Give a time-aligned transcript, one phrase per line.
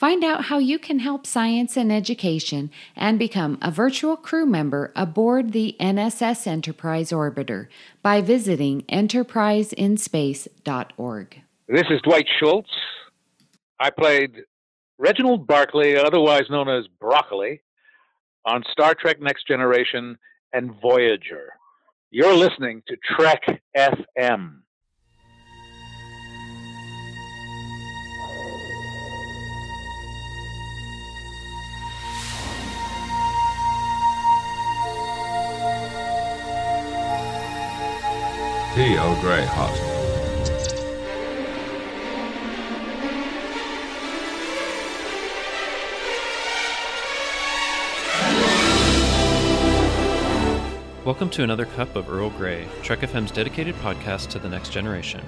[0.00, 4.94] Find out how you can help science and education and become a virtual crew member
[4.96, 7.66] aboard the NSS Enterprise Orbiter
[8.02, 11.42] by visiting enterpriseinspace.org.
[11.68, 12.70] This is Dwight Schultz.
[13.78, 14.36] I played
[14.96, 17.60] Reginald Barclay, otherwise known as Broccoli,
[18.46, 20.16] on Star Trek Next Generation
[20.54, 21.52] and Voyager.
[22.10, 23.42] You're listening to Trek
[23.76, 24.60] FM.
[38.80, 38.96] T.
[38.96, 39.90] Earl oh, Grey Hospital.
[51.04, 55.26] Welcome to another cup of Earl Grey, Trek FM's dedicated podcast to the next generation.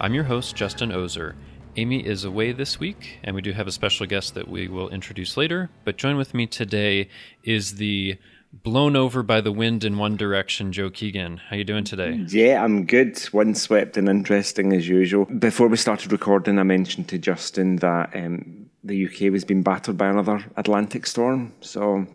[0.00, 1.36] I'm your host, Justin Oser.
[1.76, 4.88] Amy is away this week, and we do have a special guest that we will
[4.88, 5.70] introduce later.
[5.84, 7.10] But join with me today
[7.44, 8.18] is the
[8.52, 11.38] blown over by the wind in one direction, Joe Keegan.
[11.38, 12.24] How are you doing today?
[12.28, 13.20] Yeah, I'm good.
[13.32, 15.26] Windswept and interesting as usual.
[15.26, 19.96] Before we started recording, I mentioned to Justin that um, the UK was being battered
[19.96, 21.52] by another Atlantic storm.
[21.60, 22.06] So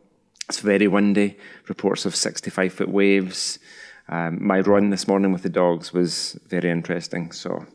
[0.50, 1.38] it's very windy.
[1.68, 3.60] Reports of 65 foot waves.
[4.10, 7.32] Um, my run this morning with the dogs was very interesting.
[7.32, 7.66] So,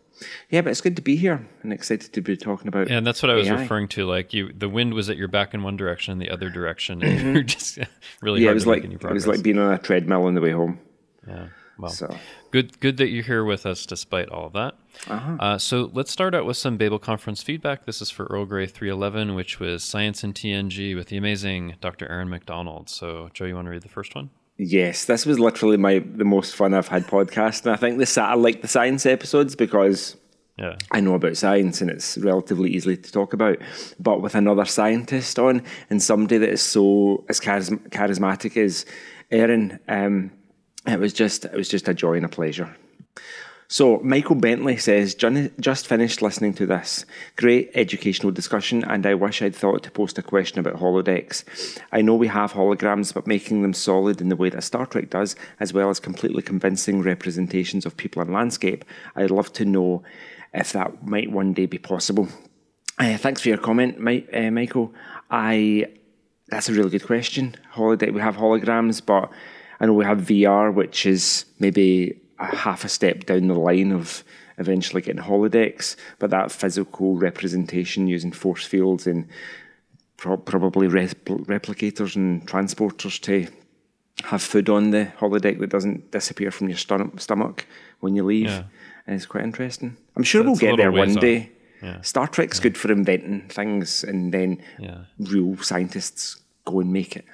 [0.51, 2.91] yeah, but it's good to be here and excited to be talking about.
[2.91, 3.61] And that's what I was AI.
[3.61, 4.07] referring to.
[4.07, 7.03] Like you, the wind was at your back in one direction, and the other direction,
[7.03, 7.79] and you're just
[8.23, 8.43] really Mm-hmm.
[8.43, 10.41] Yeah, hard it was to like it was like being on a treadmill on the
[10.41, 10.81] way home.
[11.27, 11.49] yeah.
[11.81, 12.13] Well, So,
[12.51, 14.75] good, good that you're here with us despite all of that.
[15.07, 15.37] Uh-huh.
[15.39, 17.87] Uh, so let's start out with some Babel Conference feedback.
[17.87, 22.09] This is for Earl Grey 311, which was Science and TNG with the amazing Dr.
[22.11, 22.91] Erin McDonald.
[22.91, 24.31] So, Joe, you want to read the first one?
[24.59, 28.23] Yes, this was literally my the most fun I've had podcast, and I think the
[28.23, 30.17] I like the science episodes because
[30.59, 30.77] Yeah.
[30.91, 33.59] I know about science and it's relatively easy to talk about.
[34.01, 38.85] But with another scientist on and somebody that is so as charism- charismatic as
[39.31, 40.33] Erin, um,
[40.87, 42.75] it was just it was just a joy and a pleasure.
[43.71, 47.05] So Michael Bentley says, just finished listening to this.
[47.37, 51.45] Great educational discussion, and I wish I'd thought to post a question about holodecks.
[51.93, 55.11] I know we have holograms, but making them solid in the way that Star Trek
[55.11, 60.03] does, as well as completely convincing representations of people and landscape, I'd love to know
[60.55, 62.28] if that might one day be possible.
[62.99, 63.99] Uh, thanks for your comment,
[64.33, 64.95] uh, Michael.
[65.31, 65.89] I
[66.49, 67.55] that's a really good question.
[67.75, 69.31] Holodeck, we have holograms, but
[69.78, 73.93] I know we have VR, which is maybe a half a step down the line
[73.93, 74.22] of
[74.59, 75.97] eventually getting holodecks.
[76.19, 79.28] But that physical representation using force fields and
[80.16, 83.47] pro- probably repl- replicators and transporters to
[84.25, 87.66] have food on the holodeck that doesn't disappear from your stom- stomach
[88.00, 88.65] when you leave Yeah.
[89.06, 89.97] is quite interesting.
[90.16, 91.50] I'm sure That's we'll get there one day.
[91.82, 92.00] Yeah.
[92.03, 95.04] Star Trek's good for inventing things, and then Yeah.
[95.21, 97.25] real scientists go and make it.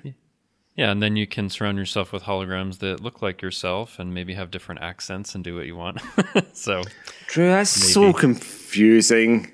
[0.76, 4.34] Yeah, and then you can surround yourself with holograms that look like yourself and maybe
[4.34, 6.00] have different accents and do what you want.
[6.52, 6.82] so,
[7.28, 9.52] True, that's so confusing.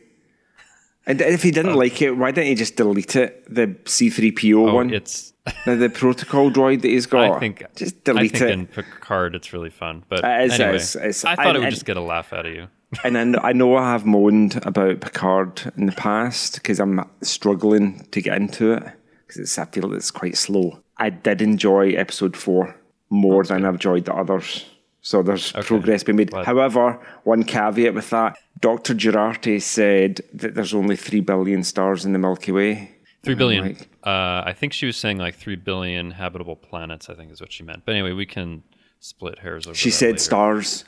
[1.06, 1.78] And if he didn't oh.
[1.78, 3.44] like it, why didn't he just delete it?
[3.52, 5.34] The C3PO oh, one, it's.
[5.66, 7.32] the, the protocol droid that he's got.
[7.32, 8.50] I think just I delete think it.
[8.50, 11.66] in Picard it's really fun, but It is, anyway, is, it's- I thought it would
[11.66, 12.68] and- just get a laugh out of you.
[13.04, 17.00] and I know, I know I have moaned about Picard in the past because I'm
[17.22, 18.82] struggling to get into it
[19.26, 20.82] because I feel it's quite slow.
[21.00, 22.76] I did enjoy episode four
[23.08, 24.66] more than I've enjoyed the others.
[25.02, 26.30] So there's progress being made.
[26.30, 26.44] Glad.
[26.46, 28.94] However, one caveat with that, Dr.
[28.94, 32.94] Girardi said that there's only three billion stars in the Milky Way.
[33.22, 33.64] Three billion.
[33.68, 37.08] like- uh, I think she was saying like three billion habitable planets.
[37.08, 37.84] I think is what she meant.
[37.86, 38.62] But anyway, we can
[39.00, 39.74] split hairs over.
[39.74, 40.18] She said later.
[40.18, 40.84] stars.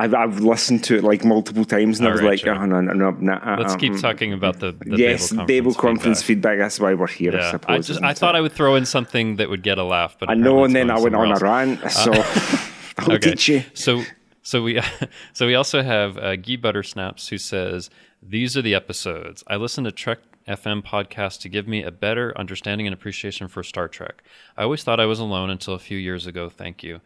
[0.00, 2.54] I've, I've listened to it like multiple times and I was right, like, sure.
[2.54, 4.00] oh, no, no, no, no, Let's uh, keep mm.
[4.00, 6.52] talking about the, the yes, Babel conference feedback.
[6.52, 6.58] feedback.
[6.58, 7.90] That's why we're here, I suppose.
[7.90, 8.38] I just I thought it?
[8.38, 10.90] I would throw in something that would get a laugh, but I know, and then
[10.90, 11.90] I went on somewhere a rant.
[11.92, 12.12] So
[12.98, 13.30] I'll Okay.
[13.30, 13.62] teach you.
[13.74, 14.02] So
[14.42, 14.80] so we
[15.34, 17.90] so we also have uh, Ghee Buttersnaps who says
[18.22, 19.44] these are the episodes.
[19.46, 23.62] I listen to Trek FM podcast to give me a better understanding and appreciation for
[23.62, 24.22] Star Trek.
[24.56, 26.48] I always thought I was alone until a few years ago.
[26.48, 27.00] Thank you.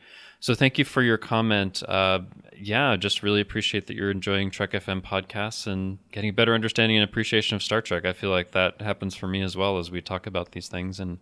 [0.44, 1.82] So thank you for your comment.
[1.88, 2.18] Uh,
[2.54, 6.98] yeah, just really appreciate that you're enjoying Trek FM podcasts and getting a better understanding
[6.98, 8.04] and appreciation of Star Trek.
[8.04, 11.00] I feel like that happens for me as well as we talk about these things
[11.00, 11.16] and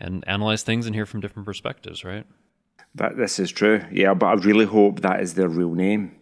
[0.00, 2.26] and analyze things and hear from different perspectives, right?
[2.96, 3.84] That this is true.
[3.92, 6.16] Yeah, but I really hope that is their real name.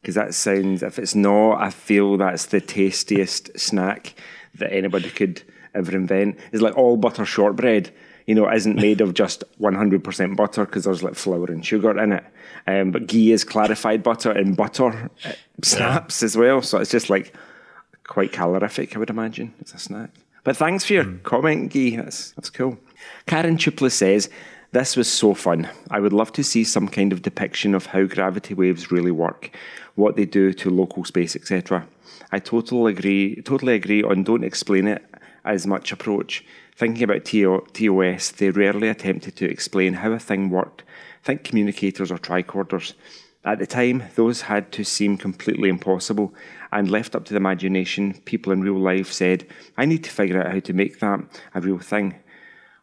[0.00, 4.14] Because that sounds, if it's not, I feel that's the tastiest snack
[4.54, 5.42] that anybody could
[5.74, 6.38] ever invent.
[6.50, 7.92] It's like all butter shortbread
[8.26, 12.12] you know, isn't made of just 100% butter because there's like flour and sugar in
[12.12, 12.24] it.
[12.66, 15.32] Um, but ghee is clarified butter and butter uh,
[15.62, 16.26] snaps yeah.
[16.26, 16.62] as well.
[16.62, 17.34] So it's just like
[18.04, 19.54] quite calorific, I would imagine.
[19.60, 20.10] It's a snack.
[20.44, 21.22] But thanks for your mm.
[21.22, 21.96] comment, Ghee.
[21.96, 22.78] That's, that's cool.
[23.26, 24.28] Karen Chupla says,
[24.72, 25.68] This was so fun.
[25.90, 29.56] I would love to see some kind of depiction of how gravity waves really work,
[29.94, 31.86] what they do to local space, etc.
[32.32, 35.04] I totally agree, totally agree on don't explain it
[35.44, 36.44] as much approach.
[36.74, 40.82] Thinking about TOS, they rarely attempted to explain how a thing worked.
[41.22, 42.94] Think communicators or tricorders.
[43.44, 46.34] At the time, those had to seem completely impossible,
[46.70, 49.46] and left up to the imagination, people in real life said,
[49.76, 51.20] I need to figure out how to make that
[51.54, 52.14] a real thing.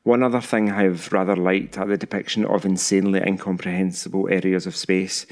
[0.04, 5.26] One other thing I've rather liked are the depiction of insanely incomprehensible areas of space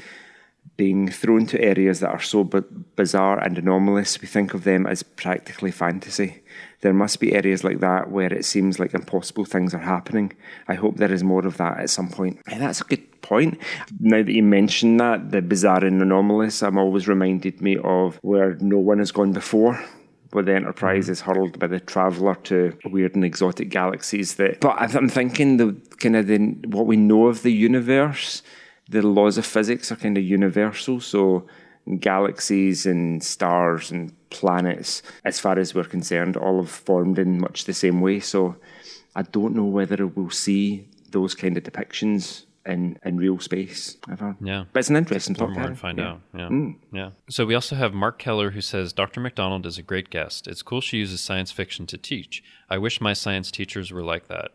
[0.76, 2.60] being thrown to areas that are so b-
[2.96, 6.42] bizarre and anomalous, we think of them as practically fantasy.
[6.80, 10.32] There must be areas like that where it seems like impossible things are happening.
[10.68, 12.40] I hope there is more of that at some point.
[12.46, 13.58] And that's a good point.
[13.98, 18.54] Now that you mention that, the bizarre and anomalous, I'm always reminded me of where
[18.60, 19.82] no one has gone before
[20.30, 21.12] where the Enterprise mm-hmm.
[21.12, 24.34] is hurled by the Traveller to weird and exotic galaxies.
[24.34, 28.42] That, but I'm thinking the kind of the what we know of the universe
[28.88, 31.00] the laws of physics are kind of universal.
[31.00, 31.46] So
[32.00, 37.64] galaxies and stars and planets, as far as we're concerned, all have formed in much
[37.64, 38.20] the same way.
[38.20, 38.56] So
[39.16, 44.36] I don't know whether we'll see those kind of depictions in, in real space ever.
[44.40, 44.64] Yeah.
[44.72, 45.56] But it's an interesting topic.
[45.56, 46.08] More and find yeah.
[46.10, 46.20] out.
[46.34, 46.48] Yeah.
[46.48, 46.76] Mm.
[46.92, 47.10] Yeah.
[47.30, 49.20] So we also have Mark Keller who says Dr.
[49.20, 50.46] McDonald is a great guest.
[50.46, 52.42] It's cool she uses science fiction to teach.
[52.68, 54.50] I wish my science teachers were like that.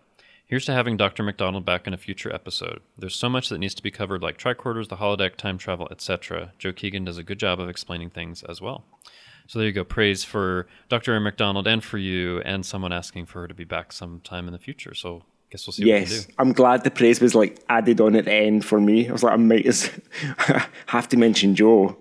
[0.54, 1.24] Here's to having Dr.
[1.24, 2.82] McDonald back in a future episode.
[2.96, 6.54] There's so much that needs to be covered, like tricorders, the holodeck, time travel, etc.
[6.60, 8.84] Joe Keegan does a good job of explaining things as well.
[9.48, 9.84] So there you go.
[9.84, 11.20] Praise for Dr.
[11.20, 14.60] McDonald and for you, and someone asking for her to be back sometime in the
[14.60, 14.94] future.
[14.94, 15.86] So guess we'll see.
[15.86, 19.10] Yes, I'm glad the praise was like added on at the end for me.
[19.10, 19.90] I was like, I might as
[20.86, 21.98] have to mention Joe,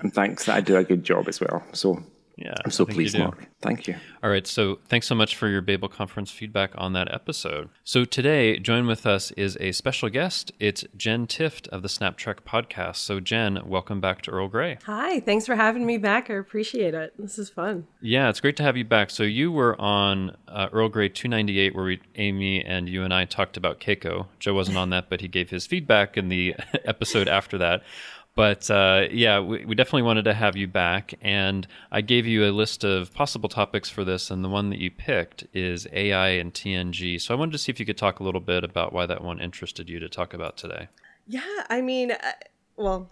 [0.00, 1.62] and thanks that I do a good job as well.
[1.74, 2.02] So
[2.36, 2.54] yeah.
[2.64, 3.46] I'm so pleased, Mark.
[3.60, 3.96] Thank you.
[4.22, 4.46] All right.
[4.46, 7.68] So thanks so much for your Babel conference feedback on that episode.
[7.84, 10.52] So today, join with us is a special guest.
[10.58, 12.96] It's Jenn Tifft of the Snap Trek podcast.
[12.96, 14.78] So, Jen, welcome back to Earl Grey.
[14.86, 15.20] Hi.
[15.20, 16.30] Thanks for having me back.
[16.30, 17.14] I appreciate it.
[17.18, 17.86] This is fun.
[18.00, 19.10] Yeah, it's great to have you back.
[19.10, 23.24] So, you were on uh, Earl Grey 298, where we, Amy and you and I
[23.24, 24.26] talked about Keiko.
[24.38, 26.54] Joe wasn't on that, but he gave his feedback in the
[26.84, 27.82] episode after that.
[28.34, 31.14] But uh, yeah, we, we, definitely wanted to have you back.
[31.20, 34.78] And I gave you a list of possible topics for this, and the one that
[34.78, 37.20] you picked is AI and TNG.
[37.20, 39.22] So I wanted to see if you could talk a little bit about why that
[39.22, 40.88] one interested you to talk about today.
[41.26, 42.32] Yeah, I mean, uh,
[42.76, 43.10] well,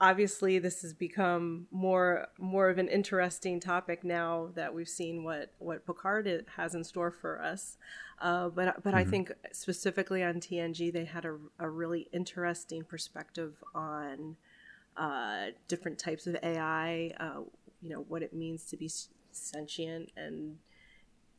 [0.00, 5.52] obviously this has become more more of an interesting topic now that we've seen what
[5.58, 7.76] what Picard has in store for us.
[8.20, 8.96] Uh, but but mm-hmm.
[8.96, 14.36] I think specifically on TNG, they had a, a really interesting perspective on
[14.96, 17.12] uh, different types of AI.
[17.20, 17.42] Uh,
[17.82, 18.90] you know what it means to be
[19.30, 20.56] sentient and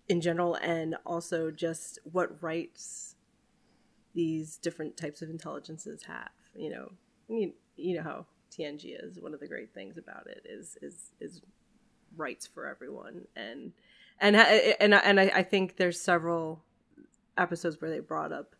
[0.07, 3.15] in general, and also just what rights
[4.13, 6.31] these different types of intelligences have.
[6.53, 6.91] You know,
[7.29, 9.19] you, you know how TNG is.
[9.19, 11.41] One of the great things about it is is is
[12.15, 13.73] rights for everyone, and
[14.19, 16.63] and and and I, I think there's several
[17.37, 18.55] episodes where they brought up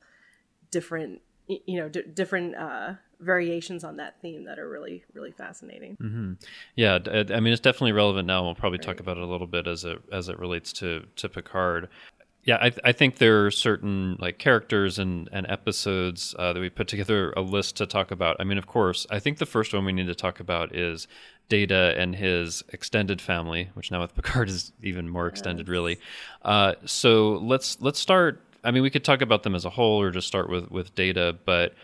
[0.72, 5.98] different you know d- different uh, variations on that theme that are really really fascinating.
[6.02, 6.34] Mm-hmm.
[6.76, 8.44] Yeah, I mean it's definitely relevant now.
[8.44, 8.86] We'll probably right.
[8.86, 11.90] talk about it a little bit as it as it relates to to Picard
[12.44, 16.70] yeah, I, I, think there are certain like characters and, and episodes uh, that we
[16.70, 18.38] put together a list to talk about.
[18.40, 21.08] I mean, of course, I think the first one we need to talk about is
[21.50, 25.72] Data and his extended family, which now with Picard is even more extended, yes.
[25.72, 26.00] really.
[26.42, 28.42] Uh, so let's let's start.
[28.64, 30.96] I mean, we could talk about them as a whole, or just start with with
[30.96, 31.76] Data, but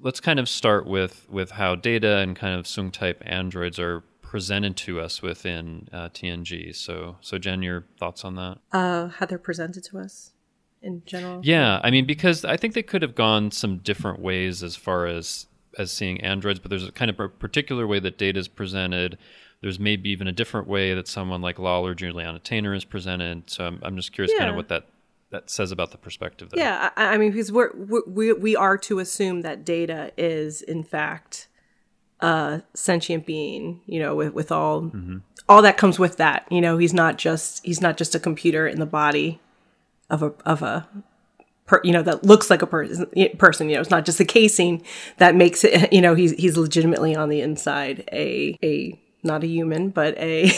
[0.00, 4.02] let's kind of start with with how Data and kind of Soong type androids are
[4.30, 6.74] presented to us within uh, TNG.
[6.76, 8.58] So, so Jenn, your thoughts on that?
[8.70, 10.30] Uh, how they're presented to us
[10.80, 11.40] in general.
[11.42, 15.06] Yeah, I mean, because I think they could have gone some different ways as far
[15.06, 15.46] as
[15.78, 19.18] as seeing androids, but there's a kind of a particular way that data is presented
[19.60, 23.50] there's maybe even a different way that someone like Lal or Juliana Tainer is presented.
[23.50, 24.38] So I'm, I'm just curious, yeah.
[24.38, 24.86] kind of what that
[25.30, 26.64] that says about the perspective there.
[26.64, 30.62] Yeah, I, I mean, because we're, we're, we we are to assume that data is
[30.62, 31.48] in fact
[32.20, 35.18] a sentient being, you know, with with all mm-hmm.
[35.48, 36.46] all that comes with that.
[36.50, 39.40] You know, he's not just he's not just a computer in the body
[40.08, 40.88] of a of a
[41.66, 43.06] per, you know that looks like a person
[43.38, 44.84] person you know it's not just the casing
[45.18, 49.46] that makes it you know he's he's legitimately on the inside a a not a
[49.46, 50.50] human, but a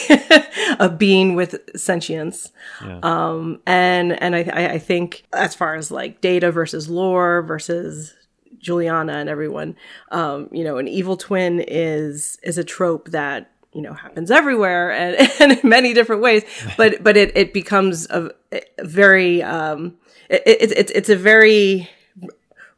[0.78, 2.52] a being with sentience.
[2.84, 3.00] Yeah.
[3.02, 4.40] Um, and and I,
[4.74, 8.14] I think as far as like data versus lore versus
[8.58, 9.76] Juliana and everyone,
[10.10, 14.92] um, you know, an evil twin is is a trope that you know happens everywhere
[14.92, 16.44] and, and in many different ways.
[16.76, 19.96] But but it it becomes a, a very um,
[20.28, 21.88] it, it, it's it's a very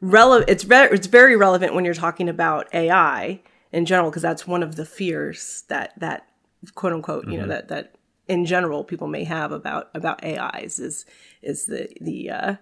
[0.01, 0.49] relevant.
[0.49, 3.41] It's very it's very relevant when you're talking about AI
[3.71, 6.27] in general because that's one of the fears that that
[6.73, 7.31] quote unquote mm-hmm.
[7.31, 7.51] you know mm-hmm.
[7.51, 7.95] that that
[8.27, 11.05] in general people may have about about AIs is
[11.41, 12.55] is the the uh,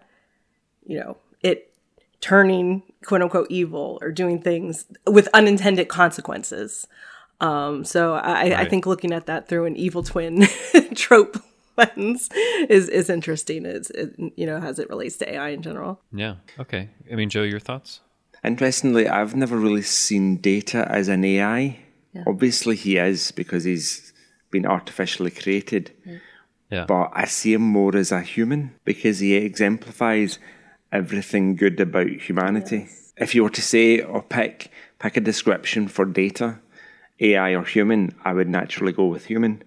[0.86, 1.73] you know it
[2.24, 6.88] turning quote unquote evil or doing things with unintended consequences.
[7.42, 8.54] Um, so I, right.
[8.54, 10.48] I think looking at that through an evil twin
[10.96, 11.38] trope
[11.76, 12.30] lens
[12.70, 13.66] is is interesting.
[13.66, 13.92] Is
[14.38, 16.00] you know as it relates to AI in general.
[16.14, 16.36] Yeah.
[16.58, 16.90] Okay.
[17.12, 18.00] I mean, Joe, your thoughts?
[18.42, 21.80] Interestingly, I've never really seen Data as an AI.
[22.14, 22.24] Yeah.
[22.26, 24.14] Obviously, he is because he's
[24.50, 25.92] been artificially created.
[26.70, 26.86] Yeah.
[26.86, 30.40] But I see him more as a human because he exemplifies
[30.94, 32.88] everything good about humanity.
[32.88, 33.14] Yes.
[33.18, 36.60] If you were to say or pick pick a description for Data,
[37.20, 39.64] AI or human, I would naturally go with human.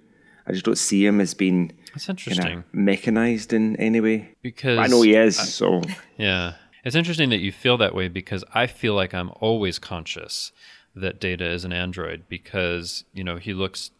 [0.46, 2.46] I just don't see him as being that's interesting.
[2.46, 4.34] You know, mechanized in any way.
[4.42, 5.82] Because I know he is, I, so
[6.16, 6.54] yeah.
[6.84, 10.52] It's interesting that you feel that way because I feel like I'm always conscious
[10.94, 13.90] that Data is an android because, you know, he looks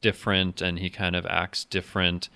[0.00, 2.28] different and he kind of acts different.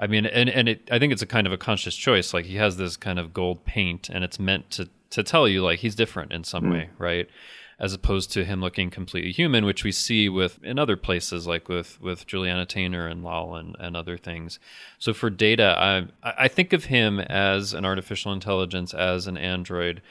[0.00, 2.32] I mean, and, and it, I think it's a kind of a conscious choice.
[2.32, 5.62] Like he has this kind of gold paint and it's meant to, to tell you
[5.62, 6.72] like he's different in some mm.
[6.72, 7.28] way, right?
[7.80, 11.68] as opposed to him looking completely human, which we see with in other places like
[11.68, 14.58] with with Juliana Tainer and Lal and, and other things.
[14.98, 20.02] So for data, I I think of him as an artificial intelligence, as an android,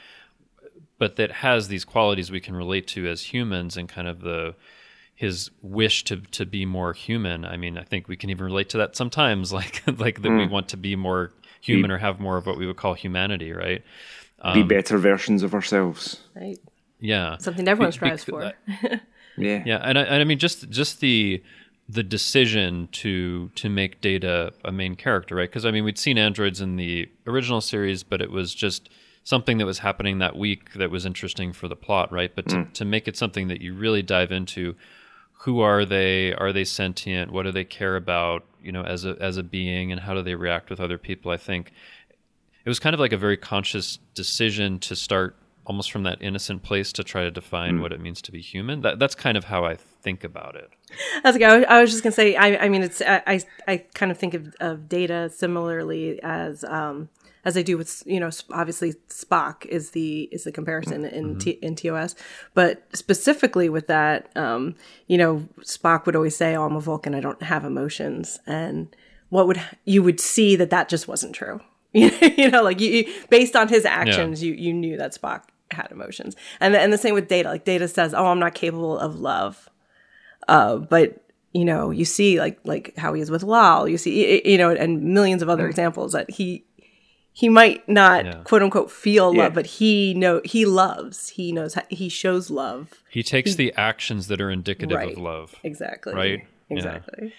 [0.98, 4.54] but that has these qualities we can relate to as humans and kind of the
[5.18, 7.44] his wish to to be more human.
[7.44, 10.38] I mean, I think we can even relate to that sometimes, like like that mm.
[10.38, 12.94] we want to be more human be, or have more of what we would call
[12.94, 13.82] humanity, right?
[14.40, 16.20] Um, be better versions of ourselves.
[16.36, 16.60] Right.
[17.00, 18.52] Yeah, something everyone strives be, for.
[19.36, 21.42] yeah, yeah, and I, and I mean just just the
[21.88, 25.50] the decision to to make Data a main character, right?
[25.50, 28.88] Because I mean we'd seen androids in the original series, but it was just
[29.24, 32.34] something that was happening that week that was interesting for the plot, right?
[32.36, 32.72] But to, mm.
[32.74, 34.76] to make it something that you really dive into,
[35.38, 36.34] who are they?
[36.34, 37.32] Are they sentient?
[37.32, 38.44] What do they care about?
[38.62, 41.30] You know, as a as a being, and how do they react with other people?
[41.30, 41.72] I think
[42.64, 46.62] it was kind of like a very conscious decision to start almost from that innocent
[46.62, 47.82] place to try to define mm.
[47.82, 48.80] what it means to be human.
[48.80, 50.70] That that's kind of how I think about it.
[51.22, 51.64] That's okay.
[51.64, 52.34] I was just gonna say.
[52.34, 57.10] I, I mean, it's I, I kind of think of, of data similarly as um,
[57.44, 61.38] as I do with you know obviously Spock is the is the comparison in mm-hmm.
[61.38, 62.14] T, in TOS,
[62.54, 64.74] but specifically with that, um,
[65.06, 67.14] you know, Spock would always say, "Oh, I'm a Vulcan.
[67.14, 68.94] I don't have emotions," and
[69.30, 71.60] what would you would see that that just wasn't true.
[71.92, 74.50] you know, like you, based on his actions, yeah.
[74.50, 76.36] you you knew that Spock had emotions.
[76.60, 77.48] And the, and the same with Data.
[77.48, 79.68] Like Data says, "Oh, I'm not capable of love,"
[80.48, 83.88] uh, but you know, you see like like how he is with Lal.
[83.88, 85.70] You see, you know, and millions of other mm.
[85.70, 86.64] examples that he
[87.38, 88.34] he might not yeah.
[88.42, 89.44] quote unquote feel yeah.
[89.44, 91.28] love, but he know he loves.
[91.28, 93.04] He knows how, he shows love.
[93.08, 95.12] He takes he, the actions that are indicative right.
[95.12, 95.54] of love.
[95.62, 96.14] Exactly.
[96.14, 96.48] Right.
[96.68, 97.28] Exactly.
[97.28, 97.34] Yeah.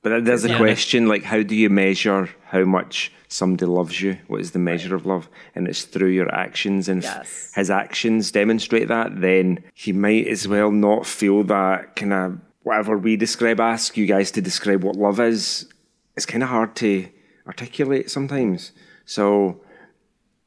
[0.00, 4.16] But there's a question like, how do you measure how much somebody loves you?
[4.28, 5.00] What is the measure right.
[5.00, 5.28] of love?
[5.54, 6.88] And it's through your actions.
[6.88, 7.50] And yes.
[7.50, 12.40] if his actions demonstrate that, then he might as well not feel that kind of
[12.62, 15.70] whatever we describe, ask you guys to describe what love is.
[16.16, 17.06] It's kind of hard to
[17.46, 18.72] articulate sometimes.
[19.08, 19.58] So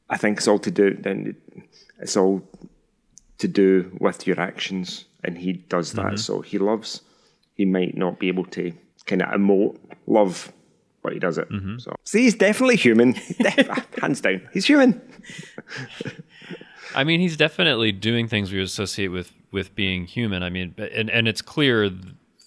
[0.08, 1.34] I think it's all to do, then
[1.98, 2.42] it's all
[3.38, 5.06] to do with your actions.
[5.24, 6.06] And he does that.
[6.06, 6.16] Mm-hmm.
[6.16, 7.02] So he loves.
[7.54, 8.72] He might not be able to
[9.04, 10.52] kind of emote love,
[11.02, 11.50] but he does it.
[11.50, 11.78] Mm-hmm.
[11.78, 13.14] So see, he's definitely human,
[14.00, 14.48] hands down.
[14.52, 15.00] He's human.
[16.94, 20.44] I mean, he's definitely doing things we associate with with being human.
[20.44, 21.90] I mean, and and it's clear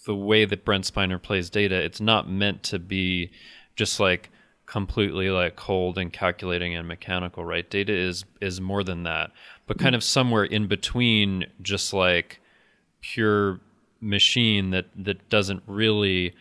[0.06, 1.76] the way that Brent Spiner plays Data.
[1.76, 3.32] It's not meant to be
[3.76, 4.30] just like
[4.66, 7.70] completely like cold and calculating and mechanical, right?
[7.70, 9.32] Data is is more than that,
[9.68, 9.98] but kind mm.
[9.98, 12.42] of somewhere in between, just like
[13.02, 13.60] pure
[14.02, 16.34] machine that that doesn't really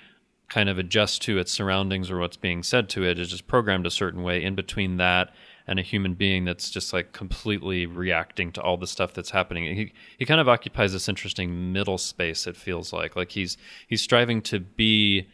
[0.49, 3.13] kind of adjust to its surroundings or what's being said to it.
[3.13, 5.33] it is just programmed a certain way in between that
[5.67, 9.75] and a human being that's just like completely reacting to all the stuff that's happening.
[9.75, 12.47] He he kind of occupies this interesting middle space.
[12.47, 15.29] It feels like like he's he's striving to be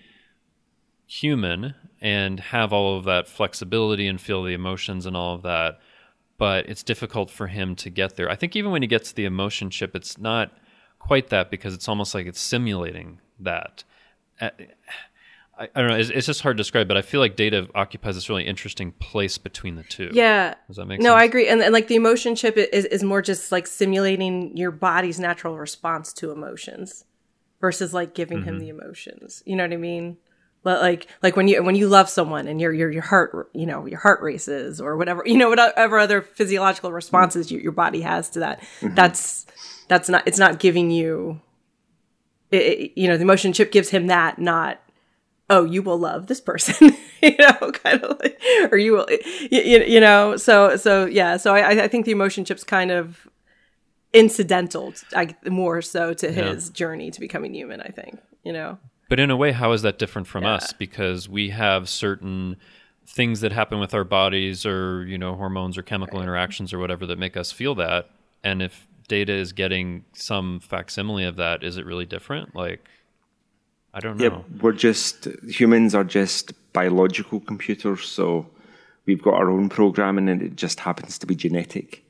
[1.10, 5.80] human and have all of that flexibility and feel the emotions and all of that,
[6.38, 8.30] but it's difficult for him to get there.
[8.30, 10.52] I think even when he gets the emotion chip, it's not
[11.00, 13.82] quite that because it's almost like it's simulating that.
[14.40, 14.50] Uh,
[15.58, 15.96] I, I don't know.
[15.96, 18.92] It's, it's, just hard to describe, but I feel like data occupies this really interesting
[18.92, 20.10] place between the two.
[20.12, 20.54] Yeah.
[20.68, 21.22] Does that make no, sense?
[21.22, 21.48] I agree.
[21.48, 25.58] And, and like the emotion chip is, is more just like simulating your body's natural
[25.58, 27.04] response to emotions
[27.60, 28.48] versus like giving mm-hmm.
[28.48, 29.42] him the emotions.
[29.44, 30.16] You know what I mean?
[30.62, 33.64] But like like when you when you love someone and your your your heart you
[33.64, 37.56] know your heart races or whatever you know whatever other physiological responses mm-hmm.
[37.56, 38.94] you, your body has to that mm-hmm.
[38.94, 39.46] that's
[39.88, 41.40] that's not it's not giving you
[42.50, 44.82] it, it, you know the emotion chip gives him that not
[45.50, 48.40] oh, you will love this person, you know, kind of like,
[48.70, 49.06] or you will,
[49.50, 53.28] you, you know, so, so yeah, so I, I think the emotion chip's kind of
[54.14, 56.72] incidental, I, more so to his yeah.
[56.72, 58.78] journey to becoming human, I think, you know.
[59.10, 60.54] But in a way, how is that different from yeah.
[60.54, 60.72] us?
[60.72, 62.56] Because we have certain
[63.06, 66.22] things that happen with our bodies or, you know, hormones or chemical right.
[66.22, 68.08] interactions or whatever that make us feel that.
[68.44, 72.54] And if data is getting some facsimile of that, is it really different?
[72.54, 72.88] Like,
[73.92, 74.24] I don't know.
[74.24, 78.46] Yeah, we're just humans are just biological computers, so
[79.06, 82.04] we've got our own programming, and it just happens to be genetic.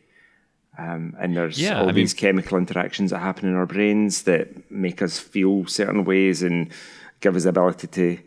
[0.80, 4.22] Um, and there's yeah, all I these mean, chemical interactions that happen in our brains
[4.22, 6.70] that make us feel certain ways and
[7.20, 8.18] give us the ability to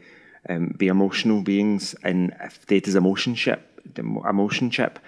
[0.49, 1.95] um, be emotional beings.
[2.03, 4.99] And if data's emotion chip, the emotion chip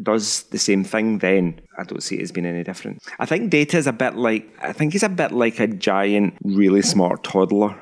[0.00, 3.02] does the same thing, then I don't see it as being any different.
[3.18, 6.34] I think data is a bit like I think he's a bit like a giant,
[6.44, 7.76] really smart toddler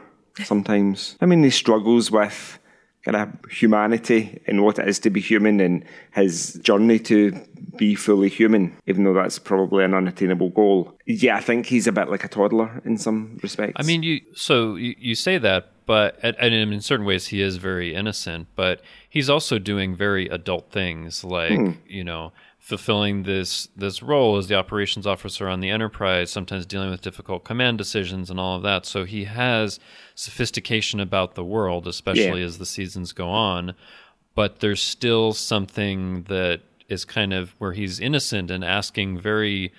[0.44, 1.16] sometimes.
[1.20, 2.58] I mean, he struggles with
[3.04, 7.38] kind of humanity and what it is to be human and his journey to
[7.76, 10.96] be fully human, even though that's probably an unattainable goal.
[11.06, 13.74] Yeah, I think he's a bit like a toddler in some respects.
[13.76, 17.56] I mean, you so you, you say that, but and in certain ways he is
[17.56, 21.70] very innocent, but he's also doing very adult things like hmm.
[21.86, 26.90] you know fulfilling this this role as the operations officer on the enterprise, sometimes dealing
[26.90, 28.86] with difficult command decisions and all of that.
[28.86, 29.80] So he has
[30.14, 32.46] sophistication about the world, especially yeah.
[32.46, 33.74] as the seasons go on.
[34.34, 39.72] But there's still something that is kind of where he's innocent and asking very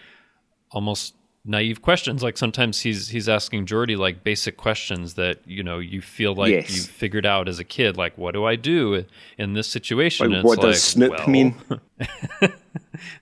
[0.72, 2.24] almost naive questions.
[2.24, 6.52] Like sometimes he's he's asking Geordi like basic questions that you know you feel like
[6.52, 6.76] yes.
[6.76, 7.98] you figured out as a kid.
[7.98, 9.06] Like, what do I do
[9.38, 10.32] in this situation?
[10.32, 11.56] Like, what does like, Snoop well, mean?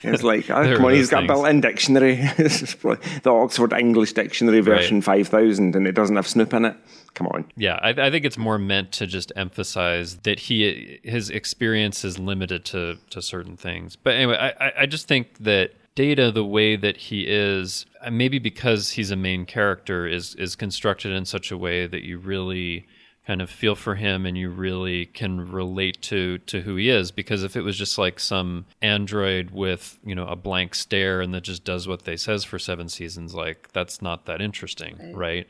[0.02, 2.16] it's like, oh, come on, he's got a built-in dictionary.
[2.16, 5.26] the Oxford English Dictionary version right.
[5.26, 6.76] 5000, and it doesn't have Snoop in it.
[7.14, 7.46] Come on.
[7.58, 12.18] Yeah, I, I, think it's more meant to just emphasize that he his experience is
[12.18, 13.98] limited to to certain things.
[13.98, 18.40] But anyway, I, I just think that Data, the way that he is, uh, maybe
[18.40, 22.88] because he's a main character, is is constructed in such a way that you really
[23.28, 27.12] kind of feel for him and you really can relate to to who he is
[27.12, 31.34] because if it was just like some android with you know a blank stare and
[31.34, 35.16] that just does what they says for seven seasons like that's not that interesting right,
[35.16, 35.48] right?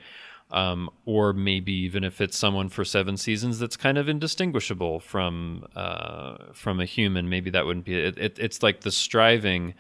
[0.52, 5.66] Um, or maybe even if it's someone for seven seasons that's kind of indistinguishable from
[5.74, 9.76] uh, from a human maybe that wouldn't be it, it, it's like the striving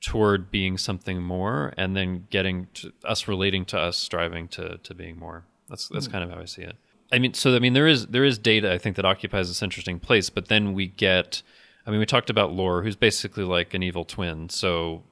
[0.00, 4.94] toward being something more and then getting to us relating to us striving to to
[4.94, 5.44] being more.
[5.68, 6.12] That's that's mm.
[6.12, 6.76] kind of how i see it.
[7.12, 9.62] I mean so i mean there is there is data i think that occupies this
[9.62, 11.42] interesting place but then we get
[11.86, 14.48] i mean we talked about lore who's basically like an evil twin.
[14.48, 15.02] So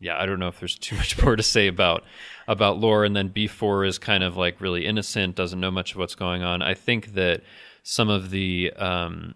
[0.00, 2.04] yeah i don't know if there's too much more to say about
[2.46, 3.04] about lore.
[3.04, 6.42] And then b4 is kind of like really innocent doesn't know much of what's going
[6.42, 6.62] on.
[6.62, 7.42] I think that
[7.82, 9.34] some of the um,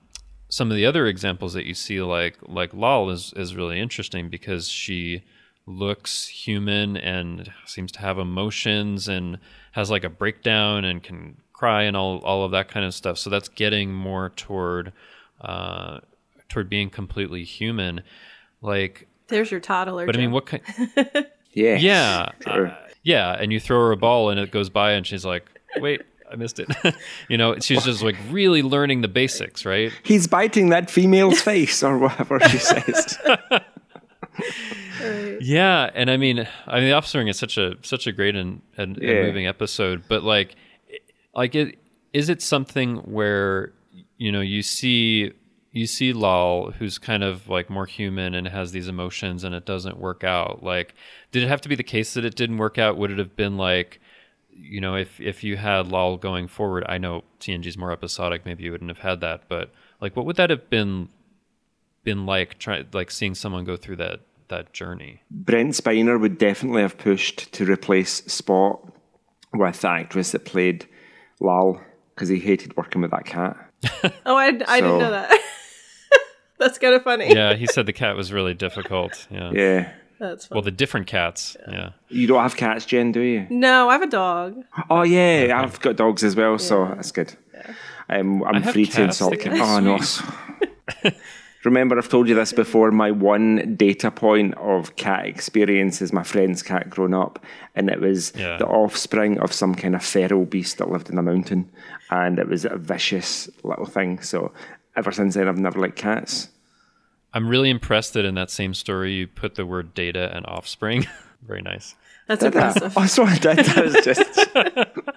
[0.53, 4.29] some of the other examples that you see, like like Lal, is is really interesting
[4.29, 5.23] because she
[5.67, 9.38] looks human and seems to have emotions and
[9.71, 13.17] has like a breakdown and can cry and all all of that kind of stuff.
[13.17, 14.93] So that's getting more toward
[15.41, 16.01] uh,
[16.51, 18.03] toward being completely human.
[18.61, 20.05] Like there's your toddler.
[20.05, 20.21] But Joe.
[20.21, 20.62] I mean, what kind?
[21.55, 22.67] yeah, yeah, sure.
[22.67, 23.38] uh, yeah.
[23.41, 25.47] And you throw her a ball and it goes by, and she's like,
[25.79, 26.71] "Wait, I missed it.
[27.29, 29.92] you know, she's just like really learning the basics, right?
[30.03, 33.18] He's biting that female's face or whatever she says.
[35.40, 38.62] Yeah, and I mean, I mean, the offspring is such a such a great and,
[38.77, 39.11] and, yeah.
[39.11, 40.55] and moving episode, but like,
[41.35, 41.79] like it
[42.12, 43.73] is it something where
[44.16, 45.33] you know you see
[45.73, 49.64] you see Lal, who's kind of like more human and has these emotions, and it
[49.64, 50.62] doesn't work out.
[50.62, 50.95] Like,
[51.33, 52.97] did it have to be the case that it didn't work out?
[52.99, 54.01] Would it have been like
[54.55, 58.45] you know, if if you had Lal going forward, I know TNG's more episodic.
[58.47, 61.09] Maybe you wouldn't have had that, but like, what would that have been
[62.05, 62.59] been like?
[62.59, 65.23] Try like seeing someone go through that that journey.
[65.31, 68.81] Brent Spiner would definitely have pushed to replace Spot
[69.55, 70.87] with the actress that played
[71.41, 71.81] Lal
[72.15, 73.57] because he hated working with that cat.
[74.27, 75.41] oh, I, I So- didn't know that.
[76.59, 77.29] That's kind of funny.
[77.35, 79.27] Yeah, he said the cat was really difficult.
[79.31, 79.51] Yeah.
[79.53, 79.93] Yeah.
[80.22, 80.56] That's funny.
[80.56, 81.56] Well, the different cats.
[81.68, 81.90] Yeah.
[82.08, 83.46] You don't have cats, Jenn, do you?
[83.50, 84.62] no, I have a dog.
[84.88, 87.35] Oh yeah, I've got dogs as well, so that's good.
[88.08, 89.61] Um, I'm have free to insult they cats.
[89.61, 89.98] Oh no.
[91.64, 92.90] Remember, I've told you this before.
[92.90, 97.38] My one data point of cat experience is my friend's cat growing up,
[97.76, 98.56] and it was Yeah.
[98.58, 101.70] the offspring of some kind of feral beast that lived in the mountain,
[102.11, 104.20] and it was a vicious little thing.
[104.22, 104.52] So
[104.96, 106.48] ever since then, I've never liked cats.
[107.35, 111.07] I'm really impressed that in that same story you put the word data and offspring.
[111.47, 111.95] Very nice.
[112.29, 112.77] That's Did that?
[112.77, 112.92] impressive.
[112.97, 113.59] Oh, so I did.
[113.59, 114.23] That was just,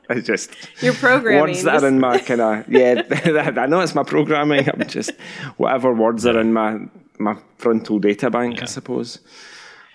[0.09, 0.49] it's just
[0.81, 1.41] Your programming.
[1.41, 3.03] words that are in my kind of yeah.
[3.57, 4.67] I know it's my programming.
[4.69, 5.11] I'm just
[5.57, 6.79] whatever words are in my
[7.19, 9.19] my frontal data bank, I suppose.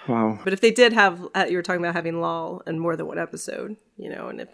[0.09, 0.39] Wow.
[0.43, 3.07] But if they did have, uh, you were talking about having Lal in more than
[3.07, 4.49] one episode, you know, and if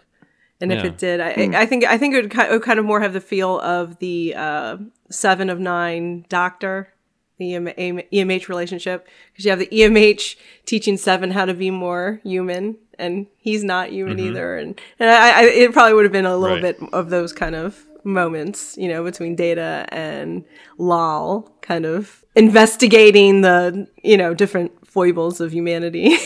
[0.59, 1.29] and if it did, I,
[1.61, 3.99] I think I think it would, it would kind of more have the feel of
[3.99, 4.77] the uh,
[5.11, 6.91] Seven of Nine Doctor,
[7.37, 12.19] the EM, EMH relationship, because you have the EMH teaching Seven how to be more
[12.23, 14.27] human, and he's not human mm-hmm.
[14.27, 16.79] either, and and I, I, it probably would have been a little Right.
[16.79, 20.45] bit of those kind of moments, you know, between Data and
[20.77, 26.17] Lal, kind of investigating the you know different foibles of humanity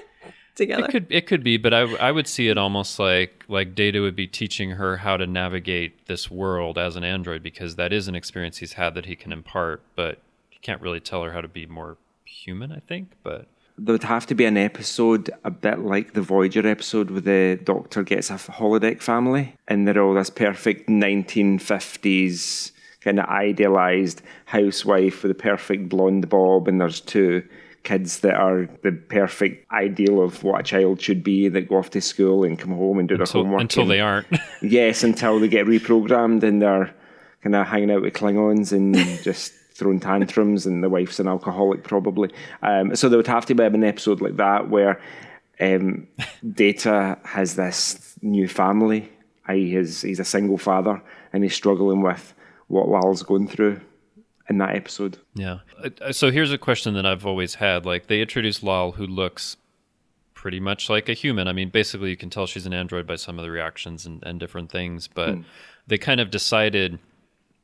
[0.54, 0.84] together.
[0.84, 4.00] It could it could be, but I I would see it almost like like Data
[4.00, 8.08] would be teaching her how to navigate this world as an android because that is
[8.08, 10.20] an experience he's had that he can impart, but
[10.62, 12.72] can't really tell her how to be more human.
[12.72, 13.46] I think, but
[13.78, 17.60] There would have to be an episode a bit like the Voyager episode where the
[17.62, 25.22] Doctor gets a holodeck family and they're all this perfect 1950s kind of idealized housewife
[25.22, 27.42] with a perfect blonde bob and there's two
[27.82, 31.90] kids that are the perfect ideal of what a child should be that go off
[31.90, 33.60] to school and come home and do their homework.
[33.60, 34.26] until and- they aren't.
[34.62, 36.94] Yes, until they get reprogrammed and they're
[37.42, 38.94] kind of hanging out with Klingons and
[39.24, 42.30] just throwing tantrums, and the wife's an alcoholic probably.
[42.62, 45.00] Um, so there would have to be an episode like that where
[45.60, 46.06] um,
[46.52, 49.10] Data has this new family.
[49.46, 52.32] I, his, he's a single father and he's struggling with
[52.68, 53.80] what Lal's going through
[54.48, 55.18] in that episode.
[55.34, 55.58] Yeah.
[55.82, 57.84] Uh, So here's a question that I've always had.
[57.84, 59.56] Like they introduce Lal, who looks
[60.34, 61.48] pretty much like a human.
[61.48, 64.22] I mean, basically, you can tell she's an android by some of the reactions and,
[64.24, 65.08] and different things.
[65.08, 65.38] But
[65.86, 66.98] they kind of decided,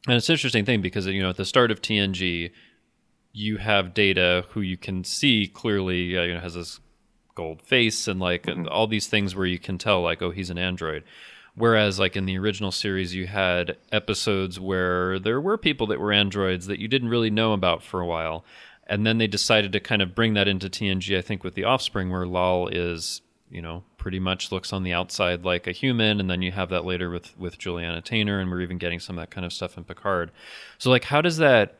[0.09, 2.51] and it's an interesting thing because you know at the start of TNG,
[3.33, 6.81] you have Data, who you can see clearly, uh, you know, has this
[7.35, 10.59] gold face and like all these things where you can tell like, oh, he's an
[10.59, 11.05] android.
[11.55, 16.13] Whereas, like in the original series, you had episodes where there were people that were
[16.13, 18.45] androids that you didn't really know about for a while.
[18.87, 21.65] And then they decided to kind of bring that into TNG, I think, with The
[21.65, 26.19] Offspring, where Lal is, you know, pretty much looks on the outside like a human.
[26.19, 29.19] And then you have that later with, with Juliana Tainer, and we're even getting some
[29.19, 30.31] of that kind of stuff in Picard.
[30.79, 31.75] So, like, how does that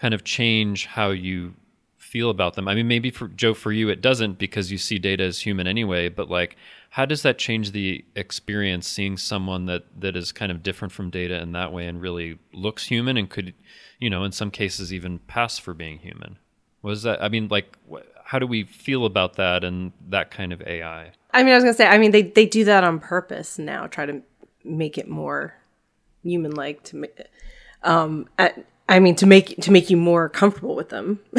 [0.00, 1.54] kind of change how you
[1.96, 2.66] feel about them?
[2.66, 5.68] I mean, maybe for Joe, for you, it doesn't because you see Data as human
[5.68, 6.08] anyway.
[6.08, 6.56] But like,
[6.90, 11.10] how does that change the experience seeing someone that that is kind of different from
[11.10, 13.54] Data in that way and really looks human and could,
[14.00, 16.38] you know, in some cases even pass for being human?
[16.82, 17.22] Was that?
[17.22, 17.76] I mean, like,
[18.28, 21.12] how do we feel about that and that kind of AI?
[21.32, 23.86] I mean, I was gonna say, I mean, they they do that on purpose now,
[23.86, 24.20] try to
[24.62, 25.54] make it more
[26.22, 27.18] human like to make.
[27.82, 31.20] Um, at, I mean, to make to make you more comfortable with them,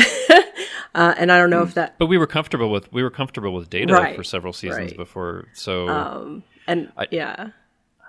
[0.95, 3.53] uh, and I don't know if that But we were comfortable with we were comfortable
[3.53, 4.97] with Data Right, for several seasons right.
[4.97, 7.49] before, so and yeah,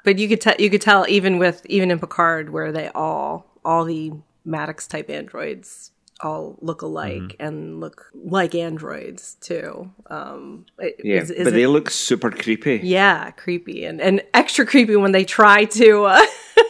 [0.04, 3.44] but you could tell you could tell even with even in Picard where they all
[3.62, 4.12] all the
[4.46, 7.42] Maddox type androids all look alike Mm-hmm.
[7.46, 9.90] and look like androids too.
[10.06, 10.66] Um,
[11.02, 12.80] Yeah, is- is but it- they look super creepy.
[12.82, 16.20] Yeah, creepy and, and extra creepy when they try to uh,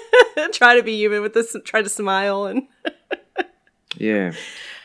[0.53, 2.63] try to be human with this, try to smile and
[3.97, 4.33] Yeah.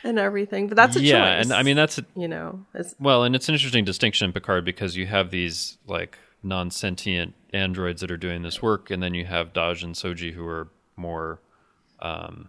[0.02, 0.66] and everything.
[0.68, 1.44] But that's a yeah, choice.
[1.46, 4.32] and I mean that's a, you know, it's, Well, and it's an interesting distinction in
[4.32, 9.14] Picard because you have these like non-sentient androids that are doing this work, and then
[9.14, 11.40] you have Dahj and Soji who are more.
[12.00, 12.48] Um,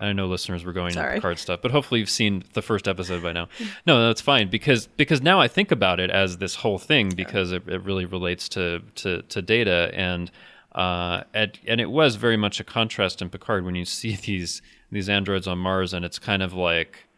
[0.00, 1.08] I know listeners were going Sorry.
[1.08, 3.48] into Picard stuff, but hopefully you've seen the first episode by now.
[3.84, 7.50] No, that's fine because because now I think about it as this whole thing because
[7.50, 10.30] it, it really relates to to, to data and.
[10.70, 14.62] Uh, and, and it was very much a contrast in Picard when you see these
[14.92, 17.08] these androids on Mars, and it's kind of like,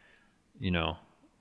[0.59, 0.97] you know,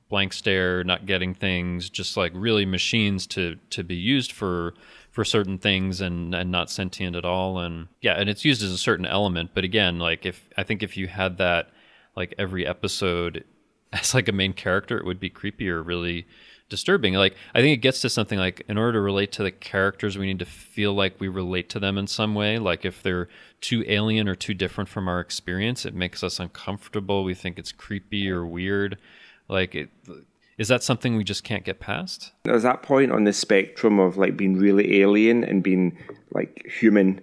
[0.09, 4.73] blank stare, not getting things, just like really machines to to be used for
[5.11, 7.59] for certain things and and not sentient at all.
[7.59, 10.83] And yeah and it's used as a certain element but again like if i think
[10.83, 11.69] if you had that
[12.15, 13.43] like every episode
[13.93, 16.27] as like a main character it would be creepy or really
[16.69, 17.15] disturbing.
[17.15, 20.17] Like i think it gets to something like in order to relate to the characters
[20.17, 22.59] we need to feel like we relate to them in some way.
[22.59, 23.27] Like if they're
[23.61, 27.23] too alien or too different from our experience it makes us uncomfortable.
[27.23, 28.97] We think it's creepy or weird.
[29.47, 29.89] Like it
[30.59, 32.33] is that something we just can't get past?
[32.43, 35.97] There's that point on the spectrum of like being really alien and being
[36.31, 37.21] like human.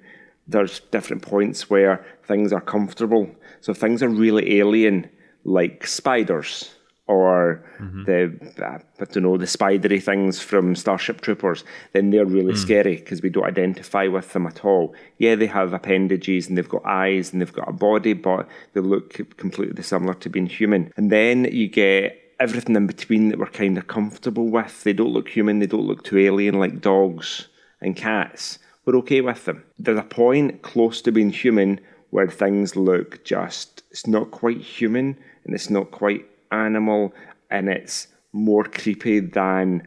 [0.49, 3.31] There's different points where things are comfortable.
[3.61, 5.11] So if things are really alien,
[5.45, 6.73] like spiders
[7.09, 8.05] or mm-hmm.
[8.05, 12.59] the uh, I don't know the spidery things from Starship Troopers, then they're really mm.
[12.59, 14.95] scary because we don't identify with them at all.
[15.19, 18.81] Yeah, they have appendages and they've got eyes and they've got a body, but they
[18.81, 20.91] look completely similar to being human.
[20.97, 24.85] And then you get everything in between that we're kind of comfortable with.
[24.85, 27.49] They don't look human, they don't look too alien like dogs
[27.81, 28.59] and cats.
[28.85, 29.65] We're okay with them.
[29.79, 35.19] There's a point close to being human where things look just, it's not quite human
[35.45, 37.13] and it's not quite animal
[37.51, 39.87] and it's more creepy than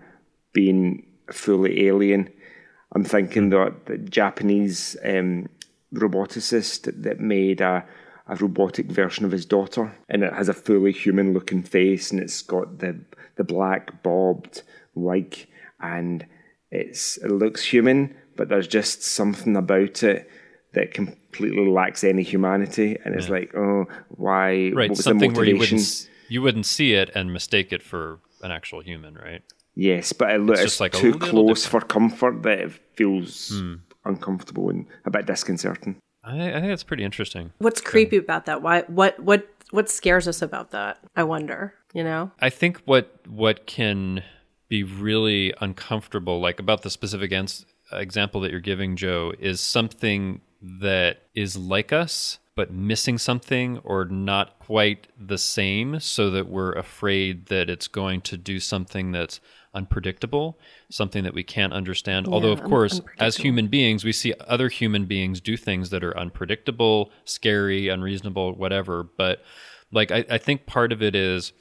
[0.54, 2.30] being fully alien.
[2.94, 5.48] I'm thinking that the Japanese um,
[5.94, 7.86] roboticist that made a
[8.30, 12.22] a robotic version of his daughter, and it has a fully human looking face, and
[12.22, 13.00] it's got the
[13.36, 14.62] the black bobbed
[14.94, 15.48] wig,
[15.82, 16.26] and
[16.72, 20.30] it's it looks human, but there's just something about it
[20.74, 24.72] that completely lacks any humanity, and it's like, oh, why?
[24.76, 28.82] Right, something where you wouldn't you wouldn't see it and mistake it for an actual
[28.82, 29.42] human, right?
[29.74, 31.86] Yes, but it looks just like too close different.
[31.86, 33.76] for comfort that it feels hmm.
[34.06, 35.96] uncomfortable and a bit disconcerting.
[36.24, 37.52] I, I think that's pretty interesting.
[37.60, 38.62] What's creepy about that?
[38.62, 38.82] Why?
[38.84, 39.20] What?
[39.20, 39.48] What?
[39.72, 41.00] What scares us about that?
[41.16, 41.74] I wonder.
[41.94, 42.32] You know.
[42.40, 44.24] I think what what can
[44.68, 50.42] be really uncomfortable, like about the specific ans- example that you're giving, Joe, is something
[50.62, 56.74] that is like us but missing something or not quite the same so that we're
[56.74, 59.40] afraid that it's going to do something that's
[59.74, 62.28] unpredictable, something that we can't understand.
[62.28, 66.04] Yeah, Although, of course, as human beings, we see other human beings do things that
[66.04, 69.04] are unpredictable, scary, unreasonable, whatever.
[69.04, 69.42] But
[69.92, 71.54] like, I, I think part of it is,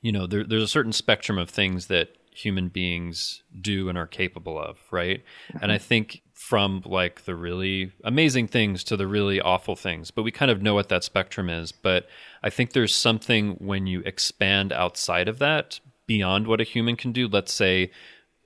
[0.00, 4.06] you know, there, there's a certain spectrum of things that human beings do and are
[4.06, 5.24] capable of, right?
[5.52, 5.58] Mm-hmm.
[5.62, 10.22] And I think from like the really amazing things to the really awful things, but
[10.22, 11.72] we kind of know what that spectrum is.
[11.72, 12.06] But
[12.42, 17.12] I think there's something when you expand outside of that beyond what a human can
[17.12, 17.28] do.
[17.28, 17.92] Let's say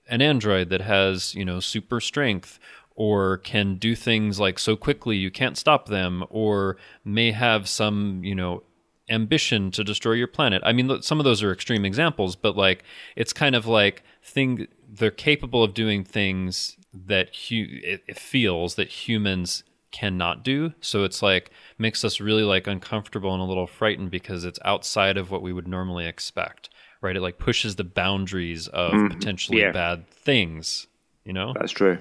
[0.07, 2.59] an android that has, you know, super strength
[2.95, 8.21] or can do things like so quickly you can't stop them or may have some,
[8.23, 8.63] you know,
[9.09, 10.61] ambition to destroy your planet.
[10.65, 12.85] I mean, some of those are extreme examples, but like
[13.17, 18.75] it's kind of like thing they're capable of doing things that hu- it, it feels
[18.75, 20.73] that humans cannot do.
[20.81, 25.17] So it's like makes us really like uncomfortable and a little frightened because it's outside
[25.17, 26.69] of what we would normally expect
[27.03, 27.17] right?
[27.17, 29.73] It like pushes the boundaries of mm, potentially yeah.
[29.73, 30.87] bad things.
[31.25, 31.99] You know, that's true.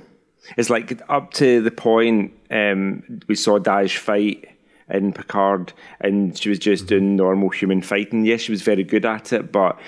[0.58, 4.48] It's like up to the point um, we saw Dahj fight
[4.90, 6.90] in Picard, and she was just mm-hmm.
[6.90, 8.26] doing normal human fighting.
[8.26, 9.80] Yes, she was very good at it, but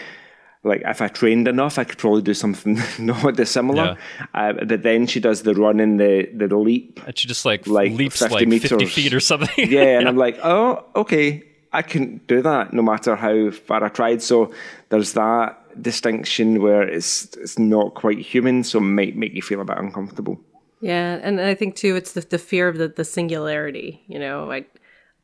[0.64, 3.98] like if I trained enough, I could probably do something not dissimilar.
[4.36, 4.50] Yeah.
[4.50, 7.68] Uh, but then she does the run and the the leap, and she just like,
[7.68, 8.70] like leaps 50 like meters.
[8.70, 9.72] fifty feet or something.
[9.72, 11.44] yeah, and I'm like, oh, okay,
[11.74, 14.22] I couldn't do that no matter how far I tried.
[14.22, 14.54] So
[14.90, 19.62] there's that distinction where it's it's not quite human, so it might make you feel
[19.62, 20.40] a bit uncomfortable.
[20.82, 24.04] Yeah, and I think too, it's the, the fear of the, the singularity.
[24.08, 24.66] You know, I,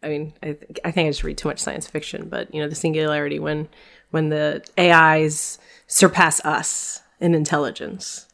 [0.01, 2.61] I mean, I, th- I think I just read too much science fiction, but you
[2.61, 3.67] know, the singularity when
[4.11, 8.28] when the AIs surpass us in intelligence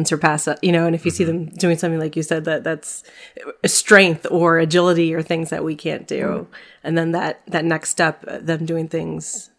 [0.00, 1.16] and surpass it, you know, and if you mm-hmm.
[1.16, 3.04] see them doing something like you said, that that's
[3.66, 6.24] strength or agility or things that we can't do.
[6.24, 6.46] Mm.
[6.82, 9.50] And then that, that next step, uh, them doing things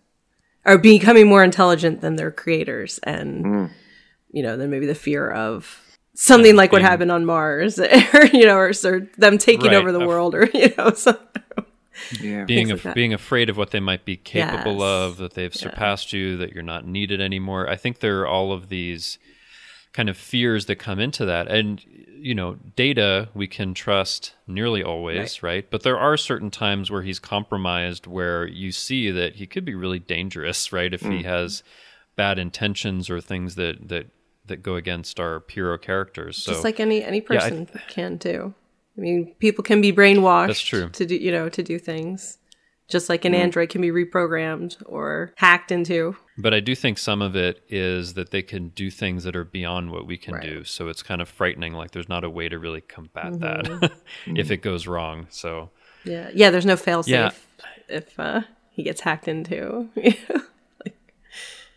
[0.65, 2.99] are becoming more intelligent than their creators.
[3.03, 3.69] And, mm.
[4.31, 5.79] you know, then maybe the fear of
[6.15, 7.79] something yeah, like what happened on Mars
[8.13, 11.43] or, you know, or, or them taking right, over the world or, you know, something.
[12.19, 12.45] Yeah.
[12.45, 14.81] being like being afraid of what they might be capable yes.
[14.81, 16.19] of, that they've surpassed yeah.
[16.19, 17.69] you, that you're not needed anymore.
[17.69, 19.19] I think there are all of these
[19.93, 21.47] kind of fears that come into that.
[21.47, 25.53] And, you know, data we can trust nearly always, right.
[25.55, 25.69] right?
[25.69, 29.75] But there are certain times where he's compromised where you see that he could be
[29.75, 30.93] really dangerous, right?
[30.93, 31.17] If mm.
[31.17, 31.63] he has
[32.15, 34.07] bad intentions or things that, that,
[34.45, 36.37] that go against our hero characters.
[36.37, 38.53] So, Just like any, any person yeah, can do.
[38.97, 40.47] I mean, people can be brainwashed.
[40.47, 40.89] That's true.
[40.89, 42.37] To do, you know, to do things
[42.91, 46.15] just like an android can be reprogrammed or hacked into.
[46.41, 49.43] But I do think some of it is that they can do things that are
[49.43, 50.43] beyond what we can Right.
[50.43, 50.63] do.
[50.63, 51.73] So it's kind of frightening.
[51.73, 54.35] Like there's not a way to really combat that Mm-hmm.
[54.37, 55.27] if it goes wrong.
[55.29, 55.69] So
[56.03, 56.49] Yeah, yeah.
[56.49, 57.31] There's no fail safe Yeah.
[57.87, 59.89] if uh, he gets hacked into.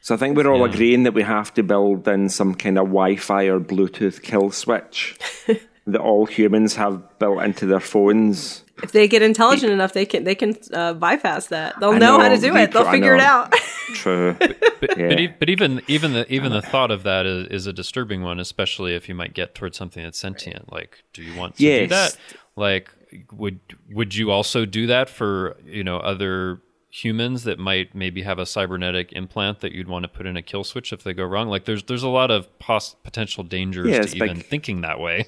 [0.01, 0.75] So I think we're all Yeah.
[0.75, 5.17] agreeing that we have to build in some kind of Wi-Fi or Bluetooth kill switch
[5.87, 8.64] that all humans have built into their phones.
[8.83, 11.79] If they get intelligent enough, they can they can uh, bypass that.
[11.81, 12.73] They'll I know, how to do it.
[12.73, 13.53] They'll figure it out.
[13.95, 14.35] True.
[14.39, 15.15] but, Yeah.
[15.15, 18.41] but, but even even the even the thought of that is, is a disturbing one,
[18.41, 20.73] especially if you might get towards something that's sentient.
[20.73, 22.17] Like, do you want to do that?
[22.57, 22.91] Like,
[23.33, 23.61] would
[23.91, 26.61] would you also do that for you know other
[26.91, 30.43] humans that might maybe have a cybernetic implant that you'd want to put in a
[30.43, 31.49] kill switch if they go wrong?
[31.49, 34.47] Like, there's there's a lot of pos- potential dangers Yeah, to even big.
[34.47, 35.27] thinking that way.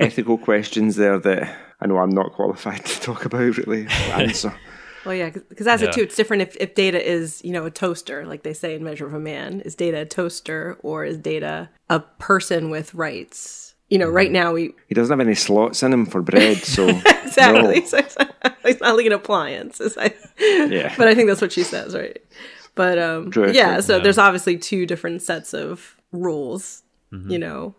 [0.00, 3.86] Ethical questions there that I know I'm not qualified to talk about really.
[3.86, 4.54] or Answer.
[5.04, 5.88] well, yeah, because that's Yeah.
[5.90, 6.02] it too.
[6.02, 9.06] It's different if, if data is you know a toaster, like they say in Measure
[9.06, 9.60] of a Man.
[9.62, 13.74] Is data a toaster or is data a person with rights?
[13.90, 14.16] You know, Mm-hmm.
[14.16, 17.80] right now we He doesn't have any slots in him for bread, so exactly.
[17.80, 17.86] no.
[17.86, 18.16] So it's,
[18.64, 19.78] it's not like an appliance.
[19.80, 20.94] It's like- Yeah.
[20.96, 22.18] but I think that's what she says, right?
[22.74, 23.82] But um, True, yeah, true.
[23.82, 26.82] so there's obviously two different sets of rules.
[27.12, 27.30] Mm-hmm.
[27.30, 27.74] You know,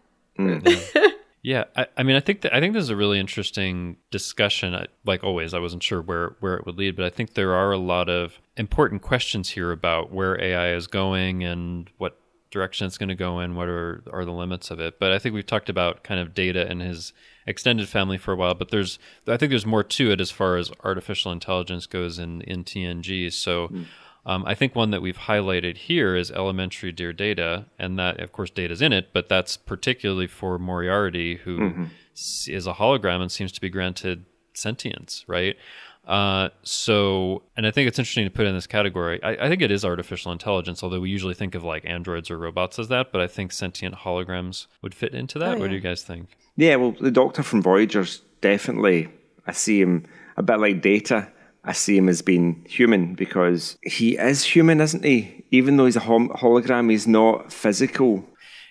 [1.45, 4.73] Yeah, I, I mean, I think that, I think this is a really interesting discussion.
[4.73, 7.53] I, like always, I wasn't sure where where it would lead, but I think there
[7.53, 12.17] are a lot of important questions here about where AI is going and what
[12.49, 13.53] direction it's going to go in.
[13.53, 14.99] What are are the limits of it?
[14.99, 17.13] But I think we've talked about kind of data and his
[17.45, 18.55] extended family for a while.
[18.55, 22.41] But there's I think there's more to it as far as artificial intelligence goes in
[22.41, 23.31] in TNG.
[23.31, 23.67] So.
[23.67, 23.84] Hmm.
[24.25, 28.31] Um, I think one that we've highlighted here is elementary dear data, and that, of
[28.31, 31.59] course, data's in it, but that's particularly for Moriarty, who
[32.15, 35.55] s- is a hologram and seems to be granted sentience, right?
[36.07, 39.21] Uh, so, and I think it's interesting to put in this category.
[39.23, 42.38] I, I think it is artificial intelligence, although we usually think of like androids or
[42.38, 45.59] robots as that, but I think sentient holograms would fit into that.
[45.59, 46.29] What do you guys think?
[46.57, 49.09] Yeah, well, the Doctor from Voyager's definitely.
[49.47, 50.05] I see him
[50.38, 51.27] a bit like Data.
[51.65, 55.43] I see him as being human because he is human, isn't he?
[55.51, 58.23] Even though he's a hologram, he's not physical.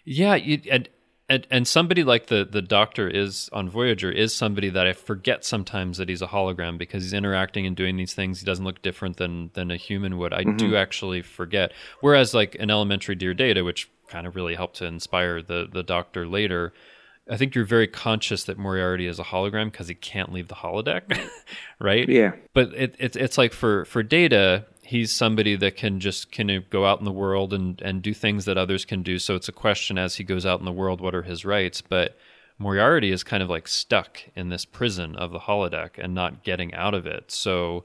[0.04, 0.88] Yeah, you, and,
[1.28, 5.44] and and somebody like the the Doctor is on Voyager is somebody that I forget
[5.44, 8.40] sometimes that he's a hologram because he's interacting and doing these things.
[8.40, 10.32] He doesn't look different than than a human would.
[10.32, 10.56] I mm-hmm.
[10.56, 11.72] do actually forget.
[12.00, 15.82] Whereas like an elementary Dear Data, which kind of really helped to inspire the the
[15.82, 16.72] Doctor later.
[17.30, 20.56] I think you're very conscious that Moriarty is a hologram because he can't leave the
[20.56, 21.18] holodeck,
[21.80, 22.06] right?
[22.08, 22.32] Yeah.
[22.52, 26.68] But it, it, it's like for, for Data, he's somebody that can just kind of
[26.68, 29.18] go out in the world and, and do things that others can do.
[29.18, 31.80] So it's a question as he goes out in the world, what are his rights?
[31.80, 32.18] But
[32.58, 36.74] Moriarty is kind of like stuck in this prison of the holodeck and not getting
[36.74, 37.30] out of it.
[37.32, 37.84] So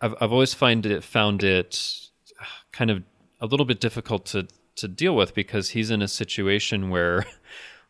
[0.00, 2.08] I've, I've always find it, found it
[2.72, 3.02] kind of
[3.40, 7.26] a little bit difficult to, to deal with because he's in a situation where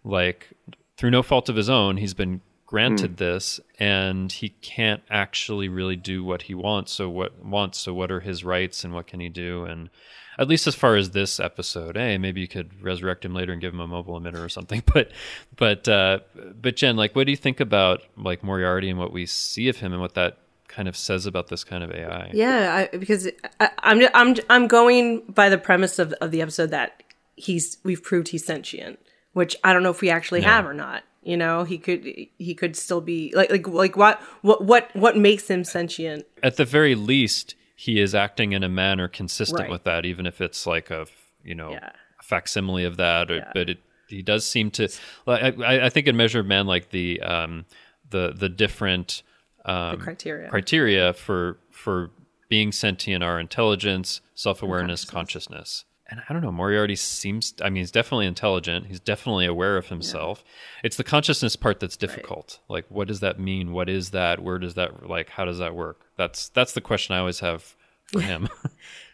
[0.05, 0.49] like
[0.97, 5.97] through no fault of his own he's been granted this and he can't actually really
[5.97, 6.91] do what he wants.
[6.93, 9.65] So what wants so what are his rights and what can he do?
[9.65, 9.91] And
[10.39, 13.61] at least as far as this episode hey maybe you could resurrect him later and
[13.61, 14.83] give him a mobile emitter or something.
[14.93, 15.13] But
[15.57, 16.21] but uh
[16.61, 19.77] but jenn like what do you think about like moriarty and what we see of
[19.77, 23.29] him and what that kind of says about this kind of ai yeah, I, because
[23.61, 27.05] I, I'm I'm I'm going by the premise of of the episode that
[27.37, 28.99] he's we've proved he's sentient,
[29.35, 31.03] which I don't know if we actually have or not.
[31.23, 32.03] You know, he could
[32.39, 36.27] he could still be like like like what what what what makes him sentient?
[36.43, 39.71] at the very least, he is acting in a manner consistent Right.
[39.71, 41.07] with that, even if it's like a
[41.45, 41.91] you know Yeah.
[42.21, 43.31] a facsimile of that.
[43.31, 44.89] Or, But it he does seem to.
[45.27, 47.65] Like, I, I think in Measure of Man, like the um,
[48.11, 49.23] the the different
[49.65, 50.51] um, criteria.
[50.51, 52.11] criteria for for
[52.51, 55.87] being sentient are intelligence, self awareness, consciousness.
[56.11, 58.87] And I don't know, Moriarty seems, I mean, he's definitely intelligent.
[58.87, 60.45] He's definitely aware of himself.
[60.83, 62.59] It's the consciousness part that's difficult.
[62.69, 63.73] Like, what does that mean?
[63.73, 64.41] What is that?
[64.43, 66.03] Where does that, like, how does that work?
[66.19, 67.75] That's, that's the question I always have
[68.07, 68.49] for him.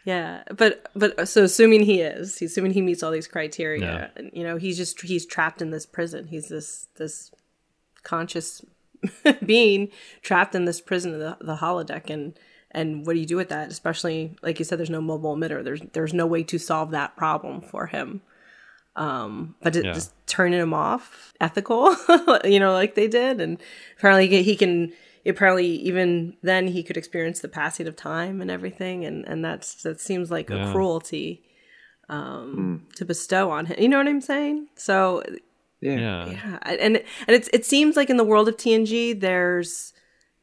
[0.03, 4.07] Yeah, but but so assuming he is, he's assuming he meets all these criteria, Yeah.
[4.15, 6.25] and you know, he's just he's trapped in this prison.
[6.25, 7.29] He's this this
[8.01, 8.65] conscious
[9.45, 9.89] being
[10.23, 12.33] trapped in this prison of the, the holodeck, and
[12.71, 13.69] and what do you do with that?
[13.71, 15.63] Especially like you said, there's no mobile emitter.
[15.63, 18.21] There's there's no way to solve that problem for him.
[18.95, 19.93] Um, but it, Yeah.
[19.93, 21.95] just turning him off, ethical,
[22.43, 23.57] you know, like they did, and
[23.97, 24.93] apparently he, he can.
[25.23, 29.83] Apparently, even then, he could experience the passing of time and everything, and and that's
[29.83, 30.67] that seems like Yeah.
[30.67, 31.43] a cruelty
[32.09, 33.79] um, to bestow on him.
[33.79, 34.67] You know what I'm saying?
[34.75, 35.23] So
[35.79, 35.99] Yeah.
[35.99, 36.25] yeah.
[36.25, 39.93] yeah, and and it's it seems like in the world of TNG, there's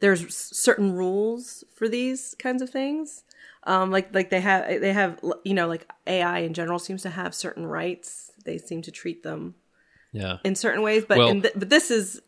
[0.01, 3.25] there's certain rules for these kinds of things.
[3.65, 7.11] Um, like like they have they have you know like AI in general seems to
[7.11, 8.31] have certain rights.
[8.45, 9.57] They seem to treat them
[10.13, 10.39] Yeah.
[10.45, 12.21] in certain ways, but Well- in th- but this is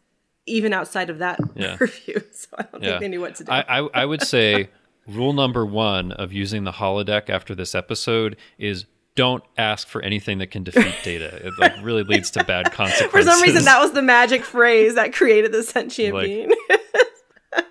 [0.46, 1.76] even outside of that Yeah.
[1.78, 2.20] purview.
[2.32, 2.88] So I don't Yeah.
[2.90, 3.52] think they knew what to do.
[3.52, 4.68] I, I, I would say
[5.06, 10.38] rule number one of using the holodeck after this episode is don't ask for anything
[10.38, 11.46] that can defeat data.
[11.46, 13.10] It like really leads to bad consequences.
[13.12, 16.52] For some reason, that was the magic phrase that created the sentient Like- being.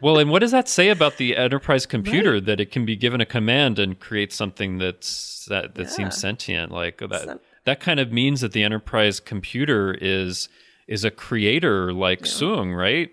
[0.01, 3.21] Well, and what does that say about the enterprise computer that it can be given
[3.21, 5.89] a command and create something that's that that Yeah.
[5.89, 6.71] seems sentient?
[6.71, 10.49] Like that Sen- that kind of means that the enterprise computer is
[10.87, 13.11] is a creator like Soong, right?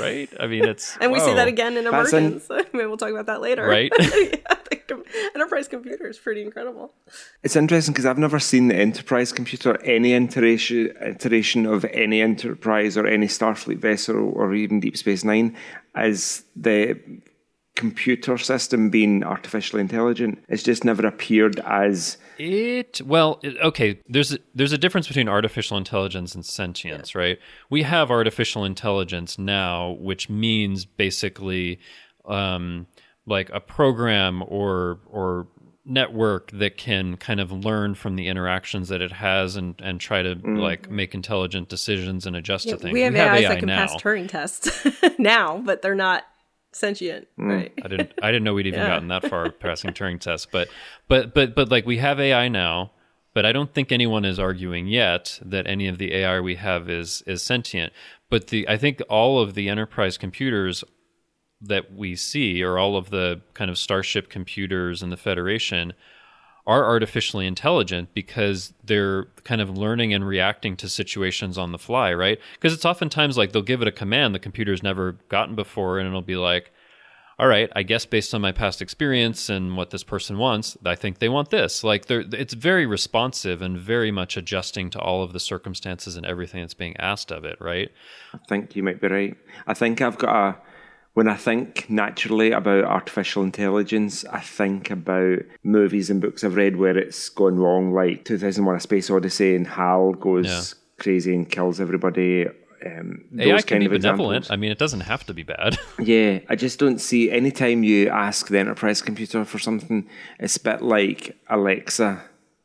[0.00, 0.28] Right?
[0.40, 2.48] I mean, it's and we see that again in That's an- Emergence.
[2.72, 3.64] Maybe we'll talk about that later.
[3.66, 3.92] Right.
[4.00, 4.06] yeah,
[4.68, 5.04] the com-
[5.36, 6.92] enterprise computer is pretty incredible.
[7.44, 12.96] It's interesting because I've never seen the Enterprise computer, any iteration, iteration of any Enterprise
[12.96, 15.56] or any Starfleet vessel or even Deep Space Nine
[15.96, 16.98] as the
[17.76, 20.42] computer system being artificially intelligent.
[20.48, 24.00] It's just never appeared as It well, it, okay.
[24.08, 27.38] There's a, there's a difference between artificial intelligence and sentience, right?
[27.70, 31.78] We have artificial intelligence now, which means basically
[32.24, 32.86] um,
[33.26, 35.46] like a program or or
[35.86, 40.22] network that can kind of learn from the interactions that it has and and try
[40.22, 40.58] to mm.
[40.58, 42.92] like make intelligent decisions and adjust to things.
[42.92, 43.86] we have AIs that can now.
[43.86, 44.86] pass Turing tests
[45.18, 46.24] now, but they're not
[46.72, 47.48] sentient, mm.
[47.48, 47.72] right?
[47.84, 48.88] I didn't I didn't know we'd even Yeah.
[48.88, 50.46] gotten that far passing Turing tests.
[50.50, 50.68] But
[51.08, 52.92] but but but like we have AI now,
[53.32, 56.90] but I don't think anyone is arguing yet that any of the AI we have
[56.90, 57.92] is is sentient.
[58.28, 60.82] But the I think all of the enterprise computers
[61.60, 65.92] that we see or all of the kind of starship computers in the Federation
[66.66, 72.12] are artificially intelligent because they're kind of learning and reacting to situations on the fly,
[72.12, 72.38] right?
[72.54, 76.08] Because it's oftentimes like they'll give it a command the computer's never gotten before, and
[76.08, 76.72] it'll be like,
[77.38, 80.94] all right, I guess based on my past experience and what this person wants, I
[80.94, 81.84] think they want this.
[81.84, 86.62] Like it's very responsive and very much adjusting to all of the circumstances and everything
[86.62, 87.92] that's being asked of it, right?
[88.34, 89.36] I think you might be right.
[89.66, 90.56] I think I've got a.
[91.16, 96.76] When I think naturally about artificial intelligence, I think about movies and books I've read
[96.76, 101.02] where it's gone wrong, like 2001 A Space Odyssey and HAL goes Yeah.
[101.02, 102.44] crazy and kills everybody.
[102.84, 104.36] Um, AI those can kind be of benevolent.
[104.42, 104.50] examples.
[104.50, 105.78] I mean, it doesn't have to be bad.
[105.98, 110.06] Yeah, I just don't see anytime you ask the enterprise computer for something,
[110.38, 112.20] it's a bit like Alexa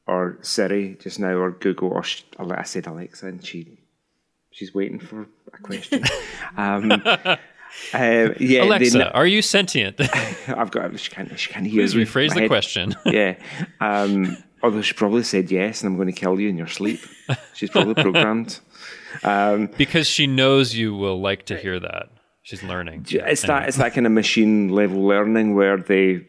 [0.07, 3.77] or Siri just now or Google or sh- I said Alexa and she
[4.51, 6.03] she's waiting for a question.
[6.57, 7.01] um,
[7.93, 9.99] uh, yeah, Alexa, are you sentient?
[10.47, 12.05] I've got she can't she can't hear Please me.
[12.05, 12.95] rephrase the head- question.
[13.05, 13.35] Yeah,
[13.79, 16.99] um, although she probably said yes, and I'm going to kill you in your sleep.
[17.53, 18.59] She's probably programmed.
[19.77, 22.09] because she knows you will like to hear that.
[22.43, 23.05] She's learning.
[23.09, 26.25] It's that it's that kind of machine level learning where they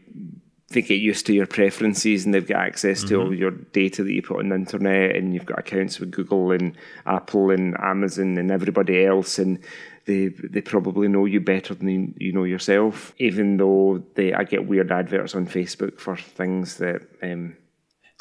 [0.69, 4.13] they get used to your preferences and they've got access to all your data that
[4.13, 6.75] you put on the internet and you've got accounts with Google and
[7.05, 9.59] Apple and Amazon and everybody else and
[10.07, 13.15] they they probably know you better than you, know yourself.
[13.19, 17.57] Even though they I get weird adverts on Facebook for things that um,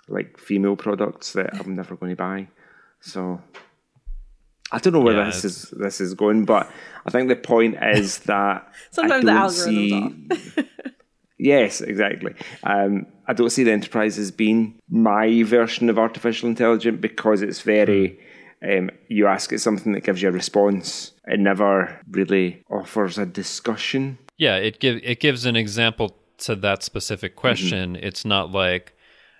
[0.07, 2.47] like female products that I'm never going to buy.
[2.99, 3.41] So
[4.71, 6.69] I don't know where Yeah, this is this is going, but
[7.05, 10.63] I think the point is that Sometimes the algorithm's see.
[11.37, 12.33] yes, exactly.
[12.63, 17.61] Um, I don't see the enterprise as being my version of artificial intelligence because it's
[17.61, 18.19] very.
[18.67, 21.13] Um, you ask it something that gives you a response.
[21.25, 24.17] It never really offers a discussion.
[24.37, 27.95] Yeah, it give it gives an example to that specific question.
[27.95, 28.93] It's not like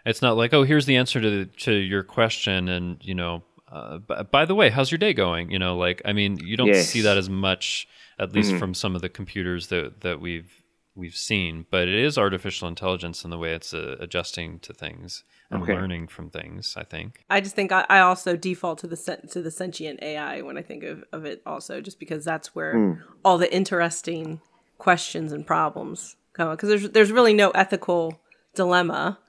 [0.06, 4.00] it's not like oh here's the answer to to your question and you know uh,
[4.00, 6.68] b- by the way how's your day going you know like I mean you don't
[6.68, 6.88] Yes.
[6.90, 7.88] see that as much
[8.20, 10.64] at least from some of the computers that that we've
[10.96, 15.24] we've seen but it is artificial intelligence in the way it's uh, adjusting to things
[15.52, 15.74] and Okay.
[15.74, 19.28] learning from things I think I just think I, I also default to the sen-
[19.32, 22.74] to the sentient AI when I think of, of it also, just because that's where
[22.74, 22.94] Hmm.
[23.26, 24.42] all the interesting
[24.78, 26.50] questions and problems come.
[26.52, 28.20] Because there's there's really no ethical
[28.56, 29.20] dilemma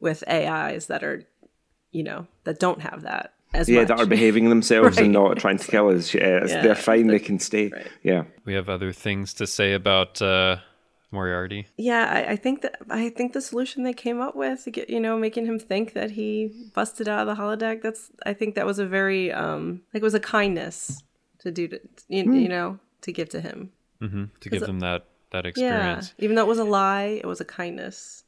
[0.00, 1.22] with AIs that are,
[1.92, 3.88] you know, that don't have that as Yeah, much.
[3.88, 6.12] that are behaving themselves and not trying to kill us.
[6.14, 6.62] Yeah, Yeah.
[6.62, 7.06] they're fine.
[7.06, 7.70] They can stay.
[8.02, 8.24] Yeah.
[8.44, 10.56] we have other things to say about uh,
[11.12, 14.88] Moriarty Yeah, I, I think that I think the solution they came up with, get,
[14.90, 17.82] you know, making him think that he busted out of the holodeck.
[17.82, 21.02] That's I think that was a very um like it was a kindness
[21.40, 22.34] to do to you, Hmm.
[22.34, 23.70] you know to give to him.
[24.00, 27.26] hmm to give them that that Yeah, experience even though it was a lie, it
[27.26, 28.24] was a kindness.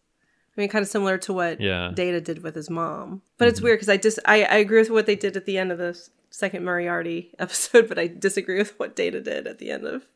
[0.56, 1.90] I mean, kind of similar to what Yeah.
[1.92, 3.22] Data did with his mom.
[3.38, 5.58] But it's weird because I just I, I agree with what they did at the
[5.58, 5.98] end of the
[6.30, 10.06] second Moriarty episode, but I disagree with what Data did at the end of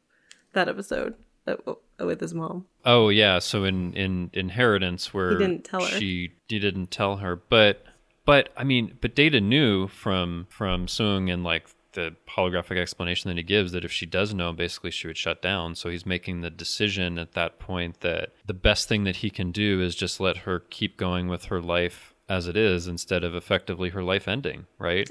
[0.53, 1.15] that episode
[1.47, 1.57] uh,
[1.99, 2.67] with his mom.
[2.85, 5.99] Oh yeah, so in in inheritance where He didn't tell her.
[5.99, 7.85] she he didn't tell her, but
[8.25, 13.37] but I mean, but Data knew from from Soong and like the holographic explanation that
[13.39, 15.75] he gives that if she does know, basically she would shut down.
[15.75, 19.51] So he's making the decision at that point that the best thing that he can
[19.51, 23.35] do is just let her keep going with her life as it is instead of
[23.35, 25.09] effectively her life ending, right?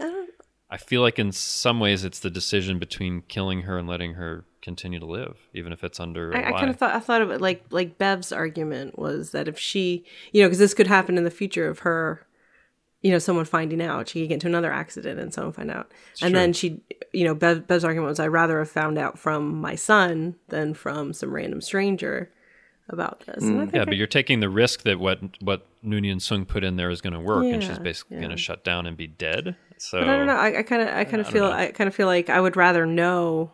[0.69, 4.45] I feel like in some ways it's the decision between killing her and letting her
[4.62, 6.60] continue to live, even if it's under I, lie.
[6.60, 10.05] kind of thought I thought of it like like Bev's argument was that if she,
[10.32, 12.26] you know, because this could happen in the future of her,
[13.01, 15.91] you know, someone finding out, she could get into another accident and someone find out,
[16.22, 16.82] and then she,
[17.14, 20.74] you know, Bev, Bev's argument was I'd rather have found out from my son than
[20.74, 22.32] from some random stranger
[22.89, 23.43] about this.
[23.43, 26.47] I mm, think Yeah, I- but you're taking the risk that what what Noonien Soong
[26.47, 28.24] put in there is going to work, and she's basically yeah.
[28.24, 29.55] going to shut down and be dead.
[29.78, 30.38] So But I don't know.
[30.38, 32.86] I kind of, I kind of feel, I kind of feel like I would rather
[32.86, 33.51] know.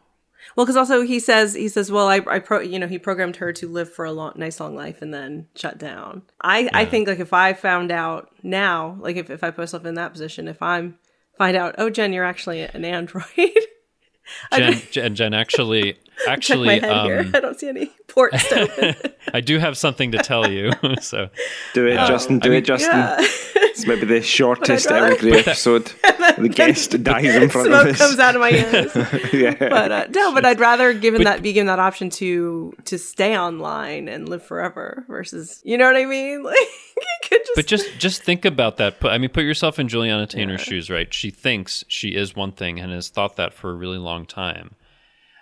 [0.56, 3.38] Well, because also he says, he says, well, I, I pro, you know, he programmed
[3.38, 6.24] her to live for a long, nice long life and then shut down.
[6.41, 9.86] I, I think like if I found out now, like if, if I put myself
[9.86, 10.98] in that position, if I'm
[11.38, 13.26] find out, oh, Jenn, you're actually an android.
[14.56, 17.20] Jenn, Jenn, Jenn actually, actually, my head um, here.
[17.34, 19.11] I don't see any ports to open.
[19.34, 20.72] I do have something to tell you.
[21.01, 21.30] so
[21.74, 22.39] Do it, Justin.
[22.39, 22.91] Do I it, Justin.
[22.91, 23.18] yeah.
[23.20, 25.91] It's maybe the shortest rather- Earl Grey episode.
[26.38, 27.97] the guest dies in front of Smoke us.
[27.97, 29.34] comes out of my ears.
[29.34, 29.55] yeah.
[29.57, 33.36] but uh, no, but I'd rather given that be given that option to to stay
[33.38, 36.43] online and live forever versus you know what I mean?
[36.43, 36.55] Like
[36.95, 38.99] you could just but just just think about that.
[38.99, 41.11] Put, I mean, put yourself in Juliana Tainer's shoes, right?
[41.11, 44.76] She thinks she is one thing and has thought that for a really long time,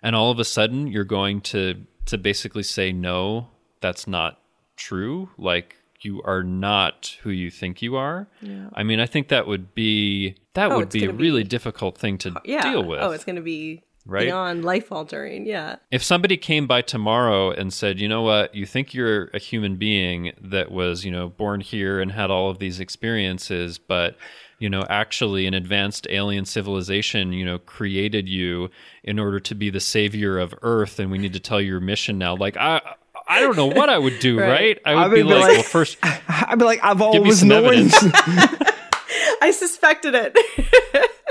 [0.02, 3.48] and all of a sudden you're going to to basically say no,
[3.80, 4.40] that's not
[4.76, 5.30] true.
[5.38, 8.28] Like you are not who you think you are.
[8.74, 11.98] I mean, I think that would be that Oh, would be a really be- difficult
[11.98, 12.72] thing to yeah.
[12.72, 13.00] deal with.
[13.02, 14.26] Oh, it's going to be Right?
[14.26, 15.46] beyond life altering.
[15.46, 15.76] Yeah.
[15.92, 19.76] if somebody came by tomorrow and said, you know what, you think you're a human
[19.76, 24.18] being that was, you know, born here and had all of these experiences, but,
[24.62, 28.70] you know, actually an advanced alien civilization, you know, created you
[29.04, 32.18] in order to be the savior of Earth and we need to tell your mission
[32.18, 32.36] now.
[32.36, 32.80] Like, I.
[33.28, 34.50] I don't know what I would do, right?
[34.50, 34.82] Right.
[34.86, 37.44] I would, I be, would be like, like- well, first, I'd be like, I've always
[37.44, 37.90] known.
[39.42, 40.38] I suspected it.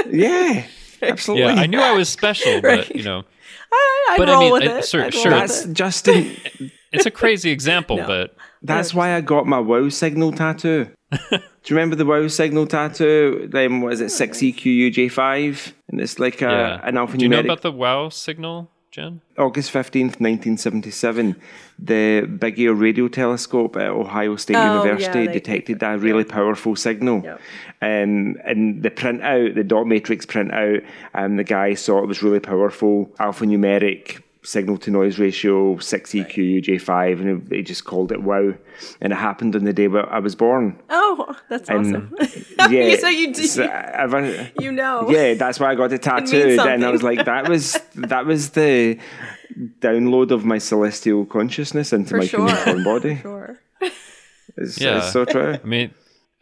[0.08, 0.66] yeah,
[1.02, 1.54] absolutely.
[1.54, 3.24] yeah, I knew I was special, but you know,
[3.72, 4.84] I, I'd But I roll mean, with uh, it.
[4.86, 5.30] sure- I'd sure.
[5.30, 5.74] That's it.
[5.74, 6.36] Justin.
[6.92, 8.06] it's a crazy example, No.
[8.06, 10.88] but That's why I got my wow signal tattoo.
[11.62, 13.48] Do you remember the wow signal tattoo?
[13.50, 14.10] Then what is it?
[14.10, 16.80] Six E EQUJ5, and it's like a, yeah.
[16.82, 17.18] an alphanumeric.
[17.18, 19.20] Do you know about the WoW signal, Jenn?
[19.36, 21.36] August 15th, 1977,
[21.78, 26.76] the Big Ear radio telescope at Ohio State Oh, University they- detected a really powerful
[26.76, 27.22] signal.
[27.24, 27.40] Yep.
[27.82, 30.84] Um, and the printout, the dot matrix printout,
[31.14, 36.10] um, the guy saw it was really powerful, alphanumeric signal to noise ratio, E 6
[36.12, 38.54] EQUJ5, and they just called it WOW.
[39.00, 40.78] And it happened on the day where I was born.
[40.88, 42.14] Oh, that's And awesome.
[42.72, 43.46] yeah, so you do.
[43.46, 45.10] so I've- you know.
[45.10, 48.50] yeah, that's why I got it tattooed, and I was like, that was that was
[48.50, 48.98] the
[49.80, 52.46] download of my celestial consciousness into For my sure.
[52.48, 53.16] human form body.
[53.22, 53.58] Sure.
[54.56, 54.98] It's, Yeah.
[54.98, 55.54] it's so true.
[55.62, 55.92] I mean,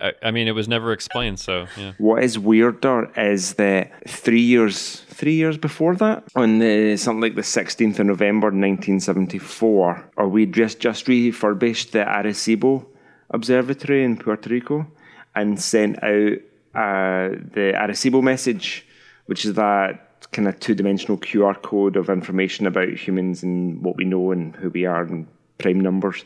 [0.01, 1.93] I, I mean, it was never explained, so yeah.
[1.99, 7.35] What is weirder is that three years, three years before that, on the something like
[7.35, 12.87] the sixteenth of November, nineteen seventy-four, we just just refurbished the Arecibo
[13.31, 14.87] Observatory in Puerto Rico,
[15.35, 16.33] and sent out
[16.75, 18.87] uh, the Arecibo message,
[19.27, 24.05] which is that kind of two-dimensional QR code of information about humans and what we
[24.05, 25.27] know and who we are and
[25.59, 26.25] prime numbers,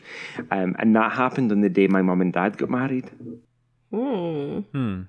[0.51, 3.09] um, and that happened on the day my mum and dad got married.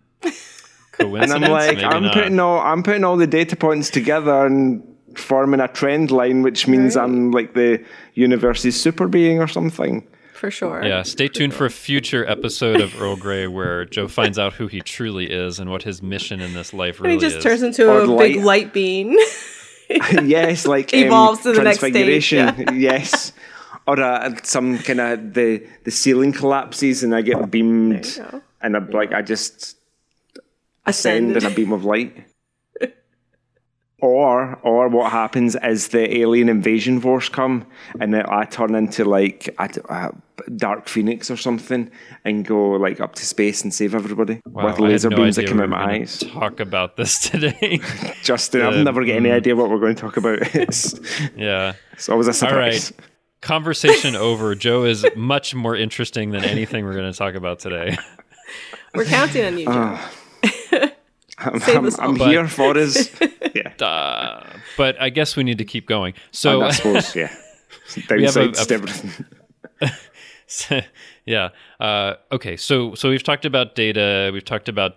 [0.92, 1.32] Coincidence?
[1.34, 2.14] And I'm like, Maybe I'm not.
[2.14, 4.82] putting all I'm putting all the data points together and
[5.16, 10.06] forming a trend line, which means I'm like the universe's super being or something.
[10.34, 10.84] For sure.
[10.84, 14.66] Yeah, stay tuned for a future episode of Earl Grey where Joe finds out who
[14.66, 17.42] he truly is and what his mission in this life And really he just is.
[17.44, 19.16] turns into Or a light- big light bean.
[19.88, 22.78] yes, like um, Evolves to the next stage, transfiguration.
[22.80, 23.32] yes.
[23.86, 28.30] Or uh, some kind of the the ceiling collapses and I get beamed, There you
[28.32, 28.42] go.
[28.64, 29.76] And I'm like I just
[30.86, 32.16] ascend in a beam of light.
[34.00, 37.64] Or, or what happens is the alien invasion force come
[38.00, 40.10] and then I turn into like a, a
[40.56, 41.90] Dark Phoenix or something
[42.22, 45.42] and go like up to space and save everybody Wow, with laser no beams that
[45.42, 46.18] idea come we out my eyes.
[46.32, 47.80] Talk about this today.
[48.22, 50.40] Justin, I've Uh, never got any idea what we're going to talk about.
[50.54, 51.00] It's,
[51.34, 51.72] yeah.
[51.94, 52.92] it's always a surprise.
[52.98, 53.06] right.
[53.40, 54.54] Conversation over.
[54.54, 57.96] Joe is much more interesting than anything we're going to talk about today.
[58.94, 59.98] We're counting on you, Joe.
[61.38, 62.00] I'm, Save I'm.
[62.00, 63.10] I'm here for us.
[63.54, 63.68] Yeah.
[63.86, 64.44] Uh,
[64.76, 66.14] but I guess we need to keep going.
[66.32, 67.28] So I suppose, yeah.
[68.08, 69.26] have a- a- to everything.
[71.24, 71.50] yeah.
[71.78, 72.56] Uh, okay.
[72.56, 74.30] So so we've talked about data.
[74.32, 74.96] We've talked about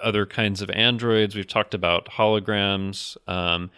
[0.00, 1.34] other kinds of androids.
[1.34, 3.16] We've talked about holograms.
[3.28, 3.70] Um,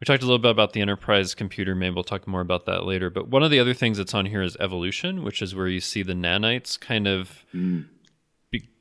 [0.00, 1.74] we talked a little bit about the enterprise computer.
[1.74, 3.10] Maybe we'll talk more about that later.
[3.10, 5.80] But one of the other things that's on here is evolution, which is where you
[5.80, 7.84] see the nanites kind of be,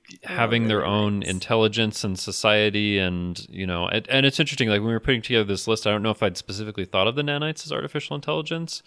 [0.10, 4.70] Oh, having their own intelligence and society, and you know, and, and it's interesting.
[4.70, 7.08] Like when we were putting together this list, I don't know if I'd specifically thought
[7.08, 8.84] of the nanites as artificial intelligence,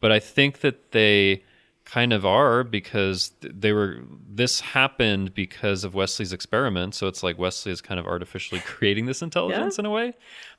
[0.00, 1.42] but I think that they
[1.84, 7.36] kind of are because they were this happened because of Wesley's experiment so it's like
[7.38, 10.12] Wesley is kind of artificially creating this intelligence in a way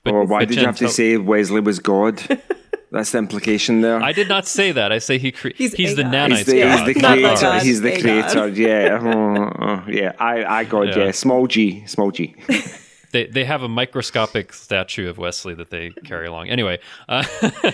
[0.03, 2.21] but Or why but did you have to tell- say Wesley was God?
[2.91, 4.01] That's the implication there.
[4.03, 6.13] I did not say that I say he cre- he's, He's the a god.
[6.13, 7.41] nanites He's the, Yeah, he's the creator.
[7.41, 8.47] God, he's the creator.
[8.49, 8.99] Yeah.
[9.01, 10.11] Oh, oh, yeah.
[10.19, 11.05] I, I got, Yeah.
[11.05, 11.11] yeah.
[11.11, 11.85] Small g.
[11.87, 12.35] Small g.
[13.11, 16.49] they they have a microscopic statue of Wesley that they carry along.
[16.49, 17.23] Anyway, uh,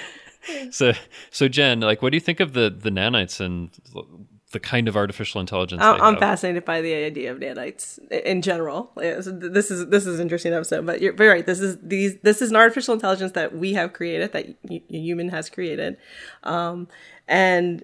[0.71, 0.93] so
[1.31, 3.69] so Jenn, like, what do you think of the the nanites and
[4.51, 5.81] the kind of artificial intelligence?
[5.81, 8.91] I'm, I'm fascinated by the idea of nanites in general.
[9.01, 11.45] Yeah, so th- This is this is an interesting episode, but you're very right.
[11.45, 14.97] This is these this is an artificial intelligence that we have created, that y- a
[14.97, 15.97] human has created,
[16.43, 16.87] um,
[17.27, 17.83] and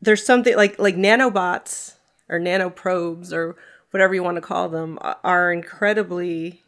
[0.00, 1.94] there's something like like nanobots
[2.28, 3.56] or nanoprobes or
[3.92, 6.62] whatever you want to call them are incredibly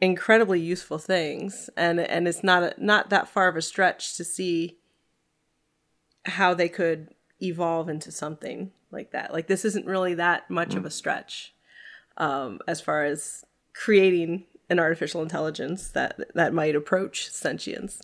[0.00, 4.24] incredibly useful things and and it's not a, not that far of a stretch to
[4.24, 4.78] see
[6.24, 7.08] how they could
[7.42, 9.32] evolve into something like that.
[9.32, 11.54] Like this isn't really that much of a stretch
[12.16, 18.00] um as far as creating an artificial intelligence that that might approach sentience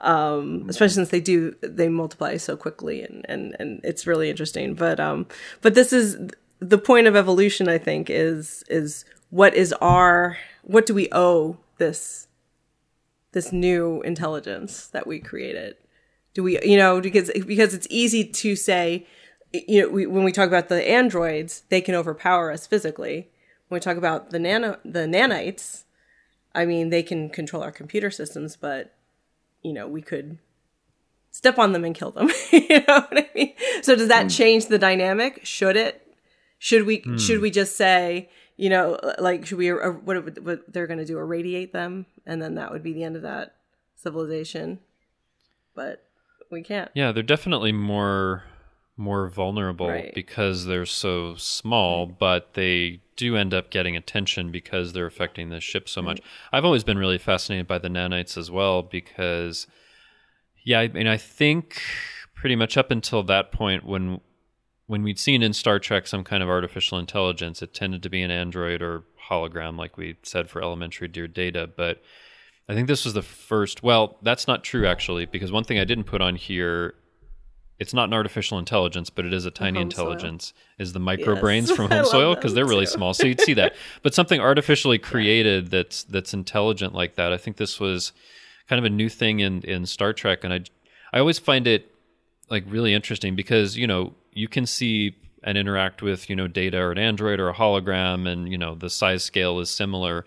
[0.00, 4.74] um especially since they do they multiply so quickly and and and it's really interesting.
[4.74, 5.26] But um
[5.60, 6.18] but this is
[6.60, 11.56] the point of evolution i think is is what is our what do we owe
[11.78, 12.28] this
[13.32, 15.76] this new intelligence that we created
[16.34, 19.06] do we you know because because it's easy to say
[19.52, 23.30] you know we, when we talk about the androids they can overpower us physically.
[23.68, 25.84] When we talk about the nano the nanites
[26.54, 28.94] i mean they can control our computer systems but
[29.62, 30.38] you know we could
[31.30, 32.30] step on them and kill them.
[32.52, 33.54] You know what i mean?
[33.82, 35.44] So does that change the dynamic?
[35.44, 36.06] Should it?
[36.58, 40.86] Should we should we just say you know like should we uh, what, what they're
[40.86, 42.06] going to do irradiate them?
[42.26, 43.54] And then that would be the end of that
[43.96, 44.80] civilization.
[45.74, 46.04] But
[46.50, 48.44] we can't Yeah, they're definitely more
[48.96, 50.14] more vulnerable Right.
[50.14, 55.58] because they're so small, but they do end up getting attention because they're affecting the
[55.60, 56.18] ship so much.
[56.18, 56.56] Mm-hmm.
[56.56, 59.66] I've always been really fascinated by the nanites as well because
[60.64, 61.80] yeah, I mean I think
[62.34, 64.20] pretty much up until that point when
[64.86, 68.22] when we'd seen in Star Trek some kind of artificial intelligence, it tended to be
[68.22, 71.70] an android or hologram, like we said for elementary dear data.
[71.74, 72.02] But
[72.70, 73.82] I think this was the first.
[73.82, 76.94] Well, that's not true actually, because one thing I didn't put on here,
[77.80, 80.12] it's not an artificial intelligence, but it is a tiny home soil.
[80.12, 80.52] intelligence.
[80.78, 81.76] Is the microbrains Yes.
[81.76, 83.74] from home soil because they're really small, so you'd see that.
[84.02, 87.32] But something artificially created that's that's intelligent like that.
[87.32, 88.12] I think this was
[88.68, 90.60] kind of a new thing in in Star Trek, and I
[91.12, 91.92] I always find it
[92.48, 96.78] like really interesting because you know you can see and interact with you know data
[96.78, 100.24] or an android or a hologram and you know the size scale is similar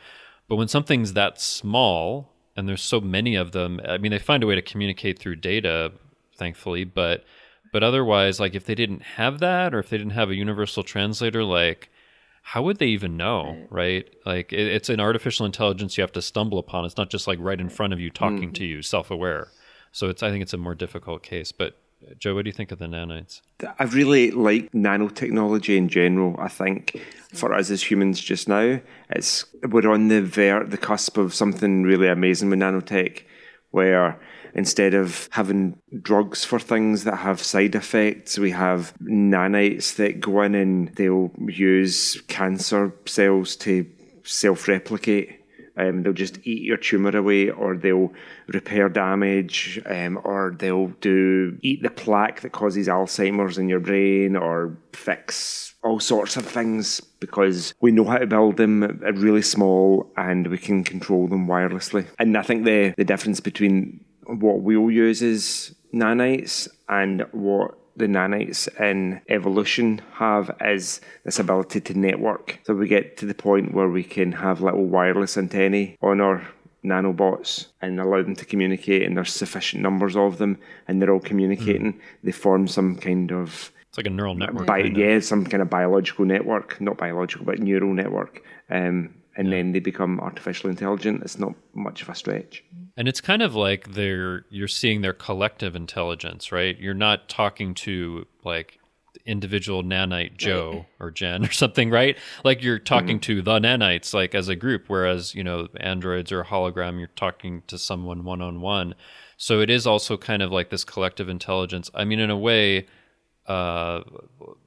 [0.50, 3.80] but when something's that small and there's so many of them.
[3.88, 5.91] I mean they find a way to communicate through data
[6.38, 7.24] thankfully but
[7.72, 10.84] but otherwise like if they didn't have that or if they didn't have a universal
[10.84, 11.89] translator like
[12.41, 16.22] how would they even know right, like it, it's an artificial intelligence you have to
[16.22, 16.84] stumble upon.
[16.86, 18.54] It's not just like right in front of you talking mm-hmm.
[18.54, 19.47] to you self-aware.
[19.91, 21.78] So it's i think it's a more difficult case but
[22.18, 23.41] joe what do you think of the nanites
[23.80, 26.36] I really like nanotechnology in general.
[26.39, 26.99] I think
[27.34, 28.80] for us as humans just now,
[29.10, 33.24] it's we're on the ver- the cusp of something really amazing with nanotech,
[33.72, 34.20] where
[34.54, 40.41] instead of having drugs for things that have side effects, we have nanites that go
[40.41, 43.86] in and they'll use cancer cells to
[44.24, 45.39] self-replicate.
[45.76, 48.13] Um, they'll just eat your tumor away, or they'll
[48.47, 54.36] repair damage, um, or they'll do eat the plaque that causes Alzheimer's in your brain,
[54.36, 59.41] or fix all sorts of things because we know how to build them uh, really
[59.41, 62.05] small and we can control them wirelessly.
[62.19, 68.08] And I think the the difference between what we'll use as nanites and what the
[68.08, 72.60] nanites in evolution have is this ability to network.
[72.64, 76.48] So we get to the point where we can have little wireless antennae on our
[76.84, 81.20] nanobots and allow them to communicate and there's sufficient numbers of them and they're all
[81.20, 82.00] communicating.
[82.24, 85.70] They form some kind of it's like a neural network bi- yeah, some kind of
[85.70, 88.44] biological network, not biological, but neural network.
[88.70, 91.23] Um, and then they become artificially intelligent.
[91.23, 92.63] It's not much of a stretch.
[92.95, 96.77] And it's kind of like they're you're seeing their collective intelligence, right?
[96.77, 98.79] You're not talking to like
[99.25, 102.17] individual nanite Joe or Jenn or something, right?
[102.43, 106.43] Like you're talking to the nanites like as a group, whereas, you know, androids or
[106.43, 108.95] hologram, you're talking to someone one on one.
[109.38, 111.89] So it is also kind of like this collective intelligence.
[111.93, 112.88] I mean, in a way,
[113.47, 114.01] uh,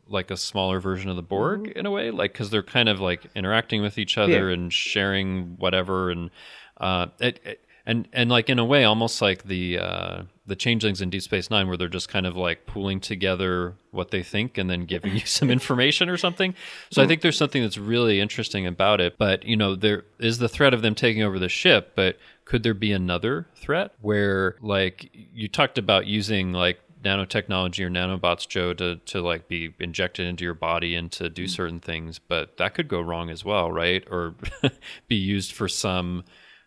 [0.08, 3.00] like a smaller version of the Borg in a way, like because they're kind of
[3.00, 4.54] like interacting with each other Yeah.
[4.54, 6.30] and sharing whatever, and
[6.78, 11.00] uh, it, it- and and like in a way, almost like the uh, the changelings
[11.00, 14.58] in Deep Space Nine, where they're just kind of like pooling together what they think
[14.58, 16.52] and then giving you some information or something.
[16.90, 19.16] So I think there's something that's really interesting about it.
[19.18, 22.64] But you know, there is the threat of them taking over the ship, but could
[22.64, 28.74] there be another threat where like you talked about using like nanotechnology or nanobots joe
[28.74, 32.74] to, to like be injected into your body and to do certain things but that
[32.74, 34.34] could go wrong as well right or
[35.08, 36.24] be used for some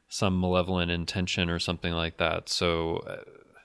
[0.07, 3.17] some malevolent intention or something like that so uh,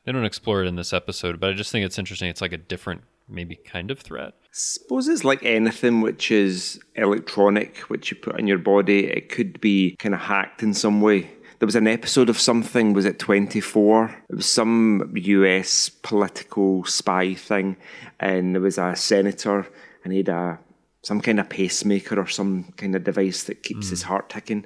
[0.05, 2.53] they don't explore it in this episode but i just think it's interesting it's like
[2.53, 8.17] a different maybe kind of threat suppose it's like anything which is electronic, which you
[8.17, 9.07] put in your body.
[9.07, 11.31] It could be kind of hacked in some way.
[11.59, 14.25] There was an episode of something, was it 24?
[14.29, 17.77] It was some US political spy thing,
[18.19, 19.67] and there was a senator,
[20.03, 20.59] and he had a
[21.03, 24.07] some kind of pacemaker or some kind of device that keeps his mm.
[24.07, 24.65] heart ticking.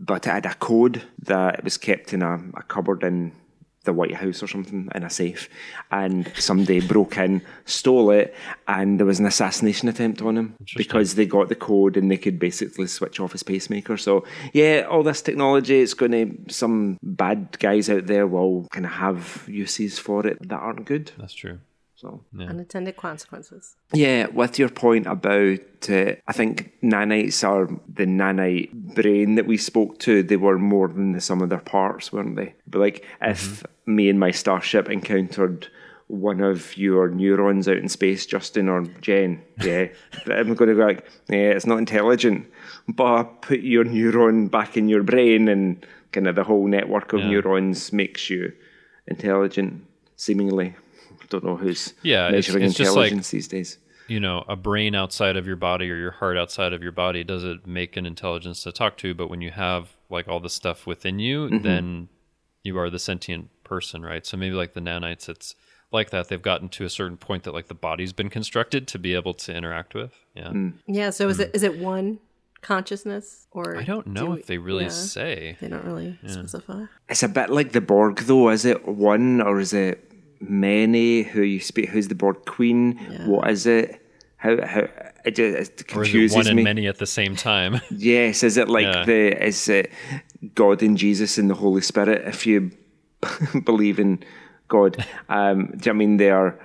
[0.00, 3.32] But it had a code that it was kept in a, a cupboard in
[3.86, 5.48] the White House or something in a safe,
[5.90, 8.34] and somebody broke in, stole it,
[8.68, 12.18] and there was an assassination attempt on him because they got the code and they
[12.18, 13.96] could basically switch off his pacemaker.
[13.96, 18.84] So yeah, all this technology, it's going to some bad guys out there will kind
[18.84, 21.12] of have uses for it that aren't good.
[21.18, 21.58] that's true
[21.96, 23.74] So Unintended consequences.
[23.92, 29.56] yeah, with your point about, uh, I think nanites are the nanite brain that we
[29.56, 30.22] spoke to.
[30.22, 32.54] They were more than the sum of their parts, weren't they?
[32.66, 35.68] But like, if me and my starship encountered
[36.08, 39.86] one of your neurons out in space, Justin or Jenn, yeah,
[40.26, 42.46] I'm going to go like, yeah, it's not intelligent,
[42.88, 47.20] but put your neuron back in your brain, and kind of the whole network of
[47.20, 47.30] Yeah.
[47.30, 48.52] neurons makes you
[49.06, 49.82] intelligent,
[50.16, 50.74] seemingly.
[51.26, 53.78] I don't know who's Yeah, it's- measuring it's just like- these days.
[54.08, 57.24] you know a brain outside of your body or your heart outside of your body
[57.24, 60.48] does it make an intelligence to talk to but when you have like all the
[60.48, 61.62] stuff within you mm-hmm.
[61.64, 62.08] then
[62.62, 64.24] you are the sentient person right?
[64.24, 65.56] So maybe like the nanites it's
[65.92, 66.28] like that.
[66.28, 69.34] They've gotten to a certain point that like the body's been constructed to be able
[69.34, 70.12] to interact with.
[70.34, 70.48] Yeah.
[70.48, 70.74] Mm.
[70.86, 71.10] Yeah.
[71.10, 71.42] So is mm.
[71.42, 72.18] it is it one
[72.62, 75.56] consciousness or i don't know do if they really yeah, say.
[75.60, 76.84] They don't really specify.
[77.08, 78.48] It's a bit like the Borg, though.
[78.50, 80.05] Is it one or is it
[80.40, 81.22] many?
[81.22, 81.88] Who you speak?
[81.90, 82.96] Who's the Borg queen?
[83.26, 84.02] What is it?
[84.38, 84.88] How how
[85.24, 88.42] it just it or is it confuses one and many at the same time Yes,
[88.42, 89.04] is it like Yeah.
[89.04, 89.90] the is it
[90.54, 92.26] God and Jesus and the Holy Spirit?
[92.28, 92.70] If you
[93.64, 94.22] believe in
[94.68, 96.60] God, um, do you know I mean they are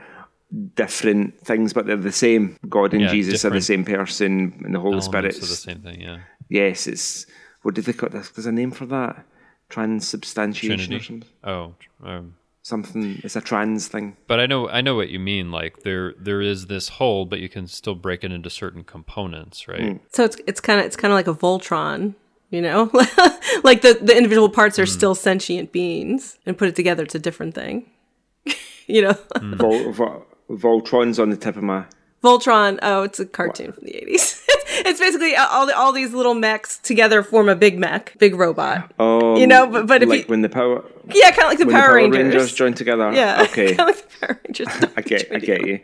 [0.75, 2.57] different things, but they're the same?
[2.67, 5.25] God and Yeah, Jesus are the same person, and the Holy Spirit.
[5.33, 6.19] Elements the same thing yeah
[6.49, 7.25] Yes, it's
[7.61, 8.09] what do they call?
[8.09, 8.29] This?
[8.31, 9.25] There's a name for that.
[9.69, 11.29] Transubstantiation or something.
[11.45, 13.19] oh um, Something.
[13.23, 14.15] It's a trans thing.
[14.27, 15.51] but I know I know what you mean.
[15.51, 19.67] Like there there is this whole, but you can still break it into certain components,
[19.67, 19.99] right?
[20.13, 22.13] So it's it's kind of it's kind of like a Voltron,
[22.51, 22.89] you know,
[23.63, 27.19] like the the individual parts are still sentient beings, and put it together, it's a
[27.19, 27.89] different thing.
[28.87, 29.55] you know, Hmm.
[29.55, 31.85] Vol, Vol, Voltron's on the tip of my.
[32.23, 32.77] Voltron.
[32.83, 34.45] Oh, it's a cartoon from the eighties.
[34.85, 38.91] it's basically all the, all these little mechs together form a big mech, big robot.
[38.99, 41.57] Oh, You know, but- but if like you- when the power Yeah, kind of like
[41.59, 42.17] the Power, the Power Rangers.
[42.23, 43.11] Rangers join together.
[43.13, 43.75] yeah, Okay.
[43.75, 44.67] kind of like the Power Rangers.
[44.97, 45.31] I get.
[45.35, 45.79] I get you.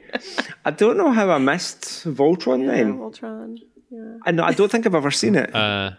[0.66, 2.98] I don't know how I missed Voltron then.
[2.98, 3.58] Voltron.
[3.90, 4.18] Yeah.
[4.26, 4.44] I know.
[4.44, 5.54] I don't think I've ever seen it.
[5.56, 5.92] Uh,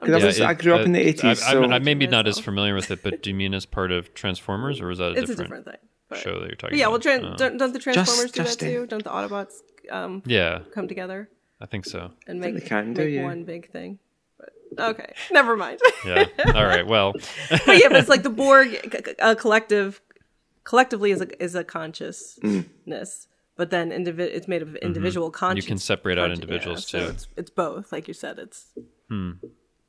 [0.00, 2.06] 'Cause I, was, Yeah, I grew up uh, in the eighties, I, so I'm maybe
[2.06, 4.98] not as familiar with it, but do you mean as part of Transformers, or was
[4.98, 5.88] that a, It's different, a different thing.
[6.08, 6.78] But, show that you're talking about?
[6.78, 7.02] yeah, well, about?
[7.02, 7.36] tran Oh.
[7.36, 8.68] don't, don't the Transformers do Justin.
[8.68, 8.86] that too?
[8.86, 9.54] Don't the Autobots
[9.90, 11.28] um, yeah, come together
[11.60, 12.10] I think so.
[12.26, 13.24] and make, can do, make yeah.
[13.24, 13.98] one big thing?
[14.38, 15.80] But okay, never mind.
[16.06, 16.26] Yeah.
[16.54, 16.86] All right.
[16.86, 17.12] Well,
[17.50, 18.68] but yeah, but it's like the Borg
[19.20, 20.00] uh, collective
[20.64, 25.64] collectively is a is a consciousness, but then indivi- it's made of individual conscious.
[25.64, 25.70] Mm-hmm.
[25.72, 27.04] can separate out consci- individuals, so too.
[27.06, 27.10] Hmm.
[27.10, 28.38] It's, it's both, like you said.
[28.38, 28.66] It's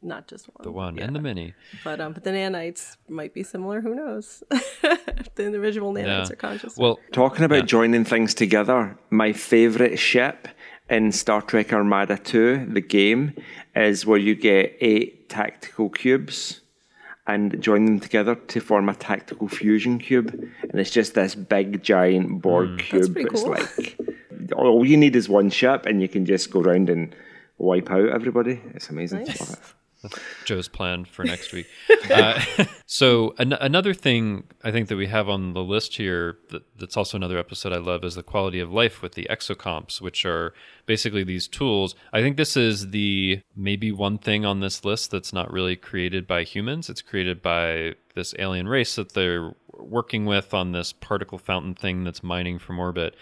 [0.01, 0.63] not just one.
[0.63, 1.03] the one Yeah.
[1.05, 1.53] and the many.
[1.83, 3.81] But um, but the nanites might be similar.
[3.81, 4.41] Who knows?
[5.35, 6.33] the individual nanites Yeah.
[6.33, 6.77] are conscious.
[6.77, 10.47] Well, Talking about joining things together, my favourite ship
[10.89, 13.33] in Star Trek Armada 2, the game,
[13.75, 16.61] is where you get eight tactical cubes
[17.27, 20.33] and join them together to form a tactical fusion cube.
[20.61, 22.77] And it's just this big, giant Borg hmm.
[22.77, 23.13] cube.
[23.13, 23.51] pretty It's cool.
[23.51, 23.97] like
[24.55, 27.15] all you need is one ship, and you can just go around and
[27.57, 28.61] wipe out everybody.
[28.73, 29.25] It's amazing.
[29.25, 29.73] Nice.
[30.45, 31.67] Joe's plan for next week.
[32.11, 32.41] uh,
[32.85, 36.95] so an- another thing I think that we have on the list here that, that's
[36.95, 40.53] also another episode I love is the quality of life with the exocomps, which are
[40.85, 41.95] basically these tools.
[42.13, 46.27] I think this is the maybe one thing on this list that's not really created
[46.27, 46.89] by humans.
[46.89, 52.03] It's created by this alien race that they're working with on this particle fountain thing
[52.03, 53.15] that's mining from orbit.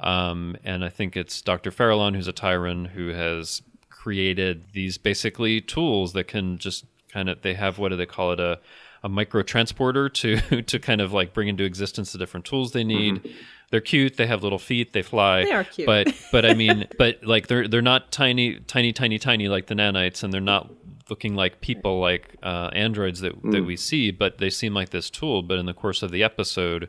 [0.00, 1.70] Um, and I think it's Dr.
[1.70, 3.62] Farallon, who's a Tyrant, who has
[4.02, 8.32] created these basically tools that can just kind of they have what do they call
[8.32, 8.58] it a
[9.04, 12.82] a micro transporter to to kind of like bring into existence the different tools they
[12.82, 13.16] need.
[13.16, 13.36] Mm-hmm.
[13.70, 14.16] They're cute.
[14.16, 14.92] They have little feet.
[14.92, 15.44] They fly.
[15.44, 15.86] They are cute.
[15.86, 19.74] But but I mean, but like they're they're not tiny tiny tiny tiny like the
[19.74, 20.72] nanites, and they're not
[21.08, 23.52] looking like people like uh, androids that mm.
[23.52, 24.10] that we see.
[24.10, 25.42] But they seem like this tool.
[25.42, 26.88] But in the course of the episode,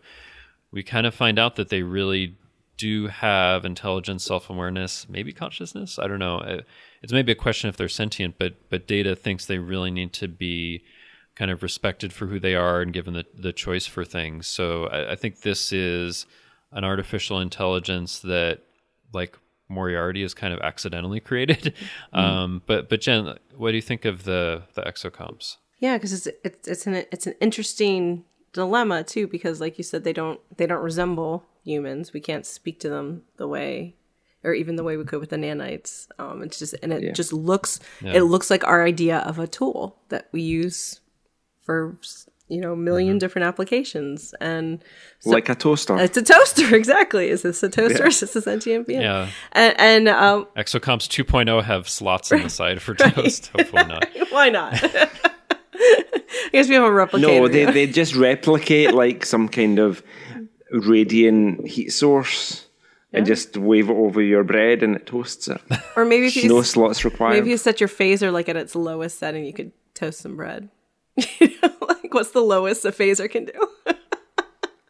[0.72, 2.38] we kind of find out that they really
[2.76, 6.00] do have intelligence, self awareness, maybe consciousness.
[6.00, 6.62] I don't know
[7.04, 10.28] it's maybe a question if they're sentient, but but Data thinks they really need to
[10.28, 10.84] be
[11.36, 14.48] kind of respected for who they are and given the, the choice for things.
[14.48, 16.26] So I, I think this is
[16.72, 18.62] an artificial intelligence that
[19.14, 19.38] like
[19.68, 21.74] Moriarty is kind of accidentally created.
[22.14, 22.20] Mm.
[22.20, 25.58] Um, but but Jenn, what do you think of the the exocomps?
[25.80, 28.24] Yeah, because it's it's it's an it's an interesting
[28.54, 32.14] dilemma too, because like you said, they don't they don't resemble humans.
[32.14, 33.96] We can't speak to them the way
[34.44, 36.08] or even the way we could with the nanites.
[36.20, 37.12] Um, it's just and it yeah.
[37.12, 38.14] just looks yeah.
[38.14, 41.00] it looks like our idea of a tool that we use
[41.62, 41.98] for
[42.50, 43.18] you know 1000000 mm-hmm.
[43.18, 44.84] different applications and
[45.20, 45.98] so, like a toaster.
[45.98, 47.30] It's a toaster, exactly.
[47.30, 48.04] Is this a toaster?
[48.04, 48.08] Yeah.
[48.08, 49.02] Is this a sentient being?
[49.02, 49.30] Yeah.
[49.54, 53.48] And, and um, Exocomps 2.0 have slots on the side for right, toast.
[53.48, 54.08] Hopefully not.
[54.30, 54.74] Why not?
[55.76, 57.22] I guess we have a replicator.
[57.22, 60.04] No, they they just replicate like some kind of
[60.72, 62.68] radiant heat source
[63.14, 65.62] and just wave it over your bread and it toasts it.
[65.96, 67.34] Or maybe if you no slots required.
[67.34, 70.70] Maybe you set your phaser like at its lowest setting, you could toast some bread.
[71.40, 73.68] like what's the lowest a phaser can do?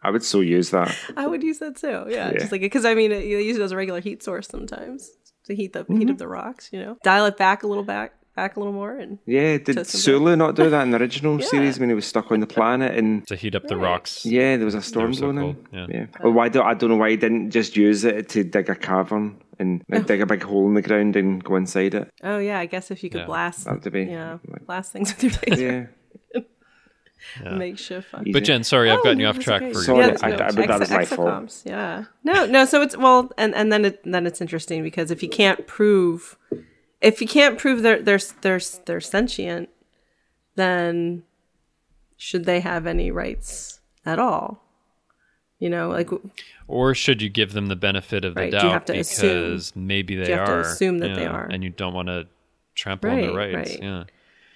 [0.02, 0.96] I would so use that.
[1.16, 2.06] I would use that too.
[2.08, 2.38] Yeah, yeah.
[2.38, 5.12] just like because I mean, it, you use it as a regular heat source sometimes
[5.46, 5.98] to heat the mm-hmm.
[5.98, 6.70] heat of the rocks.
[6.72, 9.86] You know, dial it back a little back back a little more and yeah did
[9.86, 11.46] Sulu not do that in the original yeah.
[11.46, 14.58] series when he was stuck on the planet and to heat up the rocks yeah
[14.58, 16.06] there was a storm so blowing in yeah, yeah.
[16.24, 18.76] Well, why do I don't know why he didn't just use it to dig a
[18.76, 20.04] cavern and like, oh.
[20.06, 22.90] dig a big hole in the ground and go inside it oh yeah I guess
[22.90, 23.26] if you could yeah.
[23.28, 25.90] blast that would be yeah like, blast things with your laser
[26.34, 26.42] yeah
[27.42, 27.56] yeah.
[27.56, 28.26] makeshift fun.
[28.34, 30.68] But Jenn, sorry, I've oh, gotten you off track for sorry, yeah, I, I, but
[30.68, 31.62] that was my fault.
[31.64, 32.66] Yeah, no, no.
[32.66, 36.38] So it's well, and and then it then it's interesting because if you can't prove
[37.04, 39.70] if you can't prove they're they're they're they're sentient,
[40.56, 41.24] then
[42.18, 44.64] should they have any rights at all?
[45.60, 46.10] You know, like
[46.68, 50.34] or should you give them the benefit of the right, doubt because assume, maybe they
[50.34, 52.28] are assume that they are, and you don't want to
[52.76, 53.72] trample right, on their rights.
[53.72, 53.84] Right.
[53.84, 54.04] Yeah.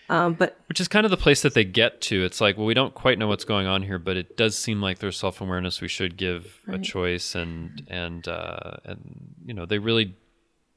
[0.10, 2.24] Um, but which is kind of the place that they get to.
[2.24, 4.82] It's like, well, we don't quite know what's going on here, but it does seem
[4.82, 5.82] like there's self awareness.
[5.82, 6.80] We should give right.
[6.80, 10.16] a choice, and and uh, and you know, they really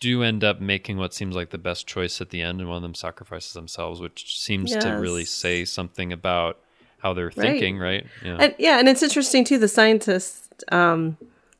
[0.00, 2.78] do end up making what seems like the best choice at the end, and one
[2.78, 4.82] of them sacrifices themselves, which seems yes.
[4.82, 6.58] to really say something about
[6.98, 8.06] how they're thinking, right?
[8.24, 9.58] Yeah, and, yeah, and it's interesting too.
[9.58, 11.18] The scientist um,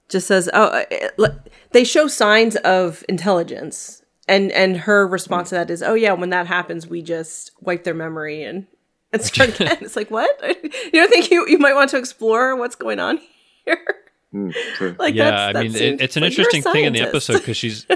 [0.09, 0.85] just says, "Oh,
[1.19, 1.29] uh,
[1.73, 6.31] they show signs of intelligence," and and her response to that is, "Oh yeah, when
[6.31, 8.67] that happens, we just wipe their memory and."
[9.13, 9.79] And start again.
[9.81, 10.31] it's like what
[10.63, 13.19] you don't think you you might want to explore what's going on
[13.65, 13.85] here?
[14.33, 17.57] Mm, like yeah, I mean, it, it's an like interesting thing in the episode because
[17.57, 17.87] she's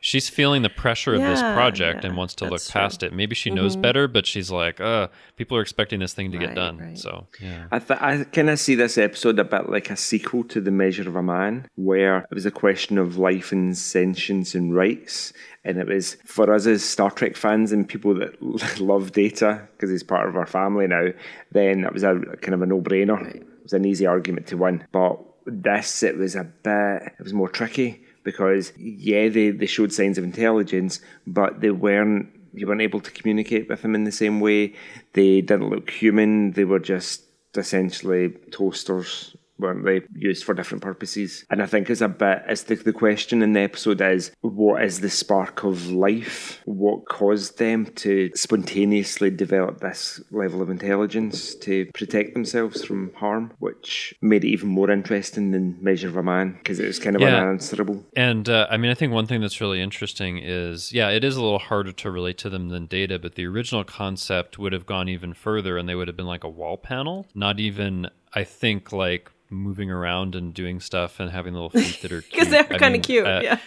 [0.00, 3.08] she's feeling the pressure of yeah, this project yeah, and wants to look past true.
[3.08, 3.12] it.
[3.12, 3.82] Maybe she knows mm-hmm.
[3.82, 6.78] better, but she's like, uh, people are expecting this thing to right, get done.
[6.78, 6.98] Right.
[6.98, 7.66] So, yeah.
[7.70, 10.70] I, th- I kind of see this episode a bit like a sequel to The
[10.70, 15.32] Measure of a Man, where it was a question of life and sentience and rights.
[15.62, 18.40] And it was for us as Star Trek fans and people that
[18.80, 21.08] love data, because he's part of our family now,
[21.52, 23.20] then it was a kind of a no brainer.
[23.20, 23.36] Right.
[23.36, 24.86] It was an easy argument to win.
[24.92, 29.92] But this, it was a bit, it was more tricky because yeah, they, they showed
[29.92, 34.12] signs of intelligence, but they weren't you weren't able to communicate with them in the
[34.12, 34.74] same way.
[35.12, 36.52] They didn't look human.
[36.52, 37.24] They were just
[37.56, 41.44] essentially toasters weren't they used for different purposes?
[41.50, 44.82] And i think it's a bit it's the, the question in the episode is what
[44.82, 46.60] is the spark of life?
[46.64, 53.52] What caused them to spontaneously develop this level of intelligence to protect themselves from harm
[53.58, 57.16] which made it even more interesting than measure of a man because it was kind
[57.16, 57.36] of yeah.
[57.36, 58.04] unanswerable.
[58.16, 61.36] And uh, i mean i think one thing that's really interesting is yeah it is
[61.36, 64.86] a little harder to relate to them than data but the original concept would have
[64.86, 67.26] gone even further and they would have been like a wall panel.
[67.34, 72.12] Not even I think like moving around and doing stuff and having little feet that
[72.12, 73.26] are because they're kind of cute.
[73.26, 73.58] Uh, yeah.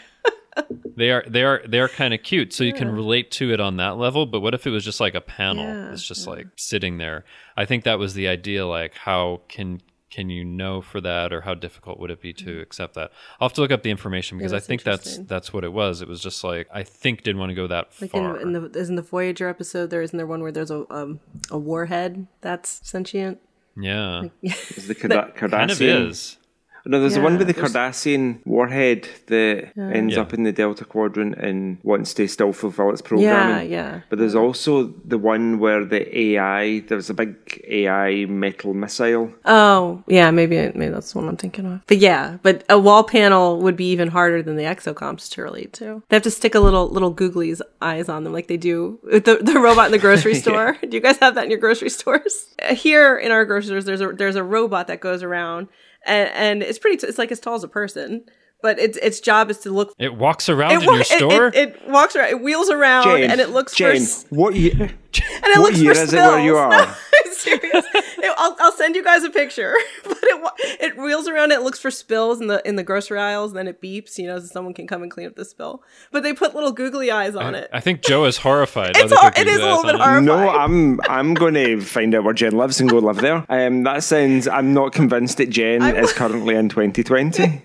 [0.95, 3.59] they are they are they are kind of cute, so you can relate to it
[3.59, 4.25] on that level.
[4.25, 5.63] But what if it was just like a panel?
[5.63, 7.25] Yeah, it's just like sitting there.
[7.57, 8.65] I think that was the idea.
[8.65, 9.81] Like, how can
[10.11, 13.11] can you know for that, or how difficult would it be to accept that?
[13.39, 16.01] I'll have to look up the information because I think that's that's what it was.
[16.03, 18.39] It was just like I think didn't want to go that Like in, far.
[18.39, 21.19] in the isn't the Voyager episode there isn't there one where there's a um,
[21.49, 23.39] a warhead that's sentient?
[23.77, 25.49] Yeah, yeah It's the Karda- Cardassian.
[25.51, 26.37] kind of is.
[26.85, 30.21] No, there's the one with the there's- Cardassian warhead that ends Yeah.
[30.21, 33.71] up in the Delta Quadrant and wants to still fulfill its Yeah, programming.
[33.71, 33.91] yeah.
[33.93, 33.99] yeah.
[34.09, 37.35] But there's also the one where the AI, there's a big
[37.69, 39.31] AI metal missile.
[39.45, 41.79] Oh, yeah, maybe maybe that's the one I'm thinking of.
[41.87, 45.71] But yeah, but a wall panel would be even harder than the exocomps to relate
[45.73, 46.03] to.
[46.09, 49.23] They have to stick a little little googly's eyes on them like they do with
[49.25, 50.77] the, the robot in the grocery store.
[50.81, 52.47] Do you guys have that in your grocery stores?
[52.61, 55.67] Uh, Here in our grocery stores, there's a there's a robot that goes around
[56.05, 56.97] and, and it's pretty.
[56.97, 58.25] T- it's like as tall as a person,
[58.63, 59.93] but its its job is to look.
[59.99, 61.47] It walks around in wa- your store.
[61.49, 62.29] It, it, walks around.
[62.29, 64.01] It wheels around Jane, and it looks Jane, for.
[64.01, 64.89] s- what year?
[65.15, 66.73] And it what looks year for is it where you spills.
[66.73, 66.87] are?
[66.87, 66.93] No,
[67.25, 67.85] I'm serious.
[67.93, 69.75] It- I'll, I'll send you guys a picture.
[70.03, 71.51] But it it wheels around.
[71.51, 73.51] It looks for spills in the in the grocery aisles.
[73.51, 74.17] And then it beeps.
[74.17, 75.83] You know, so someone can come and clean up the spill.
[76.11, 77.69] But they put little googly eyes on it.
[77.71, 78.93] I think Joe is horrified.
[78.95, 80.03] It's hor- it is a little bit on it.
[80.03, 80.23] hard.
[80.23, 83.45] No, I'm I'm going to find out where Jenn lives and go live there.
[83.49, 84.47] Um, that sounds.
[84.47, 87.61] I'm not convinced that Jenn I will- is currently in 2020.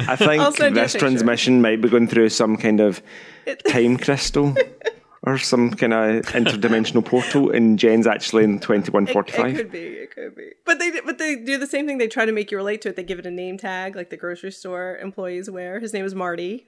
[0.00, 3.02] I think I'll send you a this transmission might be going through some kind of
[3.68, 4.54] time crystal
[5.22, 9.46] or some kind of interdimensional portal, and Jenn's actually in 2145.
[9.46, 9.78] it could be.
[9.78, 10.50] It could be.
[10.64, 11.98] But they but they do the same thing.
[11.98, 12.96] They try to make you relate to it.
[12.96, 15.80] They give it a name tag, like the grocery store employees wear.
[15.80, 16.66] His name is Marty,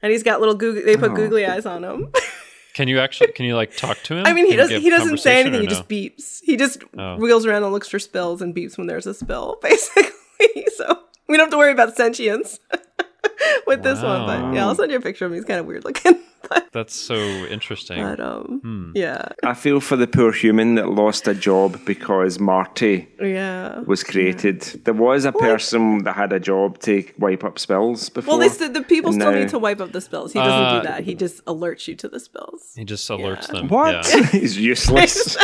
[0.00, 0.82] and he's got little googly.
[0.82, 1.14] They put Oh.
[1.14, 2.10] googly eyes on him.
[2.74, 3.32] Can you actually?
[3.32, 4.24] Can you like talk to him?
[4.26, 4.80] I mean, he doesn't.
[4.80, 5.58] He doesn't say anything.
[5.58, 5.70] or He no?
[5.74, 6.40] just beeps.
[6.42, 7.16] He just Oh.
[7.16, 9.58] wheels around and looks for spills and beeps when there's a spill.
[9.62, 10.98] Basically, so
[11.28, 12.58] we don't have to worry about sentience
[13.66, 14.26] with this one.
[14.26, 15.36] But yeah, I'll send you a picture of him.
[15.36, 16.20] He's kind of weird looking.
[16.48, 18.02] But, That's so interesting.
[18.02, 18.90] but um, Hmm.
[18.96, 23.78] yeah, I feel for the poor human that lost a job because Marty yeah.
[23.86, 24.60] was created.
[24.84, 28.32] There was a person that had a job to wipe up spills before.
[28.32, 30.32] Well, they said the people still now- need to wipe up the spills.
[30.32, 31.04] He doesn't Uh, do that.
[31.04, 32.72] He just alerts you to the spills.
[32.74, 33.60] he just alerts Yeah.
[33.60, 33.68] them.
[33.68, 34.12] What?
[34.12, 34.26] Yeah.
[34.26, 35.36] He's useless.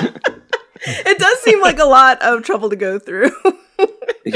[0.84, 3.30] It does seem like a lot of trouble to go through.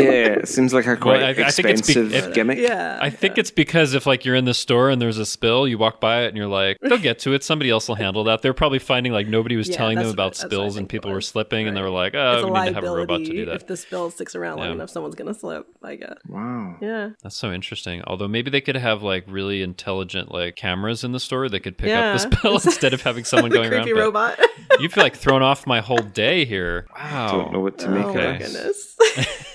[0.00, 2.58] Yeah, it seems like a quite Well, I- I think it's be- expensive if- gimmick.
[2.58, 5.66] yeah, I think it's because if like you're in the store and there's a spill,
[5.68, 7.42] you walk by it and you're like, they'll get to it.
[7.44, 8.42] Somebody else will handle that.
[8.42, 10.76] They're probably finding like nobody was Yeah, telling them about what- that's what I spills
[10.76, 11.28] and people were was.
[11.28, 13.12] slipping and they were like, it's oh, a we need to have a robot to
[13.24, 13.54] liability do that.
[13.56, 14.72] if the spill sticks around long Yeah.
[14.74, 14.90] enough.
[14.90, 15.66] Someone's gonna slip.
[15.82, 16.14] I guess.
[16.28, 16.76] Wow.
[16.80, 17.10] Yeah.
[17.22, 18.02] That's so interesting.
[18.06, 21.76] Although maybe they could have like really intelligent like cameras in the store that could
[21.76, 22.12] pick Yeah.
[22.14, 23.82] up the spill instead of having someone the going around.
[23.82, 24.38] creepy but robot.
[24.80, 26.86] You've like thrown off my whole day here.
[26.96, 27.26] Wow.
[27.26, 28.96] I Don't know what to make oh of my this.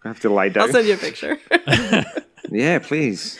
[0.00, 0.04] goodness.
[0.04, 0.64] I have to lie down.
[0.64, 1.38] I'll send you a picture.
[2.50, 3.38] Yeah, please.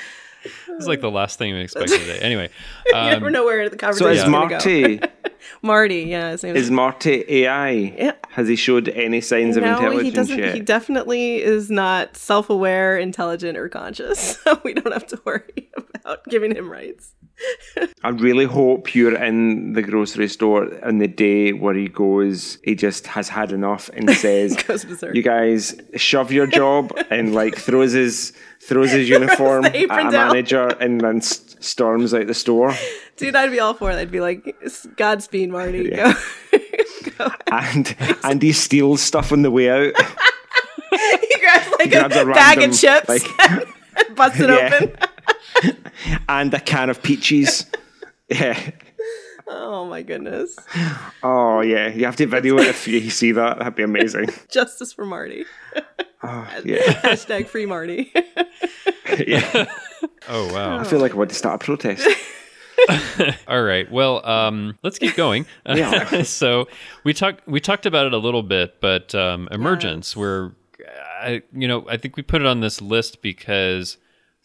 [0.68, 2.18] It's like the last thing we expected today.
[2.22, 2.48] Anyway,
[2.86, 4.54] you um, never know where the conversation is is gonna go.
[4.56, 5.00] Marty
[5.62, 7.70] Marty, yeah, his name is Marty AI?
[7.70, 8.12] Yeah.
[8.30, 10.38] Has he showed any signs of no, intelligence he doesn't.
[10.38, 10.54] yet?
[10.54, 14.38] He definitely is not self-aware, intelligent, or conscious.
[14.44, 17.12] So we don't have to worry about giving him rights.
[18.02, 22.74] I really hope you're in the grocery store on the day where he goes, he
[22.74, 24.56] just has had enough and says,
[25.12, 30.12] You guys shove your job and like throws his throws his uniform at a down.
[30.12, 32.74] manager and then s- storms out the store.
[33.16, 33.94] Dude, I'd be all for it.
[33.96, 34.56] I'd be like,
[34.96, 35.90] Godspeed, Marty.
[35.92, 36.14] Yeah.
[36.52, 36.58] Go.
[37.18, 37.34] Go.
[37.50, 39.92] And and he steals stuff on the way out.
[40.92, 43.40] He grabs like grabs a, a bag random, of chips like-
[43.96, 44.70] and busts it Yeah.
[44.82, 44.96] open.
[46.28, 47.66] and a can of peaches.
[48.32, 48.70] Yeah.
[49.48, 50.56] Oh my goodness.
[51.24, 51.88] Oh yeah.
[51.88, 53.58] You have to video it if you see that.
[53.58, 54.28] That'd be amazing.
[54.48, 55.46] Justice for Marty.
[56.22, 56.78] Oh, yeah.
[57.02, 58.12] Hashtag free Marty.
[59.26, 59.66] Yeah.
[60.28, 60.78] oh wow.
[60.78, 62.06] I feel like I want to start a protest.
[63.48, 63.90] All right.
[63.90, 65.44] Well, um, let's keep going.
[65.66, 66.22] Yeah.
[66.22, 66.68] so
[67.02, 70.52] we talked we talked about it a little bit, but um, emergence, where
[71.20, 73.98] I, you know, I think we put it on this list because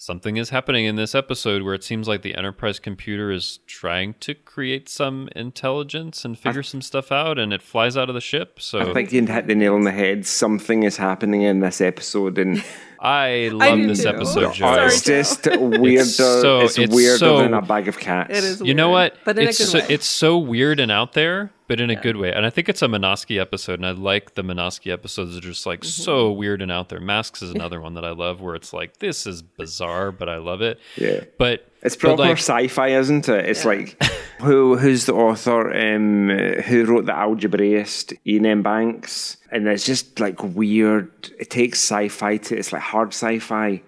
[0.05, 4.13] something is happening in this episode where it seems like the Enterprise computer is trying
[4.19, 8.21] to create some intelligence and figure some stuff out, and it flies out of the
[8.21, 8.59] ship.
[8.61, 10.27] So I think you hit the nail on the head.
[10.27, 12.63] Something is happening in this episode, and
[12.99, 14.09] I love do this too.
[14.09, 14.73] episode, Joe.
[14.75, 16.01] Sorry, it's just weirder.
[16.01, 18.29] It's, so- it's weirder so- than a bag of cats.
[18.37, 19.15] It is You know what?
[19.25, 19.85] But in it's a good so, way.
[19.89, 22.31] it's so weird and out there, but in a good way.
[22.31, 25.47] And I think it's a Menosky episode, and I like the Menosky episodes that are
[25.49, 26.01] just like Mm-hmm.
[26.03, 26.99] so weird and out there.
[26.99, 30.37] Masks is another one that I love, where it's like this is bizarre, but I
[30.37, 30.79] love it.
[30.95, 31.23] Yeah.
[31.37, 33.45] But It's but, proper like, sci-fi, isn't it?
[33.45, 34.01] It's like
[34.41, 35.73] who who's the author?
[35.75, 36.29] Um,
[36.65, 38.13] who wrote the Algebraist?
[38.27, 38.61] Iain M.
[38.63, 41.09] Banks, and it's just like weird.
[41.39, 43.81] It takes sci-fi to it's like hard sci-fi,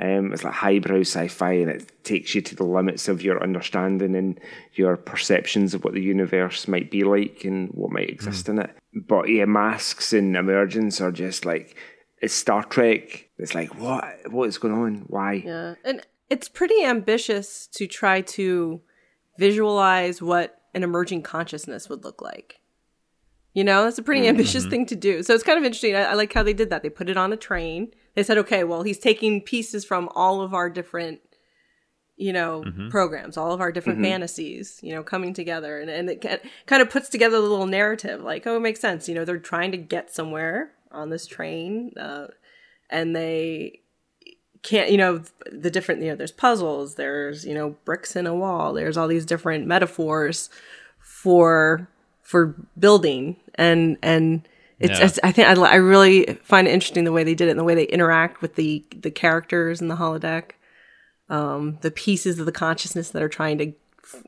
[0.00, 4.16] Um, it's like highbrow sci-fi, and it takes you to the limits of your understanding
[4.16, 4.40] and
[4.74, 8.50] your perceptions of what the universe might be like and what might exist mm.
[8.50, 8.70] in it.
[8.92, 11.76] But yeah, masks and emergence are just like
[12.20, 13.28] it's Star Trek.
[13.38, 15.04] It's like what what is going on?
[15.06, 15.34] Why?
[15.44, 18.80] Yeah, and it's pretty ambitious to try to
[19.38, 22.60] visualize what an emerging consciousness would look like.
[23.52, 24.30] You know, that's a pretty mm-hmm.
[24.30, 25.22] ambitious thing to do.
[25.22, 25.94] So it's kind of interesting.
[25.94, 26.82] I, I, like how they did that.
[26.82, 27.92] They put it on a train.
[28.14, 31.20] They said, okay, well, he's taking pieces from all of our different,
[32.16, 32.88] you know, mm-hmm.
[32.88, 34.12] programs, all of our different mm-hmm.
[34.12, 35.80] fantasies, you know, coming together.
[35.80, 39.08] And, and it kind of puts together a little narrative like, oh, it makes sense.
[39.08, 41.92] You know, they're trying to get somewhere on this train.
[41.98, 42.28] Uh,
[42.90, 43.80] and they
[44.62, 48.34] can't you know the different you know there's puzzles there's you know bricks in a
[48.34, 50.48] wall there's all these different metaphors
[50.98, 51.86] for
[52.22, 54.48] for building and and
[54.84, 55.06] it's, yeah.
[55.06, 57.60] it's I think I, I really find it interesting the way they did it and
[57.60, 60.52] the way they interact with the the characters in the holodeck
[61.30, 63.72] um the pieces of the consciousness that are trying to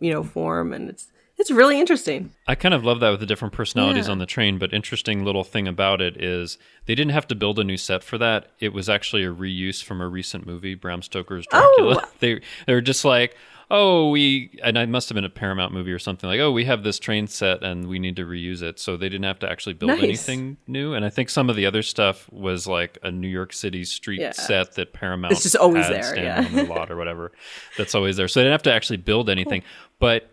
[0.01, 2.33] you know form and it's it's really interesting.
[2.47, 4.13] I kind of love that with the different personalities yeah.
[4.13, 7.59] on the train, but interesting little thing about it is they didn't have to build
[7.59, 8.53] a new set for that.
[8.59, 12.01] It was actually a reuse from a recent movie, Bram Stoker's Dracula.
[12.03, 12.09] Oh.
[12.21, 13.37] They they were just like,
[13.71, 16.65] "Oh, we and I must have been a Paramount movie or something like, "Oh, we
[16.65, 19.51] have this train set and we need to reuse it." So they didn't have to
[19.51, 20.03] actually build nice.
[20.03, 20.95] anything new.
[20.95, 24.21] And I think some of the other stuff was like a New York City street
[24.21, 24.33] yeah.
[24.33, 26.45] set that Paramount It's just always there, yeah.
[26.45, 27.33] on the lot or whatever.
[27.77, 28.29] That's always there.
[28.29, 29.63] So they didn't have to actually build anything.
[29.99, 30.31] But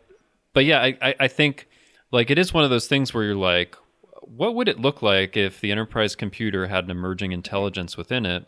[0.54, 1.68] but yeah, I, I think
[2.12, 3.76] like it is one of those things where you're like,
[4.22, 8.46] what would it look like if the enterprise computer had an emerging intelligence within it?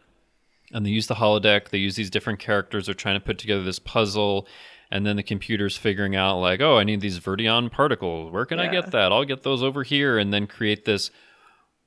[0.71, 3.63] And they use the holodeck, they use these different characters, they're trying to put together
[3.63, 4.47] this puzzle,
[4.91, 8.31] and then the computer's figuring out like, oh, I need these Verdion particles.
[8.31, 8.65] Where can yeah.
[8.65, 9.11] I get that?
[9.11, 11.11] I'll get those over here, and then create this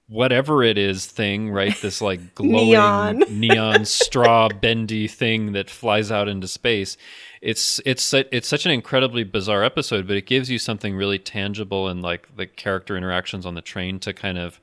[0.09, 1.77] whatever it is thing, right?
[1.81, 6.97] This like glowing neon, neon straw bendy thing that flies out into space
[7.41, 11.89] it's it's it's such an incredibly bizarre episode, but it gives you something really tangible
[11.89, 14.61] and like the character interactions on the train to kind of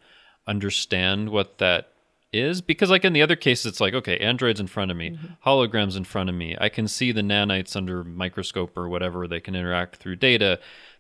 [0.48, 1.90] understand what that
[2.36, 5.12] is because like in the other case it's like okay androids in front of me
[5.12, 5.50] mm-hmm.
[5.50, 6.56] holograms in front of me.
[6.60, 9.28] I can see the nanites under microscope or whatever.
[9.28, 10.60] They can interact through data.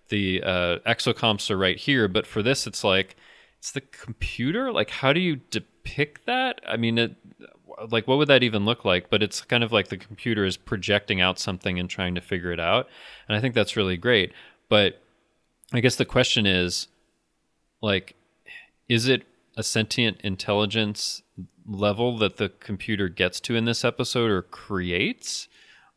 [0.09, 2.07] The uh, exocomps are right here.
[2.07, 3.15] But for this it's like
[3.59, 4.71] it's the computer?
[4.71, 6.61] Like how do you depict that?
[6.67, 7.15] I mean it,
[7.89, 9.09] like what would that even look like?
[9.09, 12.51] But it's kind of like the computer is projecting out something and trying to figure
[12.51, 12.87] it out.
[13.27, 14.33] And i think that's really great.
[14.69, 15.01] But
[15.73, 16.87] i guess the question is
[17.81, 18.15] like
[18.87, 19.23] is it
[19.57, 21.21] a sentient intelligence
[21.67, 25.47] level that the computer gets to in this episode or creates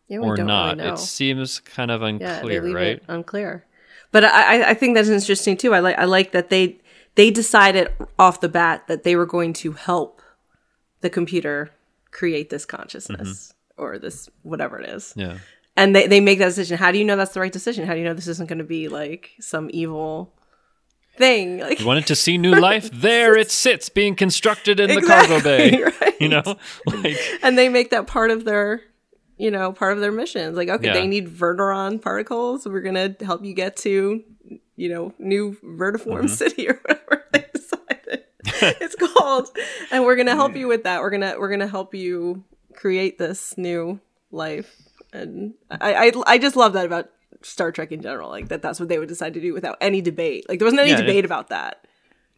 [0.09, 3.64] yeah, or not really it seems kind of unclear yeah, right unclear
[4.11, 6.81] but I, I think that's interesting too i like i like that they
[7.19, 10.23] they decided off the bat that they were going to help
[11.01, 11.71] the computer
[12.11, 13.83] create this consciousness mm-hmm.
[13.83, 15.14] or this whatever it is.
[15.16, 15.39] Yeah.
[15.77, 16.79] And they, they make that decision.
[16.79, 17.87] How do you know that's the right decision?
[17.87, 20.33] How do you know this isn't going to be like some evil
[21.19, 21.59] thing?
[21.59, 22.91] Like you wanted to see new life?
[22.93, 25.85] there it sits being constructed in exactly, the cargo bay.
[26.01, 26.21] Right.
[26.21, 26.57] You know?
[26.87, 28.83] Like And they make that part of their
[29.37, 30.57] you know, part of their missions.
[30.57, 30.95] Like, okay, yeah.
[30.95, 32.66] they need verteron particles.
[32.66, 34.25] We're gonna help you get to,
[34.75, 36.27] you know, new vertiform mm-hmm.
[36.27, 38.25] city or whatever they decided.
[38.62, 39.49] it's called
[39.91, 42.43] and we're gonna help you with that we're gonna we're gonna help you
[42.75, 44.01] create this new
[44.31, 44.75] life
[45.12, 47.11] and I, I i just love that about
[47.43, 50.01] star trek in general like that that's what they would decide to do without any
[50.01, 50.49] debate.
[50.49, 51.84] Like there wasn't any yeah, debate it, about that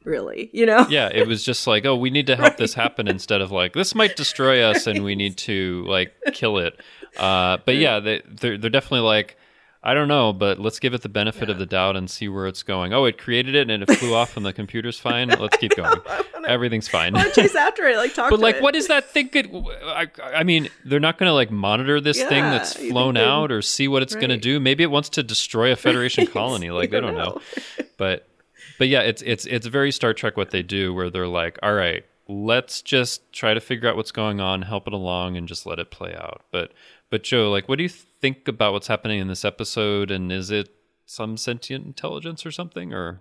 [0.04, 0.86] really you know?
[0.88, 2.58] Yeah it was just like oh we need to help right.
[2.58, 4.96] this happen instead of like this might destroy us right.
[4.96, 6.78] and we need to like kill it.
[7.16, 9.36] Uh but yeah they, they're, they're definitely like
[9.82, 11.52] I don't know, but let's give it the benefit yeah.
[11.52, 12.92] of the doubt and see where it's going.
[12.92, 15.28] Oh, it created it and it flew off and the computer's fine.
[15.40, 15.98] Let's keep going.
[16.46, 17.14] Everything's fine.
[17.32, 18.28] chase after it, like talk.
[18.28, 18.62] But like, it.
[18.62, 19.30] what is that thing?
[19.32, 19.46] That,
[20.22, 23.50] I, I mean, they're not going to like monitor this yeah, thing that's flown out
[23.50, 24.20] or see what it's right.
[24.20, 24.60] going to do.
[24.60, 26.70] Maybe it wants to destroy a Federation colony.
[26.70, 27.40] Like they don't know.
[27.40, 27.84] know.
[27.96, 28.28] But
[28.78, 31.72] but yeah, it's it's it's very Star Trek what they do, where they're like, all
[31.72, 35.64] right, let's just try to figure out what's going on, help it along, and just
[35.64, 36.42] let it play out.
[36.50, 36.72] But
[37.10, 40.10] but Joe, like, what do you think about what's happening in this episode?
[40.10, 40.68] And is it
[41.04, 42.94] some sentient intelligence or something?
[42.94, 43.20] Or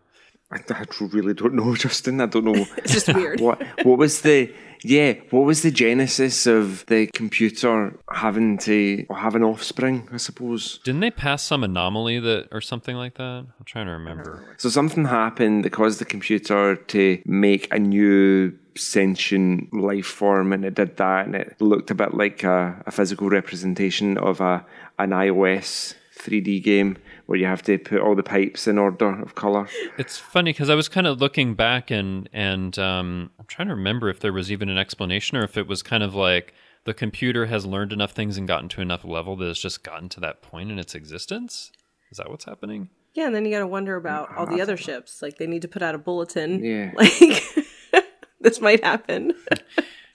[0.52, 2.22] I, I really don't know, Justin.
[2.22, 2.66] I don't know.
[2.78, 3.40] it's just weird.
[3.40, 4.52] What What was the
[4.84, 5.14] yeah?
[5.30, 10.10] What was the genesis of the computer having to have an offspring?
[10.12, 10.80] I suppose.
[10.84, 13.46] Didn't they pass some anomaly that or something like that?
[13.60, 14.56] I'm trying to remember.
[14.58, 20.66] So something happened that caused the computer to make a new sentient life form, and
[20.66, 24.66] it did that, and it looked a bit like a, a physical representation of a
[24.98, 26.98] an iOS 3D game
[27.30, 29.68] where you have to put all the pipes in order of color.
[30.00, 33.76] It's funny because I was kind of looking back and and um, I'm trying to
[33.76, 36.94] remember if there was even an explanation or if it was kind of like the
[36.96, 40.20] computer has learned enough things and gotten to enough level that it's just gotten to
[40.22, 41.72] that point in its existence?
[42.10, 42.90] Is that what's happening?
[43.14, 45.22] Yeah, and then you got to wonder about all the other ships.
[45.22, 46.64] Like they need to put out a bulletin.
[46.64, 46.94] Yeah.
[46.96, 48.06] Like
[48.42, 49.34] this might happen.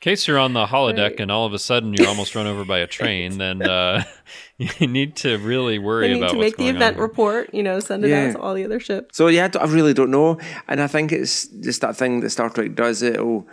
[0.00, 2.64] In case you're on the holodeck and all of a sudden you're almost run over
[2.64, 4.04] by a train, then uh,
[4.58, 7.02] you need to really worry They need about to what's make the event on.
[7.02, 7.52] report.
[7.52, 8.28] You know, send it Yeah.
[8.28, 9.16] out to all the other ships.
[9.16, 10.38] So yeah, I I really don't know,
[10.68, 13.02] and I think it's just that thing that Star Trek does.
[13.02, 13.44] It oh,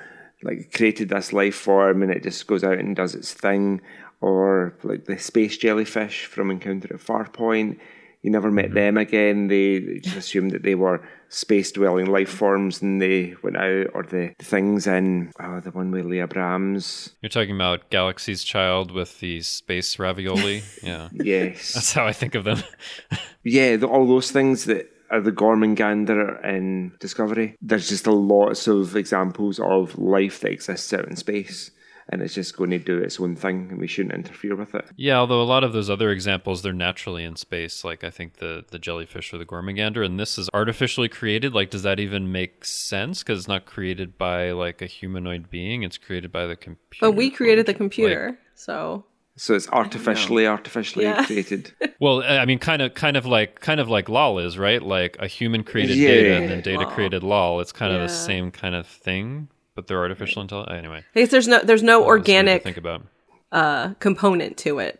[0.44, 3.82] like created this life form, and it just goes out and does its thing,
[4.22, 7.80] or like the space jellyfish from Encounter at Farpoint.
[8.26, 8.74] You never met mm-hmm.
[8.74, 9.48] them again.
[9.50, 13.86] They, just assumed that they were space dwelling life forms, and they went out.
[13.94, 17.16] Or the, things in oh, the one with Leah Brahms.
[17.22, 20.64] You're talking about Galaxy's Child with the space ravioli.
[20.82, 22.64] Yeah, Yes, that's how I think of them.
[23.44, 27.56] yeah, the, all those things that are the Gormagander in Discovery.
[27.62, 31.70] There's just a lots of examples of life that exists out in space,
[32.10, 34.86] and it's just going to do its own thing, and we shouldn't interfere with it.
[34.96, 37.84] Yeah, although a lot of those other examples, they're naturally in space.
[37.84, 41.54] Like I think the the jellyfish or the Gormagander, and this is artificially created.
[41.54, 43.24] Like, does that even make sense?
[43.24, 46.98] Because it's not created by like a humanoid being; it's created by the computer.
[47.02, 49.06] But we created the Like- computer, so
[49.38, 51.26] So it's artificially, artificially Yeah.
[51.26, 51.74] created.
[52.00, 54.82] well, I mean, kind of, kind of like, kind of like Lal is right.
[54.82, 56.08] Like a human created Yeah.
[56.08, 56.92] data, and then data Lal.
[56.92, 57.60] created Lal.
[57.60, 60.78] It's kind of the same kind of thing, but they're artificial intelligence.
[60.78, 63.02] Anyway, I guess there's no there's no that's something to organic think about.
[63.52, 65.00] uh, component to it.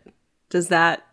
[0.50, 1.06] Does that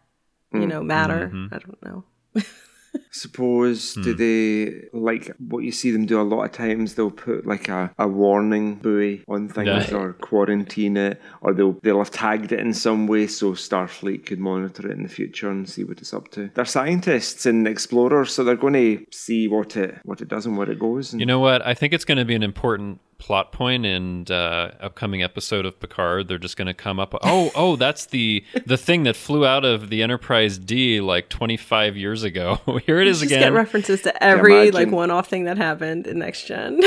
[0.53, 1.31] you know matter?
[1.33, 1.55] Mm-hmm.
[1.55, 2.05] I don't know.
[3.13, 4.03] Suppose Hmm.
[4.03, 6.95] do they like what you see them do a lot of times?
[6.95, 9.97] They'll put like a, a warning buoy on things Yeah.
[9.97, 14.39] or quarantine it, or they'll they'll have tagged it in some way so Starfleet could
[14.41, 16.51] monitor it in the future and see what it's up to.
[16.55, 20.57] They're scientists and explorers, so they're going to see what it what it does and
[20.57, 21.13] where it goes.
[21.13, 21.65] And You know what?
[21.67, 25.79] I think it's going to be an important plot point in uh, upcoming episode of
[25.79, 26.27] Picard.
[26.27, 27.15] They're just going to come up.
[27.23, 31.97] Oh, oh, that's the the thing that flew out of the Enterprise D like 25
[31.97, 32.59] years ago.
[32.87, 33.41] Here it is Just again.
[33.41, 36.81] get references to every like one-off thing that happened in next gen.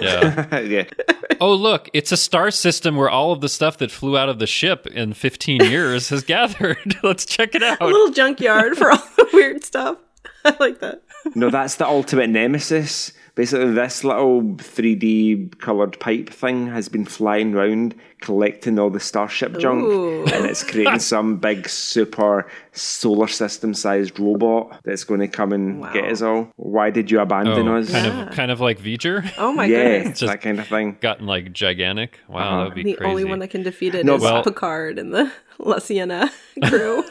[0.00, 0.58] yeah.
[0.60, 0.84] yeah,
[1.40, 4.38] Oh, look, it's a star system where all of the stuff that flew out of
[4.38, 6.96] the ship in 15 years has gathered.
[7.02, 7.80] Let's check it out.
[7.80, 9.98] a little junkyard for all the weird stuff.
[10.44, 11.02] I like that.
[11.34, 13.12] no, that's the ultimate nemesis.
[13.34, 19.58] Basically, this little 3D coloured pipe thing has been flying around collecting all the starship
[19.58, 19.82] junk,
[20.32, 25.80] and it's creating some big super solar system sized robot that's going to come and
[25.80, 25.92] Wow.
[25.92, 26.50] get us all.
[26.56, 27.90] Why did you abandon Oh, us?
[27.90, 28.22] kind Yeah.
[28.28, 29.30] of, kind of like V'ger.
[29.38, 30.18] Oh my yeah, goodness.
[30.20, 30.96] Just- that kind of thing.
[31.00, 32.18] Gotten like gigantic.
[32.28, 32.58] Wow, Uh-huh.
[32.58, 33.10] that would be The crazy.
[33.10, 36.30] only one that can defeat it No, well- Picard and the La Sirena
[36.68, 37.04] crew.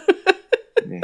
[0.87, 1.01] Yeah.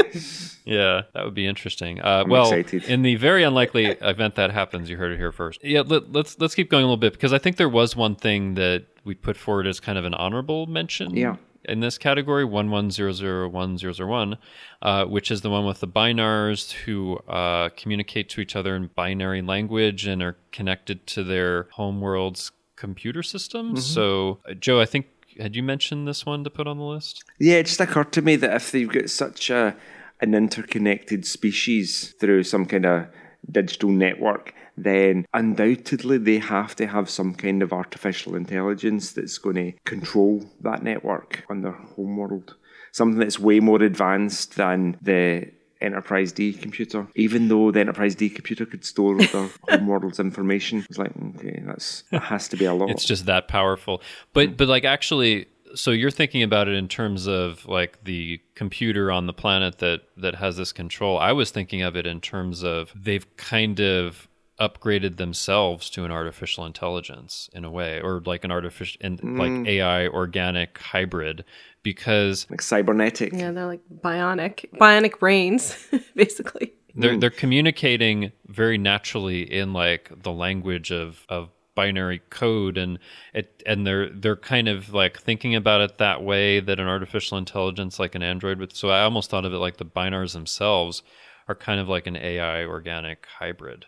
[0.65, 1.99] Yeah, that would be interesting.
[1.99, 2.85] Uh, well, excited.
[2.89, 5.61] in the very unlikely event that happens, you heard it here first.
[5.61, 8.15] Yeah, let, let's let's keep going a little bit because I think there was one
[8.15, 11.15] thing that we put forward as kind of an honorable mention.
[11.15, 11.37] Yeah.
[11.65, 14.37] In this category, one one zero zero one zero zero one,
[14.81, 18.87] uh, which is the one with the Bynars who uh, communicate to each other in
[18.87, 23.77] binary language and are connected to their homeworld's computer system.
[23.77, 25.05] So, uh, Joe, I think
[25.39, 27.23] had you mentioned this one to put on the list?
[27.39, 29.75] Yeah, it just occurred to me that if they've got such a
[30.19, 33.07] an interconnected species through some kind of
[33.51, 39.55] digital network, then undoubtedly they have to have some kind of artificial intelligence that's going
[39.55, 42.55] to control that network on their homeworld.
[42.91, 45.51] Something that's way more advanced than the
[45.81, 47.07] Enterprise D computer.
[47.15, 52.03] Even though the Enterprise D computer could store their homeworld's information, it's like okay, that's
[52.11, 52.89] that has to be a lot.
[52.89, 54.01] it's just that powerful
[54.31, 59.11] but but like actually so you're thinking about it in terms of like the computer
[59.11, 62.63] on the planet that that has this control i was thinking of it in terms
[62.63, 64.27] of they've kind of
[64.59, 69.51] upgraded themselves to an artificial intelligence in a way or like an artificial and like
[69.51, 69.67] mm.
[69.67, 71.43] ai organic hybrid
[71.81, 73.33] because like cybernetic.
[73.33, 76.73] yeah, they're like bionic, bionic brains, basically.
[76.95, 77.19] they're mm.
[77.19, 82.99] they're communicating very naturally in like the language of of binary code and
[83.33, 87.35] it and they're they're kind of like thinking about it that way that an artificial
[87.35, 91.01] intelligence like an android would so i almost thought of it like the Bynars themselves
[91.47, 93.87] are kind of like an ai organic hybrid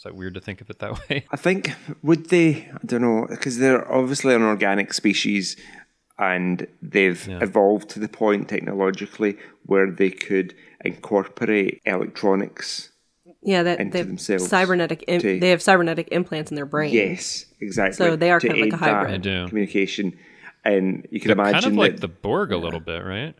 [0.00, 1.72] is that weird to think of it that way I think
[2.02, 2.70] would they?
[2.74, 5.56] I don't know because they're obviously an organic species,
[6.18, 9.36] and they've evolved to the point technologically
[9.66, 10.54] where they could
[10.86, 12.92] incorporate electronics.
[13.42, 15.04] Yeah, that Into they have themselves cybernetic.
[15.06, 16.94] Im- to- they have cybernetic implants in their brain.
[16.94, 17.96] Yes, exactly.
[17.96, 19.14] So they are to kind of like a hybrid.
[19.16, 19.48] that do.
[19.48, 20.18] Communication,
[20.64, 22.00] and you can They're imagine kind of like that.
[22.00, 23.34] the borg a little bit right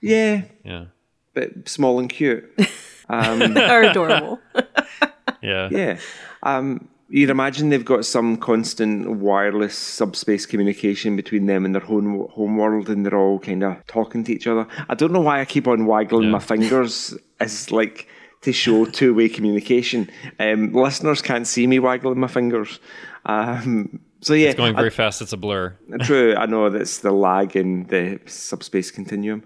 [0.00, 0.86] yeah, yeah
[1.32, 2.44] but small and cute.
[3.08, 4.40] Um, they're adorable.
[5.42, 5.98] yeah Yeah.
[6.42, 12.26] Um, You'd imagine they've got some constant wireless subspace communication between them and their home
[12.30, 14.66] home world, and they're all kind of talking to each other.
[14.88, 16.30] I don't know why I keep on waggling Yeah.
[16.30, 18.08] my fingers as like
[18.40, 20.08] to show two way communication.
[20.40, 22.80] Um, listeners can't see me waggling my fingers.
[23.26, 25.20] Um, so yeah, It's going very fast.
[25.20, 25.76] It's a blur.
[26.04, 29.42] True, I know that's the lag in the subspace continuum.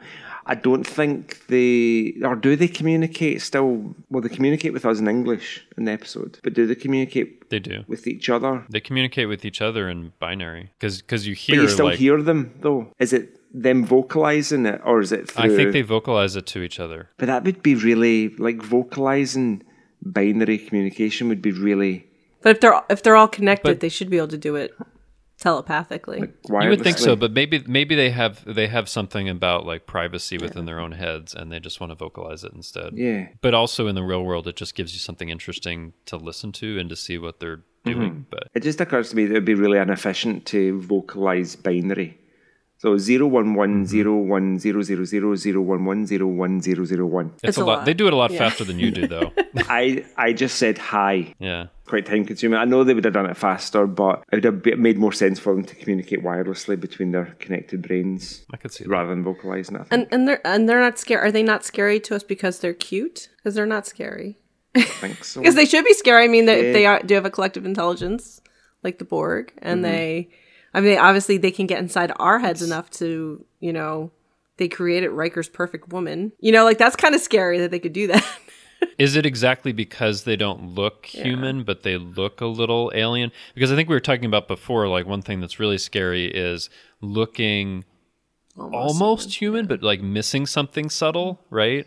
[0.48, 3.94] I don't think they, or do they communicate still?
[4.10, 7.58] Well, they communicate with us in English in the episode, but do they communicate They
[7.58, 7.82] do.
[7.88, 8.64] with each other?
[8.70, 11.56] They communicate with each other in binary because because you hear.
[11.56, 12.92] But hear you still like hear them, though.
[13.00, 15.44] Is it them vocalizing it, or is it through?
[15.52, 17.10] I think they vocalize it to each other.
[17.18, 19.62] But that would be really like vocalizing
[20.02, 22.06] binary communication would be really
[22.42, 24.70] But if they're if they're all connected, But- they should be able to do it
[25.38, 26.20] telepathically.
[26.48, 26.62] wirelessly.
[26.64, 30.38] You would think so, but maybe maybe they have they have something about like privacy
[30.38, 32.92] within their own heads, and they just want to vocalize it instead.
[32.94, 33.28] yeah.
[33.40, 36.78] But also in the real world, it just gives you something interesting to listen to
[36.78, 38.10] and to see what they're doing.
[38.10, 38.20] Mm-hmm.
[38.30, 42.18] But It just occurs to me that it would be really inefficient to vocalize binary.
[42.78, 46.84] So zero one one zero one zero zero zero zero one one zero one zero
[46.84, 47.32] zero one.
[47.42, 47.78] it's, a a lot.
[47.78, 47.84] lot.
[47.86, 48.38] They do it a lot Yeah.
[48.38, 49.32] faster than you do, though.
[49.56, 51.34] I I just said hi.
[51.38, 51.66] yeah.
[51.86, 52.58] Quite time consuming.
[52.58, 55.38] I know they would have done it faster, but it would have made more sense
[55.38, 58.90] for them to communicate wirelessly between their connected brains I could see that.
[58.90, 59.80] rather than vocalizing it.
[59.82, 59.92] I think.
[59.92, 61.20] And and they're and they're not scary.
[61.28, 63.28] Are they not scary to us because they're cute?
[63.38, 64.36] Because they're not scary.
[64.74, 65.40] I think so.
[65.40, 66.24] Because they should be scary.
[66.24, 66.72] I mean, they, Yeah.
[66.74, 68.42] they are, do have a collective intelligence,
[68.82, 69.92] like the Borg, and Mm-hmm.
[69.92, 70.28] they,
[70.76, 74.10] I mean, obviously they can get inside our heads enough to, you know,
[74.58, 76.32] they created Riker's perfect woman.
[76.38, 78.24] You know, like that's kind of scary that they could do that.
[78.98, 83.32] Is it exactly because they don't look human, but they look a little alien?
[83.54, 86.68] Because I think we were talking about before, like one thing that's really scary is
[87.00, 87.86] looking
[88.58, 91.86] almost, human, but like missing something subtle, right?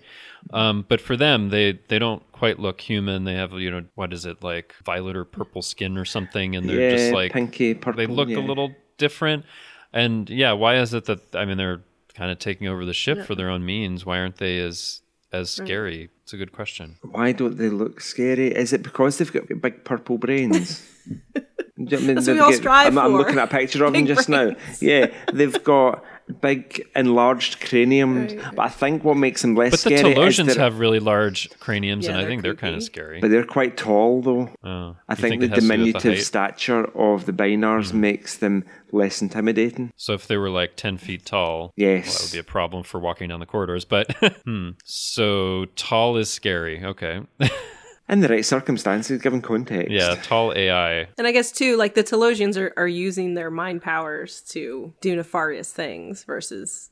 [0.51, 3.23] Um, but for them, they they don't quite look human.
[3.23, 6.69] They have you know what is it like violet or purple skin or something, and
[6.69, 7.97] they're yeah, just like pinky purple.
[7.97, 8.37] they look yeah.
[8.37, 9.45] a little different.
[9.91, 11.81] And yeah, why is it that I mean they're
[12.13, 14.05] kind of taking over the ship for their own means?
[14.05, 15.01] Why aren't they as
[15.31, 16.09] as scary?
[16.23, 16.97] It's a good question.
[17.01, 18.55] Why don't they look scary?
[18.55, 20.87] Is it because they've got big purple brains?
[21.35, 22.15] Do you know what I mean?
[22.15, 24.05] That's what we They all get- strive I'm, I'm looking at a picture of them
[24.05, 24.51] Big just now.
[24.81, 26.03] Yeah, they've got
[26.41, 28.55] big enlarged craniums, Right.
[28.55, 30.99] but I think what makes them less But the scary is Talosians they're, have really
[30.99, 33.19] large craniums, Yeah, and I they're think they're kind of scary.
[33.19, 34.49] but they're quite tall though.
[34.63, 36.13] Oh, I you think, the has to do with the diminutive?
[36.15, 36.21] Hmm.
[36.21, 39.91] stature of the Bynars makes them less intimidating.
[39.95, 42.05] So if they were like ten feet tall, Yes.
[42.05, 43.85] well, that would be a problem for walking down the corridors.
[43.85, 44.11] But
[44.45, 44.71] hmm.
[44.83, 46.83] so tall is scary.
[46.83, 47.21] Okay,
[48.09, 49.91] In the right circumstances, given context.
[49.91, 51.07] yeah, tall AI.
[51.17, 55.15] and I guess too, like the Talosians are, are using their mind powers to do
[55.15, 56.89] nefarious things versus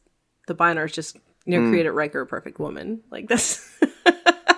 [0.47, 3.01] the Bynars just you know created Riker a perfect woman.
[3.09, 3.67] Like this.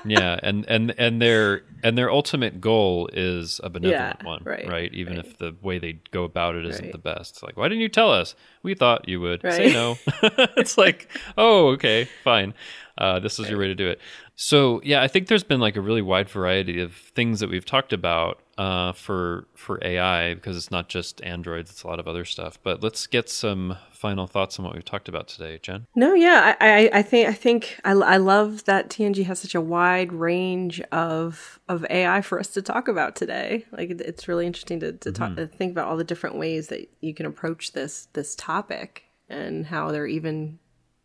[0.06, 4.94] yeah and and and their and their ultimate goal is a benevolent Yeah, one right,
[4.94, 5.26] even right.
[5.26, 6.92] if the way they go about it isn't Right.
[6.94, 8.34] the best it's like why didn't you tell us
[8.64, 9.98] we thought you would say no
[10.56, 12.54] it's like oh okay fine
[12.98, 14.00] uh, this is your way to do it
[14.42, 17.66] so yeah i think there's been like a really wide variety of things that we've
[17.66, 22.08] talked about uh, for for ai because it's not just androids it's a lot of
[22.08, 22.58] other stuff.
[22.62, 25.88] But let's get some final thoughts on what we've talked about today jenn.
[25.96, 29.56] No, yeah, I, I, I think I think I, I love that TNG has such
[29.56, 33.66] a wide range of of AI for us to talk about today.
[33.72, 36.90] Like it's really interesting to to, talk, to think about all the different ways that
[37.02, 40.60] you can approach this this topic and how they're even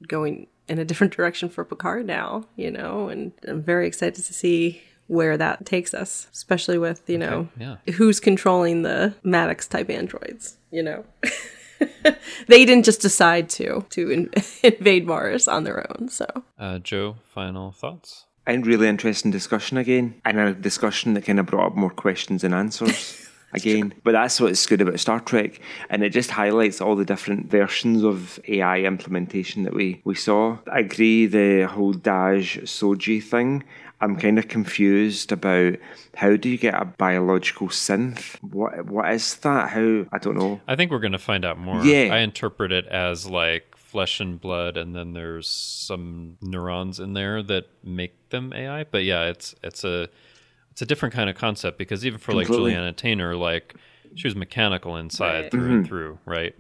[0.07, 2.45] going in a different direction for Picard now.
[2.57, 7.19] You know, and I'm very excited to see where that takes us, especially with you
[7.19, 10.57] know yeah who's controlling the Maddox type androids.
[10.71, 11.05] You know.
[12.47, 14.31] they didn't just decide to to in-
[14.63, 16.09] invade Mars on their own.
[16.09, 16.27] So
[16.59, 21.47] uh, joe final thoughts And really interesting discussion again, and a discussion that kind of
[21.47, 23.24] brought up more questions and answers
[23.55, 23.95] again.
[24.03, 25.61] But that's what's good about Star Trek,
[25.91, 30.59] and it just highlights all the different versions of AI implementation that we, we saw.
[30.71, 33.65] I agree the whole Dahj Soji thing.
[34.01, 35.77] I'm kind of confused about
[36.15, 38.37] how do you get a biological synth?
[38.43, 39.71] What what is that?
[39.71, 40.61] How I don't know.
[40.69, 41.83] I think we're going to find out more.
[41.83, 42.13] Yeah.
[42.13, 47.43] I interpret it as like flesh and blood, and then there's some neurons in there
[47.45, 48.85] that make them AI.
[48.85, 50.09] But yeah, it's it's a
[50.75, 52.73] it's a different kind of concept because even for like Completely.
[52.73, 53.77] Juliana Tainer, like
[54.17, 55.51] she was mechanical inside Right.
[55.53, 56.53] through and through, right?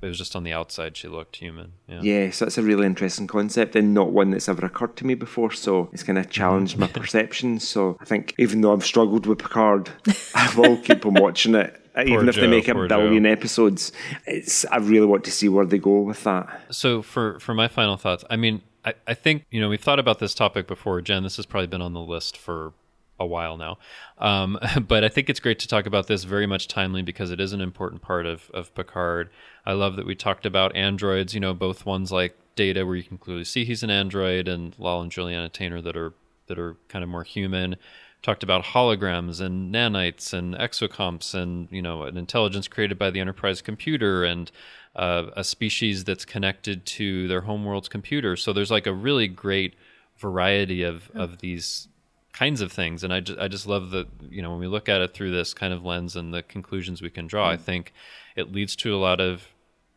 [0.00, 1.72] It was just on the outside she looked human.
[1.86, 2.00] Yeah.
[2.00, 5.14] Yeah, so that's a really interesting concept and not one that's ever occurred to me
[5.14, 5.50] before.
[5.52, 6.94] So it's kind of challenged my mm.
[6.98, 7.68] perceptions.
[7.68, 9.90] So I think even though I've struggled with Picard,
[10.34, 11.78] I will keep on watching it.
[12.06, 13.30] even if they make a poor billion Joe.
[13.30, 13.92] episodes,
[14.26, 16.62] it's I really want to see where they go with that.
[16.70, 19.98] So for for my final thoughts, I mean, I, I think you know we've thought
[19.98, 21.22] about this topic before, Jenn.
[21.22, 22.72] This has probably been on the list for
[23.18, 23.78] a while now.
[24.18, 24.58] Um,
[24.88, 27.52] but I think it's great to talk about this very much timely because it is
[27.52, 29.30] an important part of, of Picard.
[29.66, 33.04] I love that we talked about androids, you know, both ones like Data, where you
[33.04, 36.12] can clearly see he's an android, and Lal and Juliana Tainer that are
[36.48, 37.76] that are kind of more human.
[38.20, 43.20] Talked about holograms and nanites and exocomps, and you know, an intelligence created by the
[43.20, 44.50] Enterprise computer, and
[44.96, 48.34] uh, a species that's connected to their homeworld's computer.
[48.34, 49.74] So there's like a really great
[50.16, 51.86] variety of of these
[52.38, 53.02] kinds of things.
[53.02, 55.32] And I just, I just love that you know when we look at it through
[55.32, 57.92] this kind of lens and the conclusions we can draw i think
[58.36, 59.48] it leads to a lot of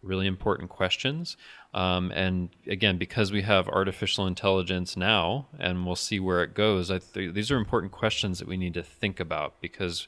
[0.01, 1.38] really important questions.
[1.73, 6.89] Um, and again because we have artificial intelligence now and we'll see where it goes
[6.91, 10.07] I th- these are important questions that we need to think about because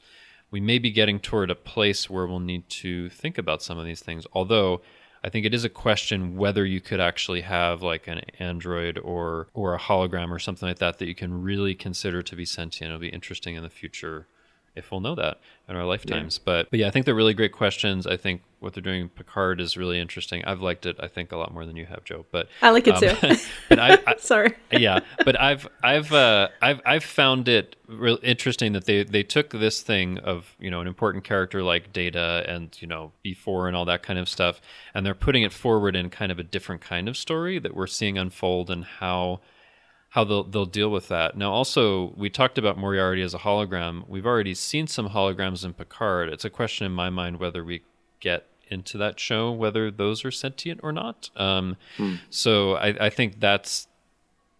[0.50, 3.86] we may be getting toward a place where we'll need to think about some of
[3.86, 4.26] these things.
[4.32, 4.82] Although
[5.24, 9.48] I think it is a question whether you could actually have like an android or
[9.54, 12.90] or a hologram or something like that that you can really consider to be sentient.
[12.90, 14.26] It'll be interesting in the future
[14.76, 15.38] if we'll know that
[15.68, 16.38] in our lifetimes.
[16.38, 16.42] Yeah.
[16.44, 18.06] But but yeah, I think they're really great questions.
[18.06, 20.44] I think what they're doing Picard is really interesting.
[20.44, 22.24] I've liked it, I think, a lot more than you have, Joe.
[22.30, 23.36] But I like it um, too.
[23.68, 24.54] but I, I sorry.
[24.72, 29.50] yeah, but I've I've uh, I've I've found it real interesting that they they took
[29.50, 33.76] this thing of you know an important character like Data and you know B4 and
[33.76, 34.60] all that kind of stuff,
[34.94, 37.86] and they're putting it forward in kind of a different kind of story that we're
[37.86, 39.40] seeing unfold and how
[40.14, 41.36] how they'll they'll deal with that.
[41.36, 44.08] Now, also, we talked about Moriarty as a hologram.
[44.08, 46.28] We've already seen some holograms in Picard.
[46.28, 47.82] It's a question in my mind whether we
[48.20, 51.30] get into that show whether those are sentient or not.
[51.36, 52.14] Um, hmm.
[52.30, 53.88] So I, I think that's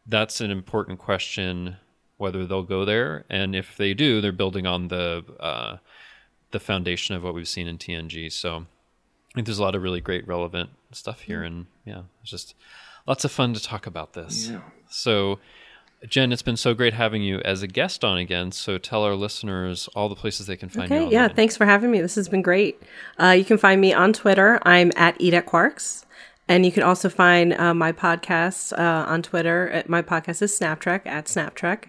[0.08, 1.76] that's an important question
[2.16, 5.76] whether they'll go there, and if they do, they're building on the uh,
[6.50, 8.32] the foundation of what we've seen in TNG.
[8.32, 8.56] So
[9.30, 11.46] I think there's a lot of really great relevant stuff here, hmm.
[11.46, 12.56] and yeah, it's just
[13.06, 14.48] lots of fun to talk about this.
[14.48, 14.60] Yeah.
[14.94, 15.40] So,
[16.08, 18.52] Jenn, it's been so great having you as a guest on again.
[18.52, 21.10] So tell our listeners all the places they can find okay, you.
[21.10, 22.00] Yeah, thanks for having me.
[22.00, 22.80] This has been great.
[23.20, 24.60] Uh, you can find me on Twitter.
[24.62, 26.04] I'm at Edith Quarks.
[26.46, 29.70] And you can also find uh, my podcast uh, on Twitter.
[29.72, 31.84] Uh, my podcast is Snaptrek at Snaptrek.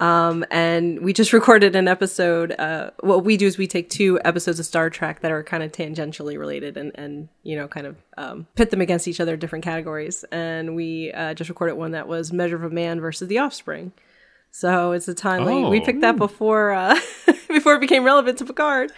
[0.00, 2.52] Um, and we just recorded an episode.
[2.58, 5.62] Uh, what we do is we take two episodes of Star Trek that are kind
[5.62, 9.34] of tangentially related and, and you know, kind of um, pit them against each other,
[9.34, 10.24] in different categories.
[10.30, 13.92] And we uh, just recorded one that was Measure of a Man versus The Offspring.
[14.50, 15.64] So it's a timely.
[15.64, 15.70] Oh.
[15.70, 16.98] We picked that before uh,
[17.48, 18.92] before it became relevant to Picard.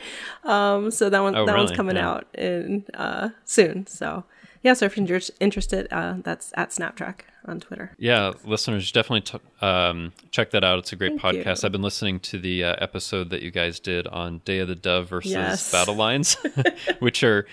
[0.44, 1.66] Um, so that one oh, that really?
[1.66, 2.08] one's coming yeah.
[2.08, 3.86] out in uh, soon.
[3.86, 4.24] So
[4.62, 7.94] yeah, so if you're interested, uh, that's at Snaptrek on Twitter.
[7.98, 10.78] Yeah, listeners, definitely t- um, check that out.
[10.80, 11.62] It's a great Thank podcast.
[11.62, 11.66] You.
[11.66, 14.74] I've been listening to the uh, episode that you guys did on Day of the
[14.74, 15.72] Dove versus yes.
[15.72, 16.36] Battle Lines,
[16.98, 17.46] which are,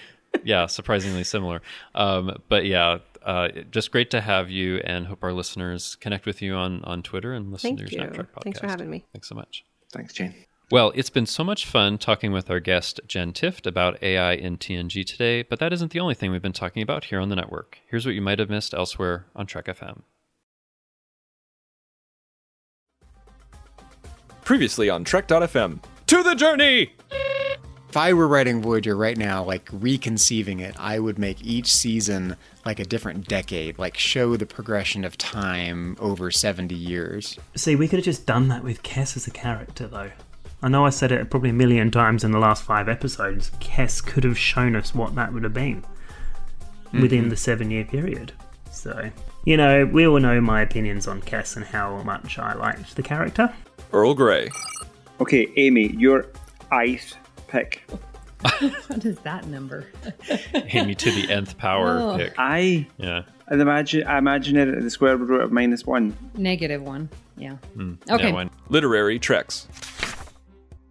[0.44, 1.62] yeah, surprisingly similar.
[1.96, 6.42] Um, but yeah, uh, just great to have you and hope our listeners connect with
[6.42, 8.10] you on, on Twitter and listen Thank to your you.
[8.10, 8.44] Snaptrek podcast.
[8.44, 9.06] Thanks for having me.
[9.14, 9.66] Thanks so much.
[9.92, 10.34] Thanks, Jane.
[10.70, 14.58] Well, it's been so much fun talking with our guest, Jenn Tifft, about AI in
[14.58, 17.38] TNG today, but that isn't the only thing we've been talking about here on the
[17.38, 17.80] network.
[17.88, 20.02] Here's what you might have missed elsewhere on Trek FM.
[24.44, 25.80] Previously on Trek.fm.
[26.08, 26.92] To the journey!
[27.88, 32.36] If I were writing Voyager right now, like reconceiving it, I would make each season
[32.66, 37.40] like a different decade, like show the progression of time over 70 years.
[37.56, 40.12] See, we could have just done that with Kes as a character, though.
[40.62, 43.52] I know I said it probably a million times in the last five episodes.
[43.60, 47.02] Kes could have shown us what that would have been mm-hmm.
[47.02, 48.34] within the seven year period.
[48.72, 49.12] So,
[49.46, 53.04] you know, we all know my opinions on Kes and how much I liked the
[53.04, 53.54] character.
[53.94, 54.50] Earl Grey.
[55.22, 56.28] Okay, Amy, your
[56.72, 57.16] ice
[57.48, 57.84] pick.
[58.88, 59.88] what is that number?
[60.54, 62.18] Amy to the nth power oh.
[62.18, 62.34] pick.
[62.38, 63.24] I yeah.
[63.50, 66.16] I imagine I imagine it at the square root of minus one.
[66.36, 67.10] Negative one.
[67.38, 67.58] Yeah.
[67.76, 68.32] Mm, okay.
[68.32, 69.68] Yeah, Literary treks.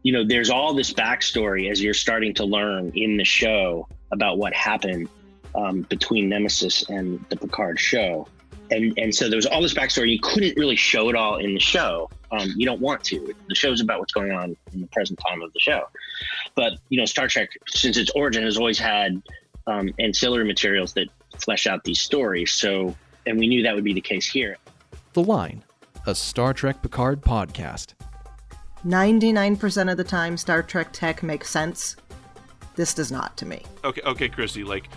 [0.07, 4.39] You know, there's all this backstory as you're starting to learn in the show about
[4.39, 5.09] what happened
[5.55, 8.29] um, between Nemesis and the Picard show
[8.71, 10.11] and and so there was all this backstory.
[10.11, 12.11] You couldn't really show it all in the show.
[12.31, 13.35] Um, you don't want to.
[13.49, 15.85] The show's about what's going on in the present time of the show.
[16.55, 19.23] But you know, Star Trek, since its origin, has always had
[19.67, 21.09] um, ancillary materials that
[21.39, 22.53] flesh out these stories.
[22.53, 22.97] So,
[23.27, 24.57] and we knew that would be the case here.
[25.13, 25.63] The Line,
[26.07, 27.95] a Star Trek Picard podcast.
[28.87, 31.97] 99% of the time, Star Trek tech makes sense.
[32.77, 33.63] This does not to me.
[33.85, 34.63] Okay, okay, Christy.
[34.63, 34.89] Like,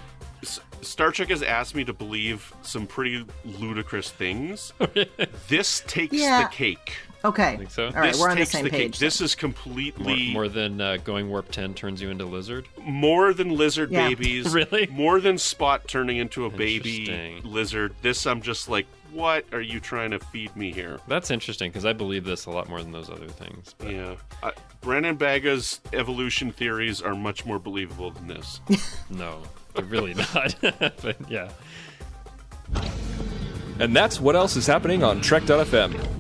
[0.81, 4.73] Star Trek has asked me to believe some pretty ludicrous things.
[5.47, 6.43] this takes yeah.
[6.43, 6.97] the cake.
[7.25, 7.49] Okay.
[7.49, 7.87] I Think so?
[7.87, 8.99] All right, this we're on the same the page.
[8.99, 12.67] This is completely more, more than uh, going warp ten turns you into lizard.
[12.81, 14.07] More than lizard yeah.
[14.07, 14.49] babies.
[14.53, 14.87] really?
[14.87, 17.93] More than Spot turning into a baby lizard.
[18.01, 20.99] This I'm just like what are you trying to feed me here?
[21.07, 23.73] That's interesting because I believe this a lot more than those other things.
[23.77, 23.91] But.
[23.91, 24.15] Yeah.
[24.43, 24.51] Uh,
[24.81, 28.61] Brannon Braga's evolution theories are much more believable than this.
[29.09, 29.41] no,
[29.73, 30.55] they're really not.
[30.61, 31.49] but yeah.
[33.79, 36.19] And that's what else is happening on Trek.fm.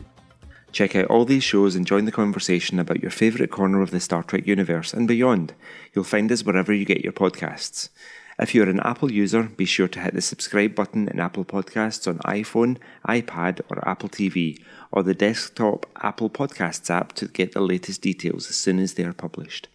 [0.71, 3.99] Check out all these shows and join the conversation about your favourite corner of the
[3.99, 5.53] Star Trek universe and beyond.
[5.93, 7.89] You'll find us wherever you get your podcasts.
[8.39, 12.07] If you're an Apple user, be sure to hit the subscribe button in Apple Podcasts
[12.07, 14.63] on iPhone, iPad, or Apple TV,
[14.93, 19.03] or the desktop Apple Podcasts app to get the latest details as soon as they
[19.03, 19.67] are published.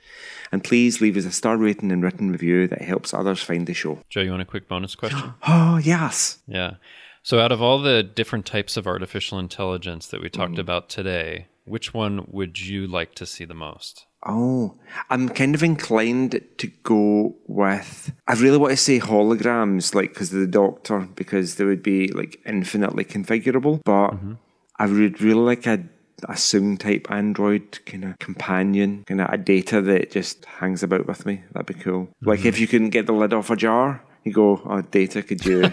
[0.50, 3.74] And please leave us a star rating and written review that helps others find the
[3.74, 3.98] show.
[4.08, 5.34] Joe, you want a quick bonus question?
[5.46, 6.38] oh, yes.
[6.46, 6.76] Yeah.
[7.24, 10.58] So, out of all the different types of artificial intelligence that we talked mm.
[10.58, 14.04] about today, which one would you like to see the most?
[14.26, 14.74] Oh,
[15.08, 18.12] I'm kind of inclined to go with.
[18.28, 22.08] I really want to say holograms, like because of the Doctor, because they would be
[22.08, 23.80] like infinitely configurable.
[23.86, 24.34] But mm-hmm.
[24.78, 25.82] I would really like a
[26.24, 31.06] a Soong type Android kind of companion, kind of a data that just hangs about
[31.06, 31.42] with me.
[31.52, 32.02] That'd be cool.
[32.02, 32.28] Mm-hmm.
[32.28, 35.44] Like if you couldn't get the lid off a jar, you go, "Oh, data, could
[35.46, 35.72] you?"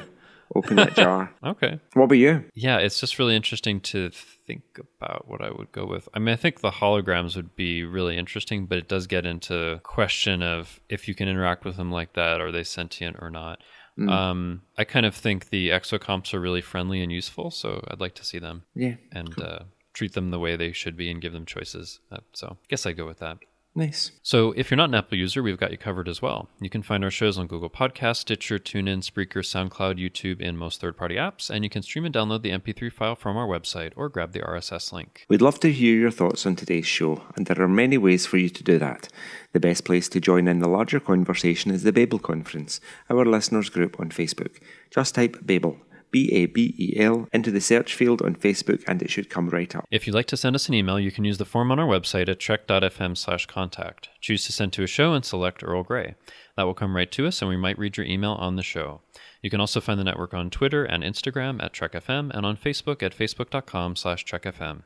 [0.55, 1.33] Open that jar.
[1.43, 1.79] okay.
[1.93, 2.45] What about you?
[2.53, 4.63] Yeah, it's just really interesting to think
[4.99, 6.09] about what I would go with.
[6.13, 9.79] I mean, I think the holograms would be really interesting, but it does get into
[9.83, 13.61] question of if you can interact with them like that, are they sentient or not?
[13.99, 14.09] Mm.
[14.09, 18.15] Um, I kind of think the exocomps are really friendly and useful, so I'd like
[18.15, 18.63] to see them.
[18.73, 18.95] Yeah.
[19.11, 19.45] And cool.
[19.45, 19.59] uh,
[19.93, 21.99] treat them the way they should be and give them choices.
[22.11, 23.37] Uh, so I guess I'd go with that.
[23.73, 24.11] Nice.
[24.21, 26.49] So if you're not an Apple user, we've got you covered as well.
[26.59, 30.81] You can find our shows on Google Podcast, Stitcher, TuneIn, Spreaker, SoundCloud, YouTube, and most
[30.81, 34.09] third-party apps, and you can stream and download the MP3 file from our website or
[34.09, 35.25] grab the RSS link.
[35.29, 38.37] We'd love to hear your thoughts on today's show, and there are many ways for
[38.37, 39.07] you to do that.
[39.53, 43.69] The best place to join in the larger conversation is the Babel Conference, our listeners
[43.69, 44.57] group on Facebook.
[44.89, 45.77] Just type Babel
[46.11, 49.49] B A B E L, into the search field on Facebook and it should come
[49.49, 49.85] right up.
[49.89, 51.87] If you'd like to send us an email, you can use the form on our
[51.87, 54.09] website at trek.fm slash contact.
[54.19, 56.15] Choose to send to a show and select Earl Grey.
[56.57, 59.01] That will come right to us and we might read your email on the show.
[59.41, 63.01] You can also find the network on Twitter and Instagram at TrekFM and on Facebook
[63.01, 64.83] at facebook.com slash TrekFM.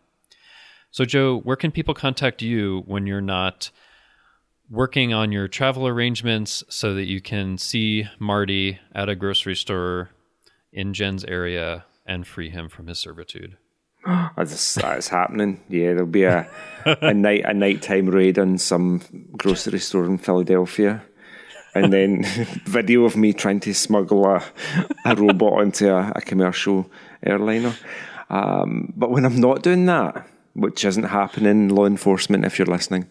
[0.92, 3.70] So, Joe, where can people contact you when you're not
[4.70, 10.10] working on your travel arrangements so that you can see Marty at a grocery store
[10.76, 13.58] in Jenn's area and free him from his servitude.
[14.38, 15.62] that's, that's happening.
[15.70, 16.48] Yeah, there'll be a
[16.86, 19.02] a night a nighttime raid on some
[19.36, 21.02] grocery store in Philadelphia,
[21.74, 22.24] and then
[22.66, 24.44] video of me trying to smuggle a,
[25.06, 26.92] a robot onto a, a commercial
[27.24, 27.74] airliner.
[28.30, 33.10] Um, but when I'm not doing that, which isn't happening, law enforcement, if you're listening,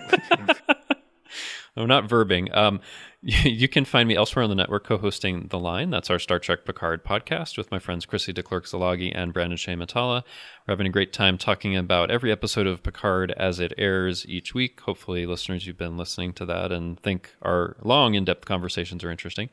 [1.75, 2.55] I'm not verbing.
[2.55, 2.79] Um,
[3.43, 5.89] You can find me elsewhere on the network co-hosting The Line.
[5.89, 10.23] That's our Star Trek Picard podcast with my friends Chrissy DeClercq-Zalagi and Brandon Shea Matala.
[10.65, 14.53] We're having a great time talking about every episode of Picard as it airs each
[14.53, 14.79] week.
[14.81, 19.49] Hopefully, listeners, you've been listening to that and think our long, in-depth conversations are interesting.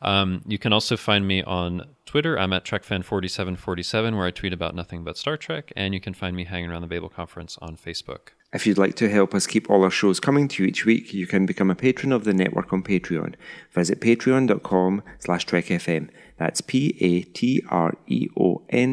[0.00, 2.38] Um, you can also find me on Twitter.
[2.38, 6.36] I'm at TrekFan4747, where I tweet about nothing but Star Trek, and you can find
[6.36, 8.37] me hanging around the Babel Conference on Facebook.
[8.50, 11.12] If you'd like to help us keep all our shows coming to you each week,
[11.12, 13.34] you can become a patron of the network on Patreon.
[13.72, 16.08] Visit patreon.com slash trekfm.
[16.38, 17.22] That's P-A-T-R-E-O-N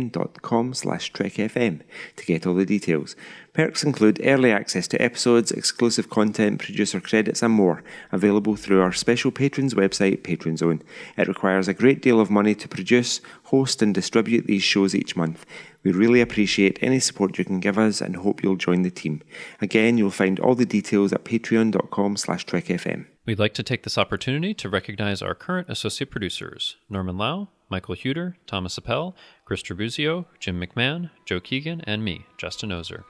[0.10, 1.82] dot com slash trekfm
[2.18, 3.16] to get all the details.
[3.56, 8.92] Perks include early access to episodes, exclusive content, producer credits, and more, available through our
[8.92, 10.82] special patrons website, Patron Zone.
[11.16, 15.16] It requires a great deal of money to produce, host, and distribute these shows each
[15.16, 15.46] month.
[15.84, 19.22] We really appreciate any support you can give us and hope you'll join the team.
[19.62, 23.06] Again, you'll find all the details at patreon.com slash trekfm.
[23.26, 27.96] We'd like to take this opportunity to recognize our current associate producers, Norman Lao, Michael
[27.96, 29.16] Hueter, Thomas Appel,
[29.46, 33.06] Chris Tribuzio, Jim McMahon, Joe Keegan, and me, Justin Oser.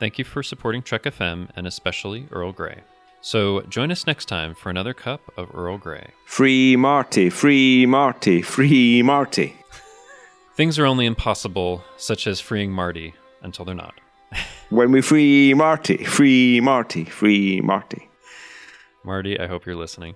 [0.00, 2.80] Thank you for supporting Trek FM and especially Earl Grey.
[3.20, 6.12] So join us next time for another cup of Earl Grey.
[6.24, 9.56] Free Marty, free Marty, free Marty.
[10.56, 13.12] Things are only impossible, such as freeing Marty,
[13.42, 14.00] until they're not.
[14.70, 18.08] when we free Marty, free Marty, free Marty.
[19.04, 20.14] Marty, I hope you're listening.